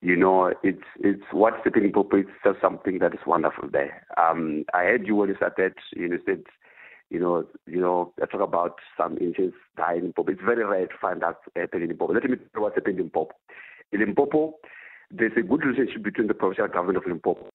You 0.01 0.17
know, 0.17 0.55
it's 0.63 0.85
it's 1.01 1.23
what's 1.33 1.57
happening 1.65 1.87
in 1.87 1.93
Limpopo. 1.93 2.19
It's 2.19 2.31
just 2.45 2.61
something 2.61 2.99
that 3.01 3.15
is 3.15 3.21
wonderful 3.27 3.69
there. 3.71 4.07
Um, 4.17 4.65
I 4.73 4.85
heard 4.85 5.07
you 5.07 5.17
when 5.17 5.29
you 5.29 5.37
started. 5.37 5.75
You 5.95 6.09
know, 6.09 6.19
said, 6.25 6.45
you 7.11 7.19
know, 7.19 7.45
you 7.67 7.81
know, 7.81 8.13
I 8.23 8.27
talk 8.27 8.41
about 8.41 8.77
some 8.97 9.19
inches 9.19 9.53
dying 9.77 9.99
in 9.99 10.05
Limpopo. 10.07 10.33
It's 10.33 10.43
very 10.45 10.65
rare 10.65 10.87
to 10.87 10.95
find 11.01 11.23
that 11.23 11.37
happening 11.57 11.85
in 11.85 11.89
Limpopo. 11.91 12.15
Let 12.15 12.25
me 12.25 12.37
tell 12.37 12.47
you 12.55 12.61
what's 12.63 12.77
happening 12.77 12.99
in 12.99 13.03
Limpopo. 13.05 13.35
In 13.91 14.01
Limpopo, 14.01 14.55
there's 15.11 15.33
a 15.37 15.43
good 15.43 15.65
relationship 15.65 16.03
between 16.03 16.29
the 16.29 16.35
provincial 16.35 16.69
government 16.69 16.99
of 16.99 17.07
Limpopo 17.07 17.49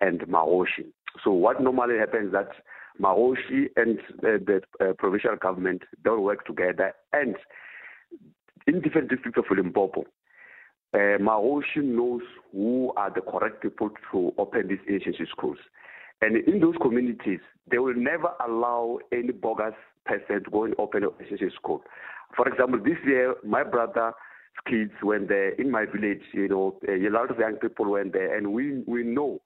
and 0.00 0.20
Maroshi. 0.20 0.86
So 1.22 1.32
what 1.32 1.60
normally 1.60 1.98
happens 1.98 2.28
is 2.28 2.32
that 2.32 2.50
Maroshi 3.00 3.66
and 3.76 3.98
uh, 4.20 4.38
the 4.46 4.60
uh, 4.80 4.92
provincial 4.94 5.36
government 5.36 5.82
don't 6.04 6.22
work 6.22 6.46
together, 6.46 6.94
and 7.12 7.36
in 8.66 8.80
different 8.80 9.08
districts 9.08 9.38
of 9.38 9.44
Limpopo, 9.56 10.04
uh, 10.94 11.18
knows 11.18 12.22
who 12.52 12.92
are 12.96 13.10
the 13.12 13.20
correct 13.20 13.62
people 13.62 13.90
to 14.10 14.32
open 14.38 14.68
these 14.68 14.78
agency 14.88 15.24
schools. 15.30 15.58
And 16.20 16.36
in 16.36 16.60
those 16.60 16.76
communities, 16.80 17.40
they 17.70 17.78
will 17.78 17.96
never 17.96 18.28
allow 18.46 18.98
any 19.10 19.32
bogus 19.32 19.74
person 20.04 20.44
to 20.44 20.50
go 20.50 20.64
and 20.64 20.74
open 20.78 21.04
an 21.04 21.10
agency 21.24 21.50
school. 21.56 21.82
For 22.36 22.48
example, 22.48 22.78
this 22.78 22.98
year, 23.04 23.34
my 23.44 23.62
brother's 23.62 24.14
kids 24.68 24.92
went 25.02 25.28
there 25.28 25.50
in 25.50 25.70
my 25.70 25.84
village, 25.86 26.22
you 26.32 26.48
know, 26.48 26.78
a 26.88 27.10
lot 27.10 27.30
of 27.30 27.38
young 27.38 27.56
people 27.56 27.90
went 27.90 28.12
there, 28.12 28.36
and 28.36 28.52
we, 28.52 28.82
we 28.86 29.02
know 29.02 29.40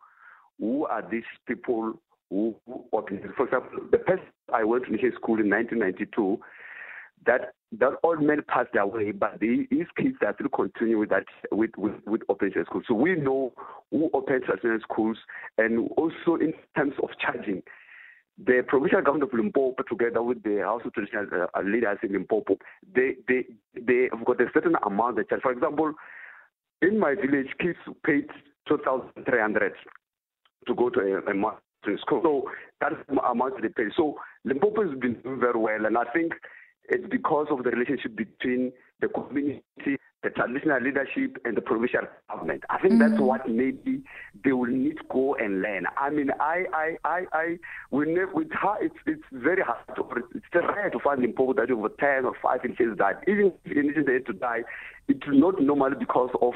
who 0.58 0.86
are 0.86 1.02
these 1.08 1.24
people 1.46 1.98
who, 2.30 2.54
who 2.66 2.84
opened. 2.92 3.20
For 3.36 3.46
example, 3.46 3.80
the 3.90 3.98
person 3.98 4.24
I 4.52 4.64
went 4.64 4.84
to 4.86 4.92
his 4.92 5.14
school 5.14 5.40
in 5.40 5.48
1992, 5.50 6.38
that 7.26 7.52
that 7.78 7.92
old 8.02 8.22
man 8.22 8.42
passed 8.48 8.74
away, 8.78 9.12
but 9.12 9.40
the, 9.40 9.66
his 9.70 9.86
kids 9.96 10.16
are 10.24 10.34
still 10.34 10.48
continuing 10.48 11.00
with 11.00 11.10
that 11.10 11.24
with 11.50 11.70
with, 11.76 11.94
with 12.06 12.22
open 12.28 12.52
schools. 12.52 12.84
So 12.88 12.94
we 12.94 13.14
know 13.16 13.52
who 13.90 14.10
opens 14.12 14.44
traditional 14.44 14.78
schools, 14.80 15.18
and 15.58 15.90
also 15.96 16.36
in 16.40 16.52
terms 16.76 16.94
of 17.02 17.10
charging, 17.20 17.62
the 18.38 18.62
provincial 18.66 19.00
government 19.00 19.30
of 19.32 19.38
Limpopo, 19.38 19.82
together 19.88 20.22
with 20.22 20.42
the 20.42 20.60
House 20.62 20.82
of 20.84 20.92
Traditional 20.92 21.48
uh, 21.54 21.60
Leaders 21.62 21.98
in 22.02 22.12
Limpopo, 22.12 22.58
they 22.94 23.16
they 23.28 23.44
they 23.74 24.08
have 24.12 24.24
got 24.24 24.40
a 24.40 24.46
certain 24.52 24.76
amount 24.84 25.16
they 25.16 25.24
charge. 25.24 25.42
For 25.42 25.52
example, 25.52 25.94
in 26.82 26.98
my 26.98 27.14
village, 27.14 27.48
kids 27.58 27.78
paid 28.04 28.26
two 28.68 28.78
thousand 28.84 29.24
three 29.24 29.40
hundred 29.40 29.72
to 30.66 30.74
go 30.74 30.90
to 30.90 31.00
a, 31.00 31.18
a 31.18 31.98
school. 32.00 32.20
So 32.22 32.50
that's 32.80 32.96
the 33.08 33.20
amount 33.22 33.62
they 33.62 33.68
pay. 33.68 33.90
So 33.96 34.16
Limpopo 34.44 34.88
has 34.88 34.98
been 34.98 35.14
doing 35.22 35.40
very 35.40 35.58
well, 35.58 35.86
and 35.86 35.96
I 35.96 36.04
think 36.12 36.32
it's 36.89 37.07
because 37.09 37.47
of 37.51 37.64
the 37.64 37.70
relationship 37.70 38.16
between 38.16 38.72
the 39.01 39.09
community, 39.09 39.99
the 40.22 40.30
traditional 40.30 40.80
leadership, 40.80 41.37
and 41.45 41.57
the 41.57 41.61
provincial 41.61 42.03
government. 42.30 42.64
I 42.70 42.78
think 42.78 42.95
mm-hmm. 42.95 43.11
that's 43.11 43.20
what 43.20 43.49
maybe 43.49 44.03
they 44.45 44.53
will 44.53 44.70
need 44.70 44.99
to 44.99 45.05
go 45.11 45.34
and 45.34 45.62
learn. 45.62 45.87
I 45.99 46.11
mean, 46.11 46.30
I, 46.41 46.64
I, 46.72 46.97
I, 47.05 47.24
I 47.32 47.57
we 47.91 48.12
never, 48.12 48.32
with 48.32 48.53
her, 48.53 48.76
it's, 48.80 48.97
it's 49.07 49.22
very 49.32 49.62
hard 49.62 49.78
to, 49.97 50.05
it's 50.34 50.47
rare 50.55 50.91
to 50.91 50.99
find 50.99 51.20
Limpopo 51.20 51.55
that 51.55 51.70
over 51.70 51.89
10 51.89 52.24
or 52.24 52.34
5 52.43 52.64
inches 52.64 52.97
died. 52.97 53.16
Even 53.26 53.53
if 53.64 54.07
they 54.07 54.18
to 54.20 54.32
die, 54.32 54.62
it's 55.09 55.26
not 55.28 55.61
normally 55.61 55.97
because 55.99 56.30
of 56.41 56.55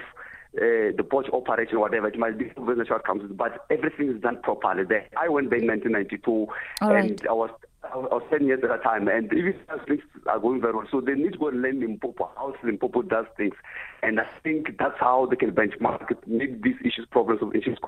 uh, 0.57 0.91
the 0.97 1.07
port 1.09 1.27
operation 1.33 1.77
or 1.77 1.81
whatever, 1.81 2.09
it 2.09 2.19
might 2.19 2.37
be 2.37 2.51
very 2.59 2.85
short 2.87 3.05
comes, 3.05 3.31
but 3.33 3.67
everything 3.71 4.09
is 4.11 4.21
done 4.21 4.41
properly 4.43 4.85
there. 4.85 5.07
I 5.17 5.29
went 5.29 5.51
there 5.51 5.61
in 5.61 5.69
1992 5.69 6.49
All 6.81 6.91
and 6.91 7.11
right. 7.11 7.27
I 7.29 7.33
was 7.33 7.51
I 7.83 7.97
was 7.97 8.23
10 8.31 8.47
years 8.47 8.61
at 8.63 8.71
a 8.71 8.79
time, 8.79 9.09
and 9.09 9.33
even 9.33 9.55
things 9.87 10.03
are 10.27 10.39
going 10.39 10.61
very 10.61 10.75
well. 10.75 10.87
So 10.91 11.01
they 11.01 11.15
need 11.15 11.33
to 11.33 11.39
go 11.39 11.49
and 11.49 11.63
learn 11.63 11.81
Limpopo, 11.81 12.31
how 12.37 12.55
Limpopo 12.63 13.03
does 13.03 13.25
things. 13.37 13.55
And 14.03 14.21
I 14.21 14.27
think 14.43 14.77
that's 14.79 14.99
how 15.01 15.27
they 15.27 15.37
can 15.37 15.53
benchmark 15.53 16.15
Maybe 16.27 16.61
these 16.63 16.77
issues, 16.81 17.07
problems 17.11 17.43
of 17.43 17.55
issues 17.55 17.79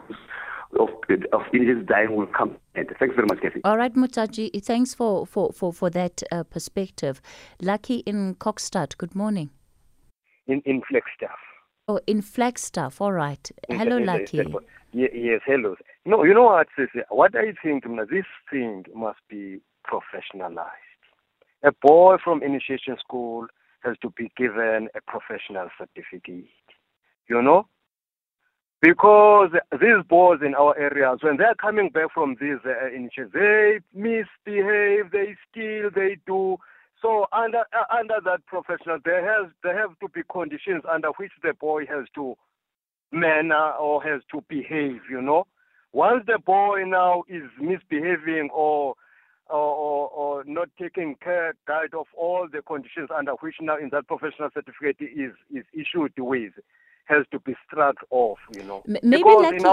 of, 0.78 0.88
of 1.32 1.43
Indians 1.53 1.86
dying 1.86 2.16
will 2.16 2.26
come. 2.26 2.57
And 2.74 2.88
thanks 2.99 3.14
very 3.14 3.26
much, 3.26 3.40
Kathy. 3.43 3.61
All 3.64 3.76
right, 3.76 3.95
Mutaji, 3.95 4.62
thanks 4.64 4.95
for, 4.95 5.26
for, 5.26 5.53
for, 5.53 5.72
for 5.72 5.90
that 5.90 6.22
uh, 6.32 6.45
perspective. 6.45 7.20
Lucky 7.61 7.97
in 7.99 8.34
Kokstad, 8.36 8.97
good 8.97 9.14
morning. 9.14 9.51
In, 10.47 10.62
in 10.64 10.82
Flagstaff. 10.88 11.38
Oh, 11.86 12.01
in 12.07 12.22
Flagstaff, 12.22 13.01
all 13.01 13.12
right. 13.12 13.51
Hello, 13.68 13.99
Lucky. 13.99 14.43
Yes, 14.93 15.40
hello. 15.47 15.74
No, 16.05 16.24
you 16.24 16.34
know 16.34 16.45
what? 16.45 16.68
What 17.11 17.34
I 17.36 17.53
think, 17.62 17.84
this 18.11 18.24
thing 18.51 18.84
must 18.95 19.18
be 19.28 19.61
professionalized. 19.86 20.68
A 21.64 21.72
boy 21.80 22.16
from 22.22 22.42
initiation 22.42 22.96
school 22.98 23.46
has 23.80 23.96
to 24.02 24.10
be 24.10 24.30
given 24.36 24.88
a 24.94 25.00
professional 25.06 25.68
certificate. 25.78 26.46
You 27.28 27.42
know? 27.42 27.66
Because 28.80 29.50
these 29.80 30.02
boys 30.08 30.40
in 30.44 30.56
our 30.56 30.76
areas, 30.76 31.20
when 31.22 31.36
they're 31.36 31.54
coming 31.54 31.88
back 31.90 32.12
from 32.12 32.36
these 32.40 32.58
uh, 32.66 32.88
initiations, 32.88 33.30
they 33.32 33.78
misbehave, 33.94 35.12
they 35.12 35.36
steal, 35.48 35.88
they 35.94 36.16
do. 36.26 36.56
So 37.00 37.26
under 37.32 37.60
uh, 37.60 37.96
under 37.96 38.16
that 38.24 38.44
professional, 38.46 38.98
there 39.04 39.24
has 39.24 39.52
there 39.62 39.78
have 39.78 39.96
to 40.00 40.08
be 40.08 40.22
conditions 40.28 40.82
under 40.90 41.08
which 41.16 41.30
the 41.44 41.52
boy 41.60 41.86
has 41.86 42.06
to 42.16 42.34
manner 43.12 43.70
or 43.72 44.02
has 44.02 44.20
to 44.32 44.42
behave. 44.48 45.02
You 45.08 45.22
know, 45.22 45.46
once 45.92 46.24
the 46.26 46.40
boy 46.44 46.82
now 46.84 47.22
is 47.28 47.44
misbehaving 47.60 48.50
or 48.52 48.94
or, 49.49 49.59
or, 49.59 50.09
or 50.09 50.45
not 50.47 50.68
taking 50.80 51.16
care 51.22 51.55
guide 51.66 51.95
of 51.95 52.07
all 52.16 52.49
the 52.51 52.62
conditions 52.62 53.09
under 53.16 53.32
which 53.32 53.57
now 53.61 53.76
in 53.76 53.88
that 53.90 54.07
professional 54.07 54.49
certificate 54.55 54.97
is 55.01 55.32
is 55.55 55.64
issued 55.72 56.12
with 56.18 56.53
has 57.07 57.26
to 57.32 57.40
be 57.40 57.55
struck 57.66 57.97
off, 58.11 58.38
you 58.55 58.62
know. 58.62 58.80
Maybe 59.03 59.28
lucky, 59.28 59.64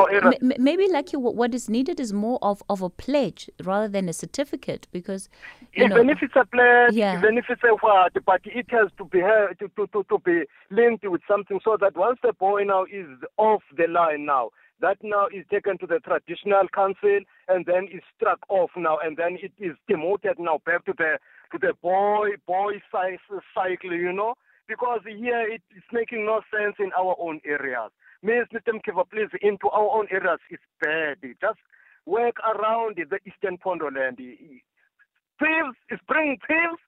m- 0.41 0.51
maybe 0.57 0.87
lucky. 0.89 1.15
What 1.15 1.53
is 1.53 1.69
needed 1.69 1.99
is 1.99 2.11
more 2.11 2.39
of, 2.41 2.63
of 2.67 2.81
a 2.81 2.89
pledge 2.89 3.49
rather 3.63 3.87
than 3.87 4.09
a 4.09 4.13
certificate, 4.13 4.87
because 4.91 5.29
you 5.73 5.85
even 5.85 6.07
know, 6.07 6.11
if 6.13 6.23
it's 6.23 6.35
a 6.35 6.43
pledge, 6.45 6.93
Yeah. 6.93 7.17
even 7.17 7.37
if 7.37 7.45
it's 7.47 7.61
a 7.63 7.75
what, 7.75 8.13
but 8.25 8.41
it 8.45 8.65
has 8.71 8.87
to 8.97 9.05
be 9.05 9.19
to, 9.19 9.69
to, 9.75 9.87
to, 9.93 10.03
to 10.09 10.19
be 10.25 10.41
linked 10.71 11.07
with 11.07 11.21
something 11.27 11.59
so 11.63 11.77
that 11.79 11.95
once 11.95 12.17
the 12.23 12.33
boy 12.33 12.63
now 12.63 12.85
is 12.85 13.05
off 13.37 13.61
the 13.77 13.87
line 13.87 14.25
now, 14.25 14.49
that 14.81 14.97
now 15.03 15.27
is 15.27 15.45
taken 15.51 15.77
to 15.79 15.87
the 15.87 15.99
traditional 15.99 16.67
council 16.73 17.19
and 17.47 17.65
then 17.65 17.87
is 17.91 18.01
struck 18.15 18.39
off 18.49 18.71
now 18.77 18.97
and 19.03 19.17
then 19.17 19.37
it 19.41 19.51
is 19.57 19.75
demoted 19.87 20.39
now 20.39 20.59
back 20.65 20.85
to 20.85 20.93
the 20.97 21.17
to 21.51 21.57
the 21.59 21.73
boy 21.81 22.29
boy 22.47 22.73
size 22.91 23.19
cycle, 23.53 23.93
you 23.93 24.13
know. 24.13 24.35
because 24.69 25.01
here 25.05 25.47
it's 25.49 25.91
making 25.91 26.25
no 26.25 26.41
sense 26.53 26.75
in 26.79 26.91
our 26.97 27.15
own 27.19 27.41
areas. 27.43 27.91
Miss 28.21 28.45
Mr. 28.53 28.77
Mkiva, 28.77 29.03
please, 29.09 29.31
into 29.41 29.67
our 29.69 29.89
own 29.97 30.07
areas, 30.11 30.39
it's 30.49 30.63
bad. 30.79 31.17
Just 31.41 31.59
work 32.05 32.35
around 32.45 32.97
the 32.97 33.19
Eastern 33.25 33.57
Pondoland. 33.57 34.17
Thieves 34.17 35.77
is 35.89 35.99
bringing 36.07 36.37
thieves. 36.47 36.81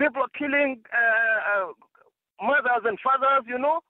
People 0.00 0.22
are 0.22 0.34
killing 0.38 0.80
uh, 0.90 1.68
uh, 1.68 1.72
mothers 2.42 2.84
and 2.84 2.98
fathers, 3.04 3.44
you 3.46 3.58
know, 3.58 3.80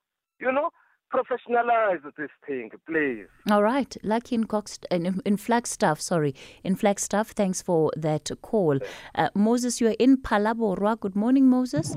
you 0.41 0.51
know 0.53 0.71
professionalize 1.13 2.03
this 2.17 2.31
thing, 2.47 2.71
please. 2.87 3.27
All 3.51 3.63
right. 3.63 3.97
Lucky 4.03 4.35
in, 4.35 4.45
Cox, 4.45 4.79
in, 4.91 5.21
in 5.25 5.37
Flagstaff, 5.37 6.01
sorry. 6.01 6.35
In 6.63 6.77
Flagstaff, 6.77 7.31
thanks 7.31 7.63
for 7.63 7.93
that 7.97 8.31
call. 8.43 8.79
Uh, 9.15 9.29
Moses, 9.35 9.81
you're 9.81 9.97
in 9.99 10.17
Phalaborwa. 10.19 10.99
Good 10.99 11.17
morning, 11.17 11.49
Moses. 11.49 11.97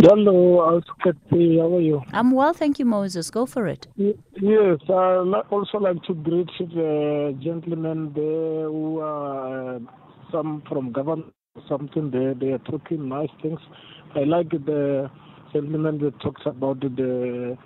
Hello, 0.00 0.80
how 1.00 1.76
are 1.76 1.80
you? 1.80 2.02
I'm 2.12 2.30
well, 2.30 2.52
thank 2.52 2.78
you, 2.78 2.84
Moses. 2.84 3.30
Go 3.30 3.46
for 3.46 3.66
it. 3.66 3.86
Yes, 3.96 4.78
I 4.88 5.42
also 5.50 5.78
like 5.78 6.02
to 6.04 6.14
greet 6.14 6.50
the 6.58 7.36
gentlemen 7.42 8.12
there 8.14 8.68
who 8.68 9.00
are 9.00 9.76
uh, 9.76 9.78
some 10.30 10.62
from 10.68 10.92
government, 10.92 11.32
something 11.68 12.10
there. 12.10 12.34
They 12.34 12.52
are 12.52 12.58
talking 12.58 13.08
nice 13.08 13.30
things. 13.42 13.58
I 14.14 14.20
like 14.20 14.50
the 14.50 15.10
gentleman 15.52 15.98
that 15.98 16.20
talks 16.20 16.42
about 16.46 16.80
the 16.80 17.58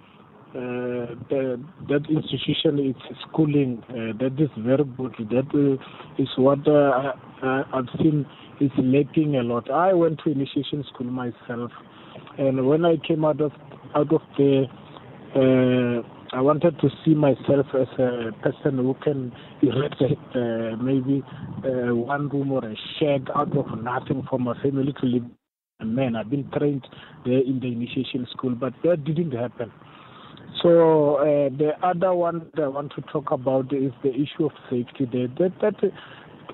uh, 0.54 1.16
the, 1.30 1.58
that 1.88 2.02
institution 2.10 2.78
is 2.78 3.16
schooling. 3.26 3.82
Uh, 3.88 4.12
that 4.18 4.38
is 4.38 4.50
very 4.58 4.84
good. 4.84 5.14
That 5.30 5.48
uh, 5.54 6.22
is 6.22 6.28
what 6.36 6.68
uh, 6.68 7.14
I, 7.42 7.64
I've 7.72 7.88
seen 7.98 8.26
is 8.60 8.70
lacking 8.76 9.36
a 9.36 9.42
lot. 9.42 9.70
I 9.70 9.94
went 9.94 10.20
to 10.24 10.30
initiation 10.30 10.84
school 10.92 11.06
myself, 11.06 11.70
and 12.36 12.66
when 12.66 12.84
I 12.84 12.96
came 12.98 13.24
out 13.24 13.40
of 13.40 13.52
out 13.94 14.12
of 14.12 14.20
the, 14.36 14.66
uh, 15.34 16.36
I 16.36 16.42
wanted 16.42 16.78
to 16.80 16.90
see 17.02 17.14
myself 17.14 17.66
as 17.72 17.88
a 17.98 18.32
person 18.42 18.76
who 18.76 18.94
can 19.02 19.32
erect 19.62 20.02
maybe 20.82 21.24
one 21.64 22.28
room 22.28 22.52
or 22.52 22.62
a 22.62 22.76
shed 23.00 23.28
out 23.34 23.56
of 23.56 23.82
nothing 23.82 24.22
for 24.28 24.38
my 24.38 24.52
family 24.62 24.92
to 25.00 25.06
live. 25.06 25.24
Man, 25.82 26.14
I've 26.14 26.30
been 26.30 26.48
trained 26.50 26.86
there 27.24 27.40
in 27.40 27.58
the 27.58 27.66
initiation 27.66 28.26
school, 28.30 28.54
but 28.54 28.74
that 28.84 29.04
didn't 29.04 29.32
happen. 29.32 29.72
So 30.60 31.16
uh, 31.16 31.48
the 31.56 31.72
other 31.82 32.14
one 32.14 32.50
that 32.54 32.62
I 32.64 32.68
want 32.68 32.92
to 32.96 33.02
talk 33.12 33.30
about 33.30 33.72
is 33.72 33.92
the 34.02 34.10
issue 34.10 34.46
of 34.46 34.52
safety. 34.70 35.06
That 35.06 35.52
that 35.60 35.92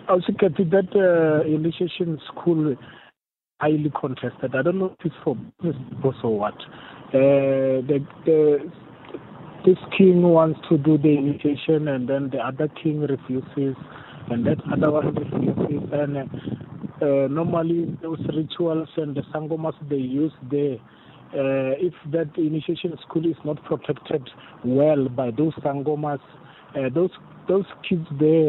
also 0.09 0.33
that 0.33 0.89
uh, 0.95 1.47
initiation 1.47 2.21
school 2.29 2.77
highly 3.61 3.93
contested. 4.01 4.55
I 4.55 4.63
don't 4.63 4.79
know 4.79 4.97
if 4.99 5.07
it's 5.07 5.15
for 5.25 5.37
business 5.61 6.17
or 6.23 6.39
what. 6.39 6.55
Uh, 7.09 7.83
the, 7.89 8.07
the 8.25 8.71
this 9.67 9.79
king 9.97 10.23
wants 10.23 10.61
to 10.69 10.79
do 10.79 10.97
the 10.99 11.09
initiation, 11.09 11.89
and 11.89 12.09
then 12.09 12.31
the 12.31 12.39
other 12.39 12.69
king 12.83 13.01
refuses, 13.01 13.77
and 14.31 14.47
that 14.47 14.59
other 14.73 14.91
one 14.91 15.15
refuses. 15.15 15.89
And 15.93 16.17
uh, 17.03 17.29
normally 17.29 17.99
those 18.01 18.21
rituals 18.35 18.89
and 18.97 19.17
the 19.17 19.23
sangomas 19.35 19.75
they 19.89 19.97
use 19.97 20.33
there 20.51 20.79
if 21.33 21.95
that 22.13 22.31
initiation 22.37 22.97
school 23.09 23.27
is 23.27 23.37
not 23.45 23.63
protected 23.65 24.29
well 24.65 25.09
by 25.09 25.31
those 25.31 25.53
sangomas, 25.55 26.21
uh, 26.77 26.89
those 26.95 27.11
those 27.49 27.65
kids 27.89 28.07
there 28.21 28.49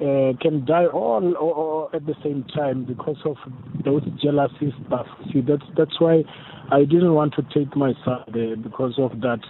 uh, 0.00 0.32
can 0.40 0.64
die 0.64 0.86
all, 0.86 1.34
all, 1.34 1.50
all, 1.50 1.90
at 1.92 2.06
the 2.06 2.14
same 2.22 2.44
time 2.54 2.84
because 2.84 3.18
of 3.24 3.36
those 3.84 4.02
jealousy 4.22 4.72
stuff. 4.86 5.06
See, 5.32 5.40
that's 5.40 5.64
that's 5.76 6.00
why 6.00 6.22
I 6.70 6.80
didn't 6.84 7.14
want 7.14 7.34
to 7.34 7.42
take 7.54 7.74
my 7.76 7.92
son 8.04 8.24
there 8.32 8.56
because 8.56 8.94
of 8.98 9.20
that 9.20 9.40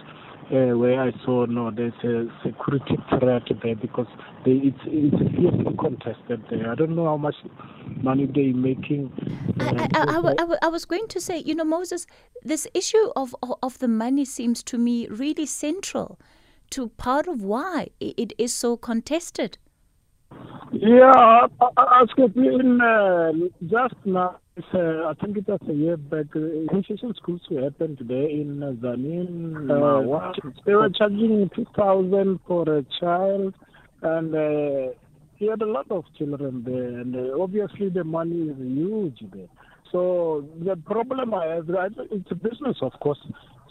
uh, 0.51 0.77
where 0.77 1.01
I 1.01 1.11
saw 1.23 1.45
no, 1.45 1.71
there's 1.71 1.93
a 2.03 2.25
security 2.43 2.97
threat 3.09 3.43
there 3.63 3.75
because 3.75 4.07
they, 4.45 4.51
it's 4.51 4.79
it's 4.85 5.17
fiercely 5.35 5.75
contested 5.79 6.43
there. 6.49 6.71
I 6.71 6.75
don't 6.75 6.95
know 6.95 7.05
how 7.05 7.17
much 7.17 7.35
money 8.01 8.25
they're 8.25 8.53
making. 8.53 9.11
Uh, 9.59 9.87
I, 9.93 10.17
I, 10.17 10.43
I, 10.43 10.57
I, 10.63 10.67
was 10.67 10.85
going 10.85 11.07
to 11.09 11.21
say, 11.21 11.37
you 11.39 11.53
know, 11.53 11.63
Moses, 11.63 12.07
this 12.43 12.67
issue 12.73 13.11
of 13.15 13.35
of 13.61 13.77
the 13.79 13.87
money 13.87 14.25
seems 14.25 14.63
to 14.63 14.77
me 14.77 15.07
really 15.07 15.45
central 15.45 16.19
to 16.71 16.89
part 16.89 17.27
of 17.27 17.41
why 17.41 17.89
it 17.99 18.33
is 18.37 18.53
so 18.53 18.77
contested. 18.77 19.57
Yeah, 20.71 21.47
I, 21.61 22.05
in 22.35 22.79
uh, 22.81 23.31
just 23.65 23.95
now 24.05 24.39
uh, 24.73 25.07
I 25.07 25.13
think 25.21 25.37
it 25.37 25.47
was 25.47 25.59
a 25.69 25.73
year 25.73 25.97
back. 25.97 26.27
Uh, 26.35 26.39
initiation 26.71 27.13
schools 27.15 27.41
who 27.47 27.63
happened 27.63 27.97
today 27.97 28.31
in 28.31 28.61
uh, 28.63 28.71
Zanin. 28.81 29.69
Uh, 29.69 30.31
they 30.65 30.73
were 30.73 30.89
charging 30.89 31.49
2000 31.55 32.39
for 32.47 32.77
a 32.77 32.83
child, 32.99 33.53
and 34.01 34.35
uh, 34.35 34.93
he 35.35 35.47
had 35.47 35.61
a 35.61 35.65
lot 35.65 35.85
of 35.89 36.05
children 36.17 36.63
there. 36.65 36.99
And 36.99 37.15
uh, 37.15 37.41
obviously, 37.41 37.89
the 37.89 38.03
money 38.03 38.49
is 38.49 38.57
huge 38.57 39.19
there. 39.33 39.47
So 39.91 40.45
the 40.63 40.75
problem 40.75 41.33
I 41.33 41.45
have, 41.47 41.69
it's 42.11 42.31
a 42.31 42.35
business, 42.35 42.77
of 42.81 42.93
course. 43.01 43.19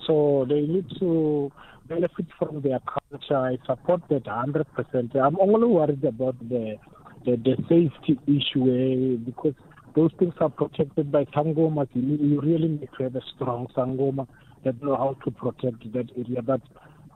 So 0.07 0.47
they 0.49 0.63
need 0.63 0.87
to 0.99 1.53
benefit 1.89 2.27
from 2.39 2.63
their 2.63 2.81
culture. 2.81 3.37
I 3.37 3.57
support 3.67 4.03
that 4.11 4.25
100%. 4.25 5.17
I'm 5.17 5.41
only 5.41 5.67
worried 5.67 6.05
about 6.05 6.39
the 6.49 6.77
the, 7.25 7.37
the 7.37 7.57
safety 7.69 8.19
issue 8.27 8.65
eh, 8.71 9.17
because 9.25 9.55
those 9.99 10.13
things 10.17 10.35
are 10.41 10.49
protected 10.49 11.11
by 11.11 11.25
Sangoma. 11.25 11.89
You 11.93 12.41
really 12.41 12.69
need 12.69 12.89
to 12.97 13.03
have 13.03 13.17
a 13.17 13.21
strong 13.35 13.67
Sangoma 13.77 14.29
that 14.65 14.81
know 14.81 14.97
how 14.97 15.17
to 15.25 15.31
protect 15.33 15.93
that 15.93 16.09
area. 16.17 16.41
But 16.41 16.61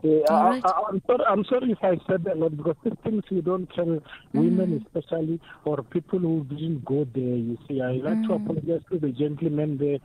uh, 0.04 0.08
right. 0.28 0.60
I, 0.64 0.88
am 0.88 1.00
sorry, 1.06 1.24
I'm 1.28 1.44
sorry 1.44 1.70
if 1.70 1.78
I 1.80 1.96
said 2.10 2.26
a 2.26 2.34
lot 2.34 2.56
because 2.56 2.74
these 2.82 2.94
things 3.04 3.22
you 3.30 3.40
don't 3.40 3.68
tell 3.72 3.84
mm. 3.84 4.00
women, 4.34 4.84
especially, 4.84 5.40
or 5.64 5.84
people 5.84 6.18
who 6.18 6.44
didn't 6.50 6.84
go 6.84 7.06
there. 7.14 7.22
You 7.22 7.56
see, 7.68 7.80
I 7.80 7.92
like 7.92 8.18
mm. 8.18 8.26
to 8.26 8.34
apologize 8.34 8.82
to 8.90 8.98
the 8.98 9.10
gentleman 9.10 9.78
there 9.78 9.98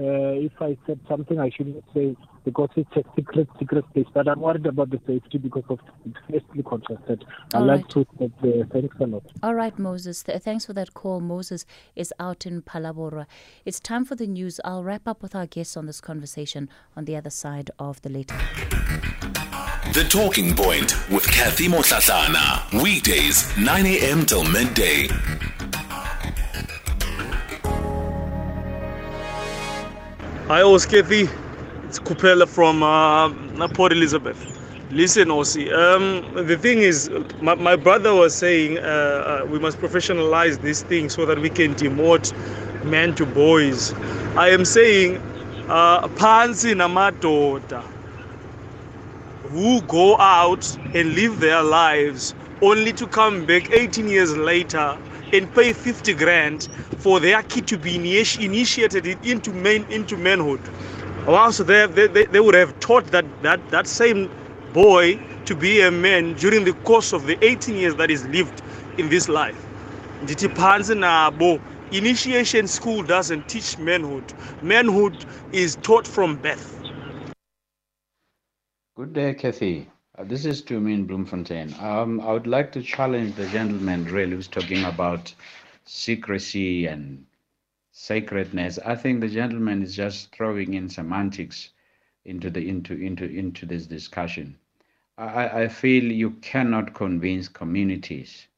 uh, 0.00 0.32
if 0.32 0.52
I 0.58 0.78
said 0.86 1.00
something 1.06 1.38
I 1.38 1.50
shouldn't 1.54 1.84
say 1.92 2.16
because 2.44 2.70
it's 2.76 2.90
a 2.96 3.02
secret, 3.16 3.48
secret 3.58 3.84
place. 3.92 4.06
But 4.12 4.28
I'm 4.28 4.40
worried 4.40 4.66
about 4.66 4.90
the 4.90 5.00
safety 5.06 5.38
because 5.38 5.64
of 5.68 5.78
it's 6.04 6.16
fiercely 6.28 6.62
contested. 6.62 7.24
I 7.54 7.58
like 7.58 7.82
right. 7.82 7.88
to 7.90 8.06
say 8.18 8.30
the 8.42 8.68
thanks 8.72 8.96
a 9.00 9.06
lot. 9.06 9.24
All 9.42 9.54
right, 9.54 9.78
Moses. 9.78 10.22
Th- 10.22 10.40
thanks 10.40 10.66
for 10.66 10.72
that 10.74 10.94
call. 10.94 11.20
Moses 11.20 11.64
is 11.96 12.12
out 12.18 12.46
in 12.46 12.62
Phalaborwa. 12.62 13.26
It's 13.64 13.80
time 13.80 14.04
for 14.04 14.14
the 14.14 14.26
news. 14.26 14.60
I'll 14.64 14.84
wrap 14.84 15.06
up 15.06 15.22
with 15.22 15.34
our 15.34 15.46
guests 15.46 15.76
on 15.76 15.86
this 15.86 16.00
conversation 16.00 16.68
on 16.96 17.04
the 17.04 17.16
other 17.16 17.30
side 17.30 17.70
of 17.78 18.00
the 18.02 18.08
later. 18.08 18.36
The 19.92 20.04
Talking 20.08 20.54
Point 20.54 20.94
with 21.10 21.26
Kathy 21.26 21.68
Motlatlana. 21.68 22.82
Weekdays, 22.82 23.54
9 23.58 23.86
a.m. 23.86 24.24
till 24.24 24.44
midday. 24.44 25.08
Hi, 30.48 30.62
Oskethy. 30.62 31.28
It's 31.92 31.98
Kupela 31.98 32.48
from 32.48 32.82
uh, 32.82 33.68
Port 33.68 33.92
Elizabeth. 33.92 34.38
Listen, 34.90 35.28
Osi, 35.28 35.70
um, 35.74 36.46
the 36.46 36.56
thing 36.56 36.78
is, 36.78 37.10
my, 37.42 37.54
my 37.54 37.76
brother 37.76 38.14
was 38.14 38.34
saying 38.34 38.78
uh, 38.78 38.80
uh, 38.80 39.46
we 39.50 39.58
must 39.58 39.76
professionalize 39.76 40.58
this 40.62 40.82
thing 40.84 41.10
so 41.10 41.26
that 41.26 41.38
we 41.38 41.50
can 41.50 41.74
demote 41.74 42.32
men 42.86 43.14
to 43.16 43.26
boys. 43.26 43.92
I 44.38 44.48
am 44.48 44.64
saying, 44.64 45.18
uh, 45.68 46.08
Pansi 46.08 46.72
Namadoda, 46.72 47.82
who 49.50 49.82
go 49.82 50.16
out 50.16 50.74
and 50.94 51.14
live 51.14 51.40
their 51.40 51.62
lives 51.62 52.34
only 52.62 52.94
to 52.94 53.06
come 53.06 53.44
back 53.44 53.70
18 53.70 54.08
years 54.08 54.34
later 54.34 54.96
and 55.34 55.54
pay 55.54 55.74
50 55.74 56.14
grand 56.14 56.70
for 57.00 57.20
their 57.20 57.42
kid 57.42 57.66
to 57.66 57.76
be 57.76 57.96
initiated 57.96 59.06
into 59.26 59.52
men 59.52 59.84
into 59.90 60.16
manhood. 60.16 60.60
So 61.24 61.62
they, 61.62 61.86
they, 61.86 62.24
they 62.26 62.40
would 62.40 62.54
have 62.54 62.78
taught 62.80 63.06
that, 63.06 63.24
that, 63.42 63.68
that 63.70 63.86
same 63.86 64.30
boy 64.72 65.20
to 65.44 65.54
be 65.54 65.80
a 65.82 65.90
man 65.90 66.34
during 66.34 66.64
the 66.64 66.72
course 66.84 67.12
of 67.12 67.26
the 67.26 67.42
18 67.44 67.76
years 67.76 67.94
that 67.96 68.10
he's 68.10 68.24
lived 68.26 68.62
in 68.98 69.08
this 69.08 69.28
life. 69.28 69.66
Initiation 71.92 72.66
school 72.66 73.02
doesn't 73.02 73.48
teach 73.48 73.78
manhood. 73.78 74.32
Manhood 74.62 75.24
is 75.52 75.76
taught 75.82 76.06
from 76.06 76.36
birth. 76.36 76.78
Good 78.96 79.12
day, 79.12 79.34
Kathy. 79.34 79.88
Uh, 80.18 80.24
this 80.24 80.44
is 80.44 80.62
Tumin 80.62 81.06
Bloemfontein. 81.06 81.74
Um, 81.80 82.20
I 82.20 82.32
would 82.32 82.46
like 82.46 82.72
to 82.72 82.82
challenge 82.82 83.34
the 83.36 83.46
gentleman 83.48 84.04
really 84.06 84.32
who's 84.32 84.48
talking 84.48 84.84
about 84.84 85.34
secrecy 85.84 86.86
and 86.86 87.24
sacredness. 87.92 88.78
I 88.78 88.96
think 88.96 89.20
the 89.20 89.28
gentleman 89.28 89.82
is 89.82 89.94
just 89.94 90.34
throwing 90.34 90.74
in 90.74 90.88
semantics 90.88 91.70
into 92.24 92.50
the 92.50 92.66
into 92.68 92.94
into 92.94 93.24
into 93.26 93.66
this 93.66 93.86
discussion. 93.86 94.58
I, 95.18 95.62
I 95.64 95.68
feel 95.68 96.04
you 96.04 96.30
cannot 96.40 96.94
convince 96.94 97.48
communities 97.48 98.48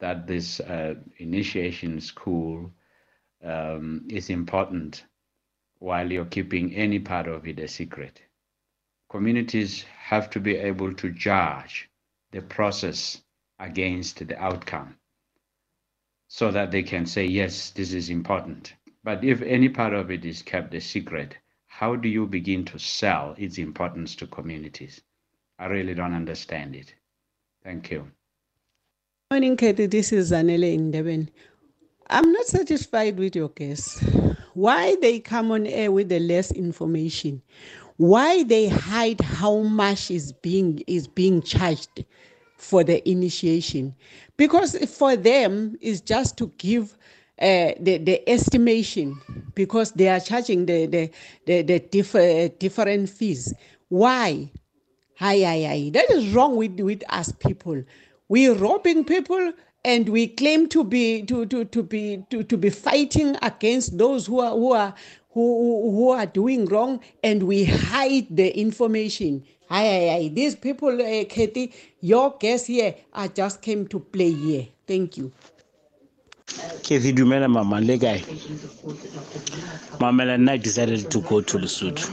that 0.00 0.26
this 0.26 0.60
uh, 0.60 0.96
initiation 1.16 2.00
school 2.00 2.70
um, 3.42 4.06
is 4.10 4.28
important 4.28 5.04
while 5.78 6.12
you're 6.12 6.26
keeping 6.26 6.74
any 6.74 6.98
part 6.98 7.26
of 7.26 7.46
it 7.46 7.58
a 7.58 7.68
secret. 7.68 8.20
Communities 9.08 9.82
have 9.82 10.28
to 10.30 10.40
be 10.40 10.56
able 10.56 10.92
to 10.94 11.10
judge 11.10 11.88
the 12.32 12.42
process 12.42 13.22
against 13.58 14.26
the 14.26 14.38
outcome 14.38 14.98
so 16.28 16.50
that 16.50 16.70
they 16.70 16.82
can 16.82 17.06
say, 17.06 17.24
yes, 17.24 17.70
this 17.70 17.92
is 17.92 18.10
important. 18.10 18.74
But 19.02 19.22
if 19.22 19.42
any 19.42 19.68
part 19.68 19.92
of 19.92 20.10
it 20.10 20.24
is 20.24 20.42
kept 20.42 20.74
a 20.74 20.80
secret, 20.80 21.36
how 21.66 21.96
do 21.96 22.08
you 22.08 22.26
begin 22.26 22.64
to 22.66 22.78
sell 22.78 23.34
its 23.36 23.58
importance 23.58 24.14
to 24.16 24.26
communities? 24.26 25.00
I 25.58 25.66
really 25.66 25.94
don't 25.94 26.14
understand 26.14 26.74
it. 26.74 26.94
Thank 27.62 27.90
you. 27.90 28.10
Morning, 29.30 29.56
Katie. 29.56 29.86
This 29.86 30.12
is 30.12 30.32
Zanele 30.32 30.78
Indeben. 30.78 31.28
I'm 32.08 32.32
not 32.32 32.46
satisfied 32.46 33.18
with 33.18 33.34
your 33.34 33.48
case. 33.48 33.98
Why 34.54 34.96
they 35.00 35.20
come 35.20 35.50
on 35.50 35.66
air 35.66 35.90
with 35.90 36.08
the 36.08 36.20
less 36.20 36.52
information? 36.52 37.42
Why 37.96 38.42
they 38.44 38.68
hide 38.68 39.20
how 39.20 39.58
much 39.58 40.10
is 40.10 40.32
being 40.32 40.82
is 40.86 41.08
being 41.08 41.42
charged 41.42 42.04
for 42.64 42.84
the 42.84 43.06
initiation? 43.08 43.94
Because 44.36 44.76
for 44.96 45.16
them 45.16 45.76
it's 45.80 46.00
just 46.00 46.36
to 46.38 46.52
give 46.58 46.96
uh, 47.40 47.72
the, 47.80 47.98
the 47.98 48.28
estimation 48.28 49.20
because 49.54 49.92
they 49.92 50.08
are 50.08 50.20
charging 50.20 50.66
the 50.66 50.86
the 50.86 51.10
the, 51.46 51.62
the 51.62 51.78
differ, 51.80 52.48
different 52.58 53.08
fees. 53.10 53.52
Why? 53.88 54.50
Hi, 55.18 55.38
hi, 55.40 55.64
hi. 55.64 55.90
That 55.92 56.10
is 56.10 56.30
wrong 56.34 56.56
with, 56.56 56.80
with 56.80 57.02
us 57.08 57.32
people. 57.32 57.82
We're 58.28 58.54
robbing 58.54 59.04
people 59.04 59.52
and 59.84 60.08
we 60.08 60.28
claim 60.28 60.68
to 60.70 60.82
be 60.84 61.22
to, 61.24 61.46
to, 61.46 61.64
to 61.66 61.82
be 61.82 62.24
to, 62.30 62.42
to 62.42 62.56
be 62.56 62.70
fighting 62.70 63.36
against 63.42 63.98
those 63.98 64.26
who 64.26 64.40
are 64.40 64.52
who 64.52 64.72
are 64.72 64.94
who, 65.34 65.90
who 65.90 66.10
are 66.10 66.26
doing 66.26 66.64
wrong 66.66 67.00
and 67.22 67.42
we 67.42 67.64
hide 67.64 68.26
the 68.30 68.56
information. 68.58 69.44
Hi, 69.68 69.82
hi, 69.82 70.08
hi. 70.12 70.28
These 70.32 70.56
people, 70.56 71.00
uh, 71.02 71.24
Katie, 71.28 71.72
your 72.00 72.36
guests 72.38 72.68
here, 72.68 72.94
I 73.12 73.28
just 73.28 73.60
came 73.60 73.86
to 73.88 73.98
play 74.00 74.30
here. 74.32 74.68
Thank 74.86 75.16
you. 75.16 75.32
Kathy 76.82 77.12
Dumela 77.12 77.50
Mama 77.50 77.76
Legai. 77.76 78.22
Mama 80.00 80.26
and 80.26 80.48
I 80.50 80.56
decided 80.58 81.10
to 81.10 81.20
go 81.22 81.40
to 81.40 81.58
Lesotho. 81.58 82.12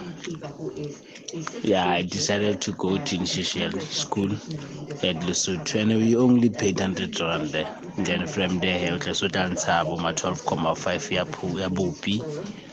Yeah, 1.64 1.88
I 1.88 2.02
decided 2.02 2.62
to 2.62 2.72
go 2.74 2.98
to 2.98 3.16
initial 3.16 3.72
school 3.82 4.32
at 4.32 5.18
Lesotho 5.28 5.82
and 5.82 5.90
we 5.96 6.16
only 6.16 6.50
paid 6.50 6.80
100 6.80 7.20
rand 7.20 7.50
there. 7.50 7.76
Then 7.98 8.26
from 8.26 8.60
there, 8.60 8.98
Lesotho 8.98 9.46
and 9.46 9.60
Sabo, 9.60 9.98
my 9.98 10.14
12.5 10.14 11.12
year 11.12 11.26
bupi. 11.26 12.71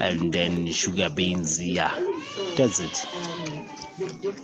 And 0.00 0.32
then 0.32 0.66
sugar 0.72 1.10
beans, 1.10 1.60
yeah. 1.62 1.94
That's 2.56 2.80
it. 2.80 3.06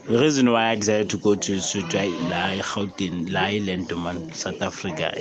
The 0.08 0.18
reason 0.18 0.50
why 0.50 0.70
I 0.70 0.74
decided 0.76 1.10
to 1.10 1.18
go 1.18 1.34
to 1.34 1.52
Lesotho, 1.52 2.30
la 2.30 2.62
Gauteng, 2.62 3.30
la 3.30 3.42
Island, 3.44 3.94
man, 3.96 4.32
South 4.32 4.62
Africa. 4.62 5.12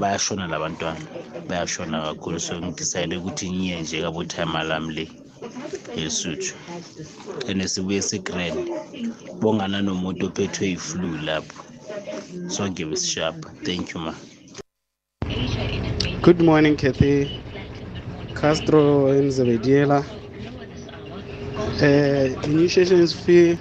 bayashona 0.00 0.46
labantwana 0.46 1.00
bayashona 1.48 1.96
kakhulu 2.02 2.38
so 2.40 2.54
ngidicide 2.60 3.16
ukuthi 3.16 3.50
ngiye 3.50 3.80
nje 3.80 4.02
kabotime 4.02 4.62
lami 4.70 4.94
le 4.94 5.04
lesuthu 5.96 6.54
and 7.48 7.62
sibuye 7.72 8.00
sigrand 8.02 8.58
bongana 9.40 9.78
nomuntu 9.82 10.22
ophethwe 10.26 10.64
yi-flu 10.70 11.08
lapho 11.26 11.60
sonke 12.54 12.82
besishap 12.90 13.36
thank 13.66 13.86
you 13.92 14.00
ma 14.00 14.14
Good 16.22 16.40
morning, 16.42 16.76
Kathy. 16.76 17.30
Castro 18.34 19.08
in 19.12 19.28
Zebediela. 19.30 20.04
Uh, 21.82 22.36
initiation 22.44 23.06
fee, 23.08 23.58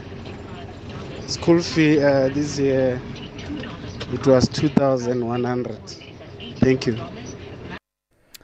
school 1.27 1.61
fee 1.61 2.01
uh, 2.01 2.29
this 2.29 2.57
year, 2.59 3.01
it 4.11 4.25
was 4.27 4.47
2,100. 4.49 5.79
Thank 6.59 6.87
you. 6.87 6.97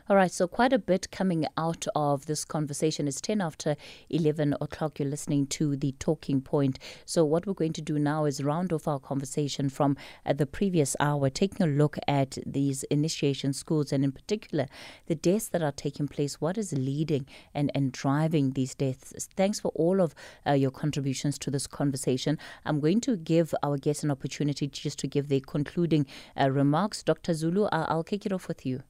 All 0.07 0.15
right, 0.15 0.31
so 0.31 0.47
quite 0.47 0.71
a 0.71 0.77
bit 0.77 1.09
coming 1.09 1.47
out 1.57 1.87
of 1.95 2.27
this 2.27 2.45
conversation. 2.45 3.07
It's 3.07 3.19
10 3.19 3.41
after 3.41 3.75
11 4.11 4.53
o'clock. 4.61 4.99
You're 4.99 5.09
listening 5.09 5.47
to 5.47 5.75
the 5.75 5.93
talking 5.93 6.41
point. 6.41 6.77
So, 7.05 7.25
what 7.25 7.47
we're 7.47 7.55
going 7.55 7.73
to 7.73 7.81
do 7.81 7.97
now 7.97 8.25
is 8.25 8.43
round 8.43 8.71
off 8.71 8.87
our 8.87 8.99
conversation 8.99 9.67
from 9.67 9.97
uh, 10.23 10.33
the 10.33 10.45
previous 10.45 10.95
hour, 10.99 11.31
taking 11.31 11.65
a 11.65 11.69
look 11.71 11.97
at 12.07 12.37
these 12.45 12.83
initiation 12.91 13.51
schools 13.51 13.91
and, 13.91 14.03
in 14.03 14.11
particular, 14.11 14.67
the 15.07 15.15
deaths 15.15 15.47
that 15.47 15.63
are 15.63 15.71
taking 15.71 16.07
place. 16.07 16.39
What 16.39 16.59
is 16.59 16.71
leading 16.71 17.25
and, 17.55 17.71
and 17.73 17.91
driving 17.91 18.51
these 18.51 18.75
deaths? 18.75 19.27
Thanks 19.35 19.59
for 19.59 19.69
all 19.69 20.01
of 20.01 20.13
uh, 20.45 20.51
your 20.51 20.69
contributions 20.69 21.39
to 21.39 21.49
this 21.49 21.65
conversation. 21.65 22.37
I'm 22.63 22.79
going 22.79 23.01
to 23.01 23.17
give 23.17 23.55
our 23.63 23.77
guests 23.77 24.03
an 24.03 24.11
opportunity 24.11 24.67
just 24.67 24.99
to 24.99 25.07
give 25.07 25.29
their 25.29 25.39
concluding 25.39 26.05
uh, 26.39 26.51
remarks. 26.51 27.01
Dr. 27.01 27.33
Zulu, 27.33 27.69
I'll, 27.71 27.87
I'll 27.89 28.03
kick 28.03 28.27
it 28.27 28.31
off 28.31 28.47
with 28.47 28.67
you. 28.67 28.83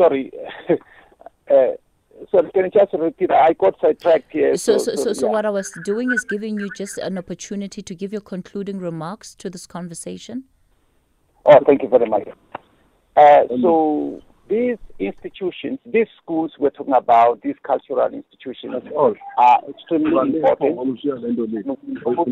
Sorry. 0.00 0.32
uh, 0.70 1.54
sorry, 2.30 2.50
can 2.54 2.64
you 2.64 2.70
just 2.70 2.92
repeat? 2.94 3.30
I 3.30 3.52
got 3.52 3.78
sidetracked 3.82 4.32
here. 4.32 4.56
So, 4.56 4.78
so, 4.78 4.94
so, 4.94 5.12
so 5.12 5.26
yeah. 5.26 5.32
what 5.32 5.44
I 5.44 5.50
was 5.50 5.70
doing 5.84 6.10
is 6.10 6.24
giving 6.24 6.58
you 6.58 6.70
just 6.74 6.96
an 6.96 7.18
opportunity 7.18 7.82
to 7.82 7.94
give 7.94 8.10
your 8.10 8.22
concluding 8.22 8.78
remarks 8.78 9.34
to 9.34 9.50
this 9.50 9.66
conversation. 9.66 10.44
Oh, 11.44 11.58
thank 11.66 11.82
you 11.82 11.88
very 11.88 12.06
much. 12.08 12.28
Uh, 13.14 13.42
so 13.60 14.22
these 14.48 14.78
institutions, 14.98 15.78
these 15.84 16.06
schools 16.22 16.52
we're 16.58 16.70
talking 16.70 16.94
about, 16.94 17.42
these 17.42 17.56
cultural 17.62 18.08
institutions 18.14 18.82
are 19.36 19.60
extremely 19.68 20.34
important. 20.34 21.02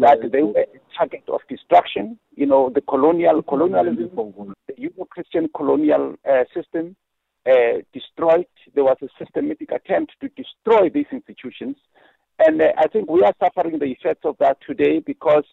that 0.00 0.30
they 0.32 0.42
were 0.42 0.58
a 0.58 0.96
target 0.96 1.24
of 1.28 1.40
destruction. 1.50 2.18
You 2.34 2.46
know, 2.46 2.70
the 2.74 2.80
colonial 2.80 3.42
colonialism, 3.42 4.54
the 4.68 4.74
Euro-Christian 4.78 5.50
colonial 5.54 6.14
uh, 6.26 6.44
system 6.54 6.96
uh, 7.46 7.78
destroyed. 7.92 8.46
There 8.74 8.84
was 8.84 8.96
a 9.02 9.08
systematic 9.18 9.70
attempt 9.72 10.12
to 10.20 10.28
destroy 10.28 10.88
these 10.90 11.06
institutions, 11.12 11.76
and 12.38 12.60
uh, 12.60 12.72
I 12.76 12.88
think 12.88 13.10
we 13.10 13.22
are 13.22 13.34
suffering 13.42 13.78
the 13.78 13.86
effects 13.86 14.24
of 14.24 14.36
that 14.38 14.58
today 14.66 15.00
because 15.00 15.44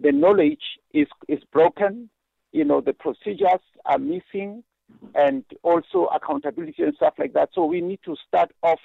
the 0.00 0.12
knowledge 0.12 0.62
is 0.92 1.08
is 1.28 1.42
broken. 1.52 2.10
You 2.52 2.64
know, 2.64 2.80
the 2.80 2.92
procedures 2.92 3.60
are 3.84 3.98
missing, 3.98 4.62
and 5.14 5.44
also 5.62 6.08
accountability 6.14 6.82
and 6.82 6.94
stuff 6.94 7.14
like 7.18 7.32
that. 7.34 7.50
So 7.54 7.64
we 7.64 7.80
need 7.80 8.00
to 8.04 8.16
start 8.26 8.52
off 8.62 8.80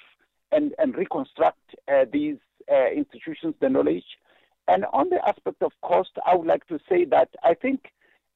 and 0.52 0.74
and 0.78 0.96
reconstruct 0.96 1.74
uh, 1.88 2.04
these 2.12 2.36
uh, 2.70 2.90
institutions, 2.94 3.54
the 3.60 3.68
knowledge. 3.68 4.04
And 4.66 4.86
on 4.92 5.10
the 5.10 5.20
aspect 5.28 5.62
of 5.62 5.72
cost, 5.82 6.10
I 6.26 6.34
would 6.34 6.46
like 6.46 6.66
to 6.68 6.78
say 6.88 7.04
that 7.06 7.28
I 7.42 7.54
think 7.54 7.92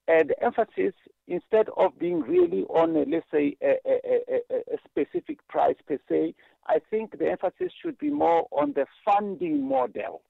uh, 0.08 0.22
the 0.26 0.42
emphasis, 0.42 0.94
instead 1.26 1.68
of 1.76 1.98
being 1.98 2.20
really 2.20 2.62
on, 2.70 2.96
uh, 2.96 3.04
let's 3.06 3.26
say, 3.30 3.56
a, 3.62 3.74
a, 3.84 4.40
a, 4.50 4.74
a, 4.74 4.78
specific 4.88 5.46
price 5.48 5.76
per 5.86 5.98
se, 6.08 6.34
I 6.66 6.78
think 6.90 7.18
the 7.18 7.30
emphasis 7.30 7.72
should 7.82 7.98
be 7.98 8.08
more 8.10 8.48
on 8.50 8.72
the 8.72 8.86
funding 9.04 9.68
model. 9.68 10.22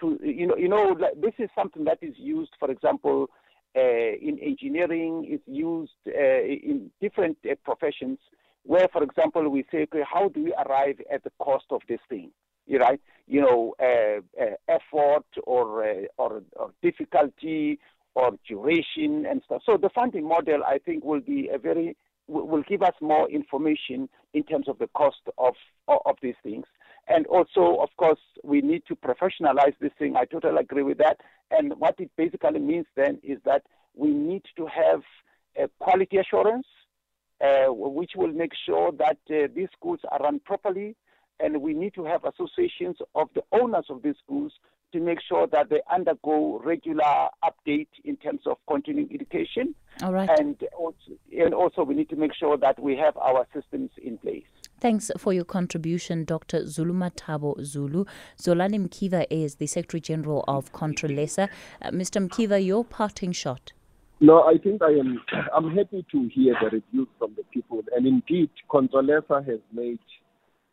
To 0.00 0.18
you 0.22 0.46
know, 0.46 0.56
you 0.56 0.68
know, 0.68 0.96
like, 0.98 1.20
this 1.20 1.34
is 1.38 1.50
something 1.54 1.84
that 1.84 1.98
is 2.00 2.14
used, 2.16 2.52
for 2.58 2.70
example, 2.70 3.28
uh, 3.76 3.80
in 3.80 4.38
engineering, 4.40 5.28
is 5.30 5.40
used 5.46 5.92
uh, 6.08 6.42
in 6.42 6.90
different 7.00 7.36
uh, 7.44 7.54
professions. 7.64 8.18
Where, 8.64 8.88
for 8.92 9.02
example, 9.02 9.46
we 9.50 9.66
say, 9.70 9.82
okay, 9.82 10.04
how 10.10 10.28
do 10.30 10.44
we 10.44 10.54
arrive 10.54 11.00
at 11.12 11.22
the 11.24 11.32
cost 11.38 11.66
of 11.70 11.82
this 11.88 12.00
thing? 12.08 12.30
You 12.66 12.78
right? 12.78 13.00
You 13.26 13.42
know, 13.42 13.74
effort 14.68 15.26
or, 15.44 15.84
or 16.16 16.42
or 16.56 16.70
difficulty 16.80 17.78
or 18.14 18.32
duration 18.46 19.26
and 19.26 19.42
stuff. 19.44 19.62
So 19.64 19.76
the 19.76 19.90
funding 19.90 20.26
model, 20.26 20.62
I 20.64 20.78
think, 20.78 21.04
will 21.04 21.20
be 21.20 21.48
a 21.52 21.58
very 21.58 21.96
will 22.28 22.62
give 22.68 22.82
us 22.82 22.94
more 23.00 23.28
information 23.28 24.08
in 24.32 24.42
terms 24.44 24.68
of 24.68 24.78
the 24.78 24.88
cost 24.88 25.20
of 25.38 25.54
of 25.88 26.16
these 26.22 26.36
things. 26.42 26.64
And 27.08 27.26
also, 27.26 27.78
of 27.80 27.88
course, 27.96 28.20
we 28.44 28.60
need 28.60 28.82
to 28.86 28.94
professionalize 28.94 29.74
this 29.80 29.90
thing. 29.98 30.16
I 30.16 30.24
totally 30.24 30.60
agree 30.60 30.84
with 30.84 30.98
that. 30.98 31.18
And 31.50 31.74
what 31.78 31.96
it 31.98 32.10
basically 32.16 32.60
means 32.60 32.86
then 32.96 33.18
is 33.22 33.38
that 33.44 33.62
we 33.94 34.08
need 34.10 34.42
to 34.56 34.66
have 34.66 35.02
a 35.56 35.68
quality 35.80 36.18
assurance, 36.18 36.66
uh, 37.40 37.66
which 37.68 38.12
will 38.14 38.32
make 38.32 38.52
sure 38.64 38.92
that 38.92 39.18
uh, 39.30 39.48
these 39.54 39.68
schools 39.76 39.98
are 40.10 40.20
run 40.20 40.38
properly. 40.40 40.94
And 41.40 41.60
we 41.60 41.74
need 41.74 41.92
to 41.94 42.04
have 42.04 42.24
associations 42.24 42.98
of 43.16 43.28
the 43.34 43.42
owners 43.50 43.86
of 43.90 44.02
these 44.02 44.14
schools 44.22 44.52
to 44.92 45.00
make 45.00 45.18
sure 45.20 45.46
that 45.48 45.68
they 45.70 45.80
undergo 45.92 46.60
regular 46.64 47.28
update 47.44 47.88
in 48.04 48.16
terms 48.16 48.40
of 48.46 48.56
continuing 48.68 49.08
education. 49.12 49.74
All 50.02 50.12
right. 50.12 50.28
And 50.38 50.56
also, 50.76 50.96
and 51.36 51.54
also 51.54 51.82
we 51.82 51.94
need 51.94 52.08
to 52.10 52.16
make 52.16 52.34
sure 52.34 52.56
that 52.58 52.80
we 52.80 52.96
have 52.96 53.16
our 53.16 53.46
systems 53.54 53.90
in 54.02 54.18
place. 54.18 54.44
Thanks 54.80 55.10
for 55.16 55.32
your 55.32 55.44
contribution, 55.44 56.24
Dr. 56.24 56.62
Zulumathabo 56.64 57.62
Zulu. 57.62 58.04
Zolani 58.36 58.84
Mkiva 58.84 59.26
is 59.30 59.56
the 59.56 59.66
Secretary 59.66 60.00
General 60.00 60.44
of 60.48 60.72
Contralesa. 60.72 61.48
Uh, 61.80 61.90
Mr. 61.90 62.26
Mkiva, 62.26 62.64
your 62.64 62.84
parting 62.84 63.32
shot. 63.32 63.72
No, 64.20 64.42
I 64.42 64.58
think 64.58 64.82
I 64.82 64.90
am. 64.90 65.22
I'm 65.54 65.76
happy 65.76 66.04
to 66.12 66.28
hear 66.28 66.56
the 66.60 66.66
reviews 66.66 67.08
from 67.18 67.34
the 67.36 67.44
people, 67.52 67.82
and 67.94 68.06
indeed, 68.06 68.50
Contralesa 68.70 69.46
has 69.46 69.60
made 69.72 69.98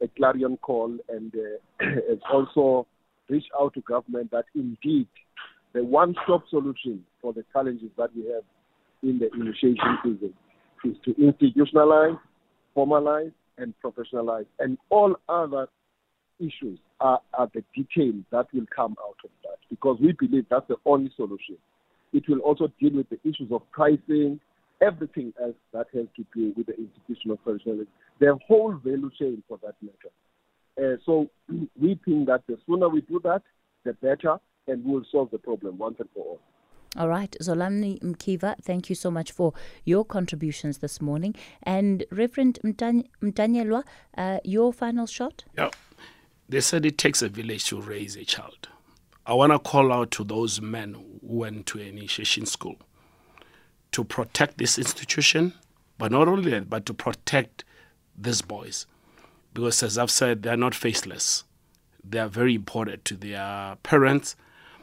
a 0.02 0.08
clarion 0.08 0.58
call 0.58 0.96
and 1.10 1.34
uh, 1.36 1.86
has 2.10 2.20
also 2.32 2.88
reached 3.30 3.50
out 3.60 3.74
to 3.74 3.82
government 3.82 4.32
that 4.32 4.46
indeed 4.56 5.08
the 5.74 5.84
one-stop 5.84 6.44
solution 6.50 7.04
for 7.22 7.34
the 7.34 7.44
challenges 7.54 7.90
that 7.98 8.10
we 8.16 8.24
have 8.24 8.44
in 9.04 9.20
the 9.20 9.30
initiation 9.34 9.98
season 10.04 10.34
is 10.84 10.96
to 11.06 11.14
institutionalize, 11.16 12.20
formalize, 12.76 13.32
and 13.58 13.74
professionalize, 13.84 14.46
and 14.60 14.78
all 14.90 15.16
other 15.28 15.68
issues 16.40 16.80
are, 17.02 17.22
are 17.34 17.50
the 17.54 17.64
details 17.76 18.24
that 18.32 18.48
will 18.54 18.66
come 18.74 18.96
out 19.02 19.18
of 19.24 19.30
that 19.44 19.58
because 19.70 19.98
we 20.02 20.14
believe 20.14 20.46
that's 20.50 20.68
the 20.68 20.78
only 20.86 21.12
solution. 21.16 21.58
It 22.14 22.28
will 22.28 22.40
also 22.40 22.72
deal 22.80 22.96
with 22.96 23.10
the 23.10 23.20
issues 23.24 23.52
of 23.52 23.62
pricing, 23.72 24.40
everything 24.82 25.34
else 25.42 25.56
that 25.74 25.88
has 25.94 26.06
to 26.16 26.26
do 26.34 26.54
with 26.56 26.68
the 26.68 26.76
institutional 26.78 27.38
professionalism, 27.38 27.88
the 28.20 28.38
whole 28.48 28.74
value 28.84 29.12
chain 29.20 29.44
for 29.48 29.60
that 29.64 29.76
matter. 29.82 30.12
Uh, 30.80 30.96
so 31.06 31.30
we 31.80 32.00
think 32.06 32.28
that 32.28 32.44
the 32.48 32.58
sooner 32.66 32.90
we 32.90 33.02
do 33.02 33.20
that, 33.24 33.42
the 33.84 33.94
better, 33.94 34.38
and 34.68 34.84
we'll 34.86 35.06
solve 35.12 35.30
the 35.32 35.38
problem 35.38 35.78
once 35.78 35.98
and 36.00 36.10
for 36.14 36.24
all. 36.26 36.40
All 36.98 37.08
right, 37.08 37.36
Zolani 37.40 38.02
Mkiva, 38.02 38.56
thank 38.64 38.90
you 38.90 38.96
so 38.96 39.12
much 39.12 39.32
for 39.32 39.54
your 39.86 40.04
contributions 40.04 40.80
this 40.80 41.00
morning. 41.00 41.36
And 41.62 42.04
Reverend 42.12 42.58
Mtamyelwa, 42.64 43.84
uh, 44.18 44.40
your 44.44 44.74
final 44.74 45.06
shot? 45.06 45.44
Yeah. 45.56 45.70
They 46.48 46.62
said 46.62 46.84
it 46.88 46.98
takes 46.98 47.22
a 47.22 47.30
village 47.30 47.66
to 47.66 47.80
raise 47.80 48.16
a 48.16 48.26
child. 48.26 48.70
I 49.28 49.34
want 49.34 49.52
to 49.52 49.60
call 49.60 49.94
out 49.94 50.10
to 50.12 50.24
those 50.24 50.62
men 50.62 50.96
who 50.96 51.20
went 51.22 51.68
to 51.68 51.78
initiation 51.78 52.48
school 52.48 52.78
to 53.92 54.04
protect 54.04 54.58
this 54.58 54.80
institution, 54.80 55.54
but 56.00 56.12
not 56.12 56.28
only 56.28 56.50
that, 56.50 56.72
but 56.72 56.88
to 56.88 56.94
protect 56.96 57.66
these 58.18 58.42
boys. 58.42 58.88
Because 59.60 59.84
as 59.84 59.98
I've 59.98 60.12
said, 60.12 60.44
they're 60.44 60.58
not 60.58 60.76
faceless. 60.76 61.44
They 62.04 62.20
are 62.20 62.28
very 62.28 62.56
important 62.56 63.06
to 63.06 63.16
their 63.16 63.76
parents 63.84 64.36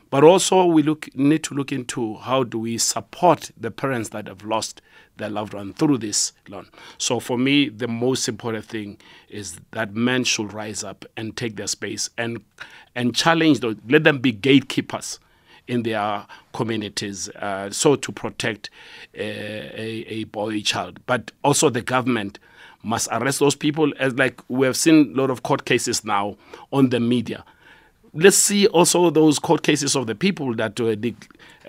but 0.08 0.22
also, 0.22 0.64
we 0.64 0.82
look 0.82 1.14
need 1.16 1.42
to 1.44 1.54
look 1.54 1.72
into 1.72 2.14
how 2.16 2.44
do 2.44 2.58
we 2.58 2.78
support 2.78 3.50
the 3.56 3.70
parents 3.70 4.10
that 4.10 4.28
have 4.28 4.44
lost 4.44 4.80
their 5.16 5.28
loved 5.28 5.52
one 5.52 5.72
through 5.72 5.98
this 5.98 6.32
loan. 6.48 6.68
So, 6.96 7.18
for 7.18 7.36
me, 7.36 7.68
the 7.68 7.88
most 7.88 8.28
important 8.28 8.66
thing 8.66 8.98
is 9.28 9.58
that 9.72 9.94
men 9.94 10.22
should 10.24 10.52
rise 10.52 10.84
up 10.84 11.04
and 11.16 11.36
take 11.36 11.56
their 11.56 11.66
space 11.66 12.08
and 12.16 12.42
and 12.94 13.14
challenge 13.14 13.60
those. 13.60 13.76
Let 13.88 14.04
them 14.04 14.18
be 14.18 14.30
gatekeepers 14.30 15.18
in 15.66 15.82
their 15.82 16.24
communities, 16.52 17.28
uh, 17.30 17.70
so 17.70 17.96
to 17.96 18.12
protect 18.12 18.70
a, 19.12 19.20
a, 19.22 20.06
a 20.08 20.24
boy 20.24 20.60
child. 20.60 21.00
But 21.06 21.32
also, 21.42 21.68
the 21.68 21.82
government 21.82 22.38
must 22.82 23.08
arrest 23.12 23.40
those 23.40 23.54
people, 23.54 23.92
as 23.98 24.14
like 24.14 24.40
we 24.48 24.66
have 24.66 24.76
seen 24.76 25.12
a 25.14 25.20
lot 25.20 25.30
of 25.30 25.42
court 25.42 25.64
cases 25.64 26.04
now 26.04 26.36
on 26.72 26.90
the 26.90 27.00
media 27.00 27.44
let's 28.16 28.36
see 28.36 28.66
also 28.68 29.10
those 29.10 29.38
court 29.38 29.62
cases 29.62 29.94
of 29.94 30.06
the 30.06 30.14
people 30.14 30.54
that 30.54 30.80
uh, 30.80 30.96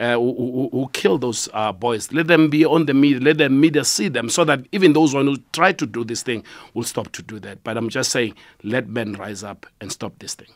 uh, 0.01 0.16
who, 0.16 0.70
who, 0.72 0.89
killed 0.93 1.22
those 1.22 1.49
uh, 1.53 1.72
boys. 1.72 2.12
Let 2.12 2.28
them 2.28 2.49
be 2.49 2.66
on 2.66 2.86
the 2.86 2.93
media. 2.93 3.20
Let 3.20 3.38
the 3.38 3.49
media 3.49 3.84
see 3.84 4.08
them, 4.08 4.30
so 4.30 4.45
that 4.45 4.62
even 4.72 4.93
those 4.93 5.14
who 5.14 5.38
try 5.51 5.74
to 5.74 5.86
do 5.86 6.03
this 6.03 6.24
thing 6.24 6.43
will 6.74 6.84
stop 6.84 7.12
to 7.14 7.22
do 7.22 7.39
that. 7.39 7.64
But 7.64 7.78
I'm 7.78 7.89
just 7.89 8.12
saying, 8.12 8.36
let 8.64 8.88
men 8.88 9.14
rise 9.14 9.43
up 9.43 9.66
and 9.82 9.91
stop 9.91 10.18
this 10.20 10.36
thing. 10.36 10.49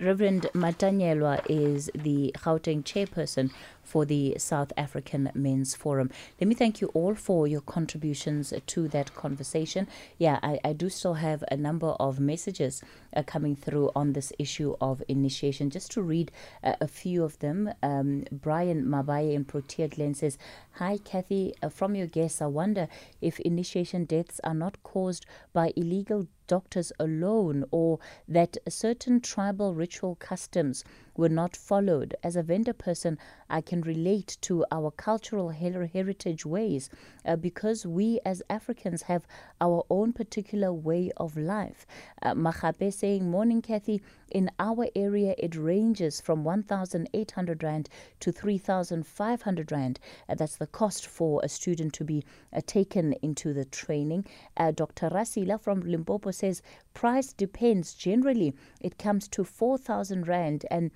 Reverend 0.00 0.48
Mtamyelwa 0.54 1.44
is 1.48 1.90
the 1.94 2.34
Gauteng 2.38 2.82
chairperson 2.82 3.50
for 3.82 4.06
the 4.06 4.34
South 4.38 4.72
African 4.76 5.30
Men's 5.34 5.74
Forum. 5.74 6.10
Let 6.40 6.48
me 6.48 6.54
thank 6.54 6.80
you 6.80 6.88
all 6.94 7.14
for 7.14 7.46
your 7.46 7.60
contributions 7.60 8.54
to 8.66 8.88
that 8.88 9.14
conversation. 9.14 9.88
Yeah, 10.16 10.38
I, 10.42 10.58
I 10.64 10.72
do 10.72 10.88
still 10.88 11.14
have 11.14 11.44
a 11.50 11.56
number 11.56 11.88
of 11.88 12.18
messages 12.18 12.82
uh, 13.14 13.24
coming 13.24 13.56
through 13.56 13.90
on 13.94 14.12
this 14.14 14.32
issue 14.38 14.74
of 14.80 15.02
initiation. 15.08 15.68
Just 15.68 15.90
to 15.92 16.02
read 16.02 16.30
uh, 16.64 16.76
a 16.80 16.88
few 16.88 17.22
of 17.22 17.38
them, 17.40 17.70
um, 17.82 18.24
Brian 18.32 18.84
Mabaye 18.84 19.34
in 19.34 19.44
Protea 19.44 19.88
Glen 19.88 20.14
says, 20.14 20.38
Hi, 20.74 20.98
Kathy. 20.98 21.52
Uh, 21.62 21.68
from 21.68 21.94
your 21.94 22.06
guests, 22.06 22.40
I 22.40 22.46
wonder 22.46 22.88
if 23.20 23.38
initiation 23.40 24.04
deaths 24.04 24.40
are 24.44 24.54
not 24.54 24.82
caused 24.82 25.26
by 25.52 25.72
illegal 25.76 26.26
doctors 26.50 26.92
alone 26.98 27.64
or 27.70 28.00
that 28.26 28.56
certain 28.68 29.20
tribal 29.20 29.72
ritual 29.72 30.16
customs 30.16 30.82
were 31.20 31.28
not 31.28 31.54
followed. 31.54 32.16
As 32.24 32.34
a 32.34 32.42
vendor 32.42 32.72
person, 32.72 33.18
I 33.50 33.60
can 33.60 33.82
relate 33.82 34.38
to 34.40 34.64
our 34.72 34.90
cultural 34.90 35.50
her- 35.50 35.86
heritage 35.86 36.46
ways 36.46 36.88
uh, 37.26 37.36
because 37.36 37.84
we 37.86 38.18
as 38.24 38.42
Africans 38.48 39.02
have 39.02 39.26
our 39.60 39.84
own 39.90 40.14
particular 40.14 40.72
way 40.72 41.12
of 41.18 41.36
life. 41.36 41.86
Uh, 42.22 42.34
Machape 42.34 42.90
saying, 42.92 43.30
Morning, 43.30 43.60
Kathy. 43.60 44.00
In 44.30 44.48
our 44.60 44.86
area, 44.94 45.34
it 45.38 45.56
ranges 45.56 46.20
from 46.20 46.44
1,800 46.44 47.62
Rand 47.62 47.88
to 48.20 48.32
3,500 48.32 49.72
Rand. 49.72 50.00
Uh, 50.28 50.34
that's 50.36 50.56
the 50.56 50.68
cost 50.68 51.06
for 51.06 51.40
a 51.42 51.48
student 51.48 51.92
to 51.94 52.04
be 52.04 52.24
uh, 52.52 52.60
taken 52.66 53.12
into 53.22 53.52
the 53.52 53.64
training. 53.64 54.24
Uh, 54.56 54.70
Dr. 54.70 55.10
Rasila 55.10 55.60
from 55.60 55.80
Limpopo 55.80 56.30
says, 56.30 56.62
price 56.94 57.32
depends. 57.32 57.94
Generally, 57.94 58.54
it 58.80 58.98
comes 58.98 59.28
to 59.28 59.44
4,000 59.44 60.28
Rand 60.28 60.64
and 60.70 60.90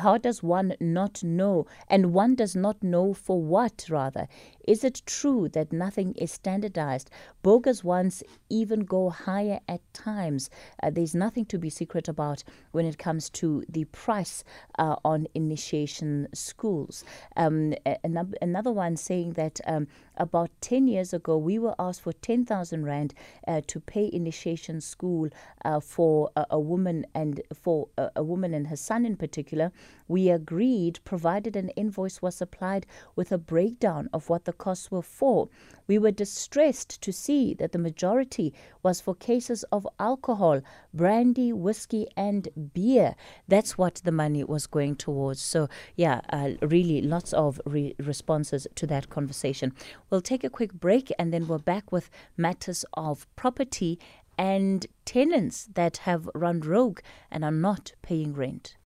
how 0.00 0.18
does 0.18 0.42
one 0.42 0.74
not 0.80 1.22
know? 1.22 1.66
And 1.88 2.12
one 2.12 2.34
does 2.34 2.54
not 2.54 2.82
know 2.82 3.14
for 3.14 3.40
what, 3.40 3.86
rather. 3.88 4.28
Is 4.70 4.84
it 4.84 5.02
true 5.04 5.48
that 5.48 5.72
nothing 5.72 6.12
is 6.12 6.30
standardized? 6.30 7.10
Bogus 7.42 7.82
ones 7.82 8.22
even 8.48 8.84
go 8.84 9.10
higher 9.10 9.58
at 9.66 9.80
times. 9.92 10.48
Uh, 10.80 10.90
there's 10.90 11.12
nothing 11.12 11.44
to 11.46 11.58
be 11.58 11.68
secret 11.68 12.06
about 12.06 12.44
when 12.70 12.86
it 12.86 12.96
comes 12.96 13.30
to 13.30 13.64
the 13.68 13.86
price 13.86 14.44
uh, 14.78 14.94
on 15.04 15.26
initiation 15.34 16.28
schools. 16.32 17.02
Um, 17.36 17.74
another 18.40 18.70
one 18.70 18.96
saying 18.96 19.32
that 19.32 19.60
um, 19.66 19.88
about 20.16 20.50
10 20.60 20.86
years 20.86 21.12
ago, 21.12 21.36
we 21.36 21.58
were 21.58 21.74
asked 21.80 22.02
for 22.02 22.12
10,000 22.12 22.84
Rand 22.84 23.12
uh, 23.48 23.62
to 23.66 23.80
pay 23.80 24.08
initiation 24.12 24.80
school 24.80 25.30
uh, 25.64 25.80
for 25.80 26.30
a, 26.36 26.46
a, 26.50 26.60
woman 26.60 27.06
and 27.14 27.40
for 27.60 27.88
a, 27.98 28.10
a 28.16 28.22
woman 28.22 28.54
and 28.54 28.68
her 28.68 28.76
son 28.76 29.04
in 29.04 29.16
particular. 29.16 29.72
We 30.06 30.28
agreed, 30.28 31.00
provided 31.04 31.56
an 31.56 31.70
invoice 31.70 32.20
was 32.20 32.36
supplied 32.36 32.86
with 33.16 33.32
a 33.32 33.38
breakdown 33.38 34.10
of 34.12 34.28
what 34.28 34.44
the 34.44 34.52
costs 34.60 34.90
were 34.90 35.02
for. 35.02 35.48
We 35.88 35.98
were 35.98 36.12
distressed 36.12 37.00
to 37.02 37.12
see 37.12 37.54
that 37.54 37.72
the 37.72 37.78
majority 37.78 38.54
was 38.84 39.00
for 39.00 39.14
cases 39.16 39.64
of 39.72 39.88
alcohol, 39.98 40.60
brandy, 40.94 41.52
whiskey, 41.52 42.06
and 42.16 42.46
beer. 42.72 43.16
That's 43.48 43.76
what 43.76 43.96
the 44.04 44.12
money 44.12 44.44
was 44.44 44.68
going 44.68 44.94
towards. 44.96 45.42
So, 45.42 45.68
yeah, 45.96 46.20
uh, 46.30 46.50
really 46.62 47.00
lots 47.02 47.32
of 47.32 47.60
re- 47.66 47.96
responses 47.98 48.68
to 48.76 48.86
that 48.86 49.10
conversation. 49.10 49.72
We'll 50.10 50.20
take 50.20 50.44
a 50.44 50.50
quick 50.50 50.72
break 50.74 51.10
and 51.18 51.32
then 51.32 51.48
we're 51.48 51.58
back 51.58 51.90
with 51.90 52.10
matters 52.36 52.84
of 52.94 53.26
property 53.34 53.98
and 54.38 54.86
tenants 55.04 55.68
that 55.74 55.98
have 55.98 56.30
run 56.34 56.60
rogue 56.60 57.00
and 57.30 57.44
are 57.44 57.50
not 57.50 57.92
paying 58.02 58.32
rent. 58.32 58.76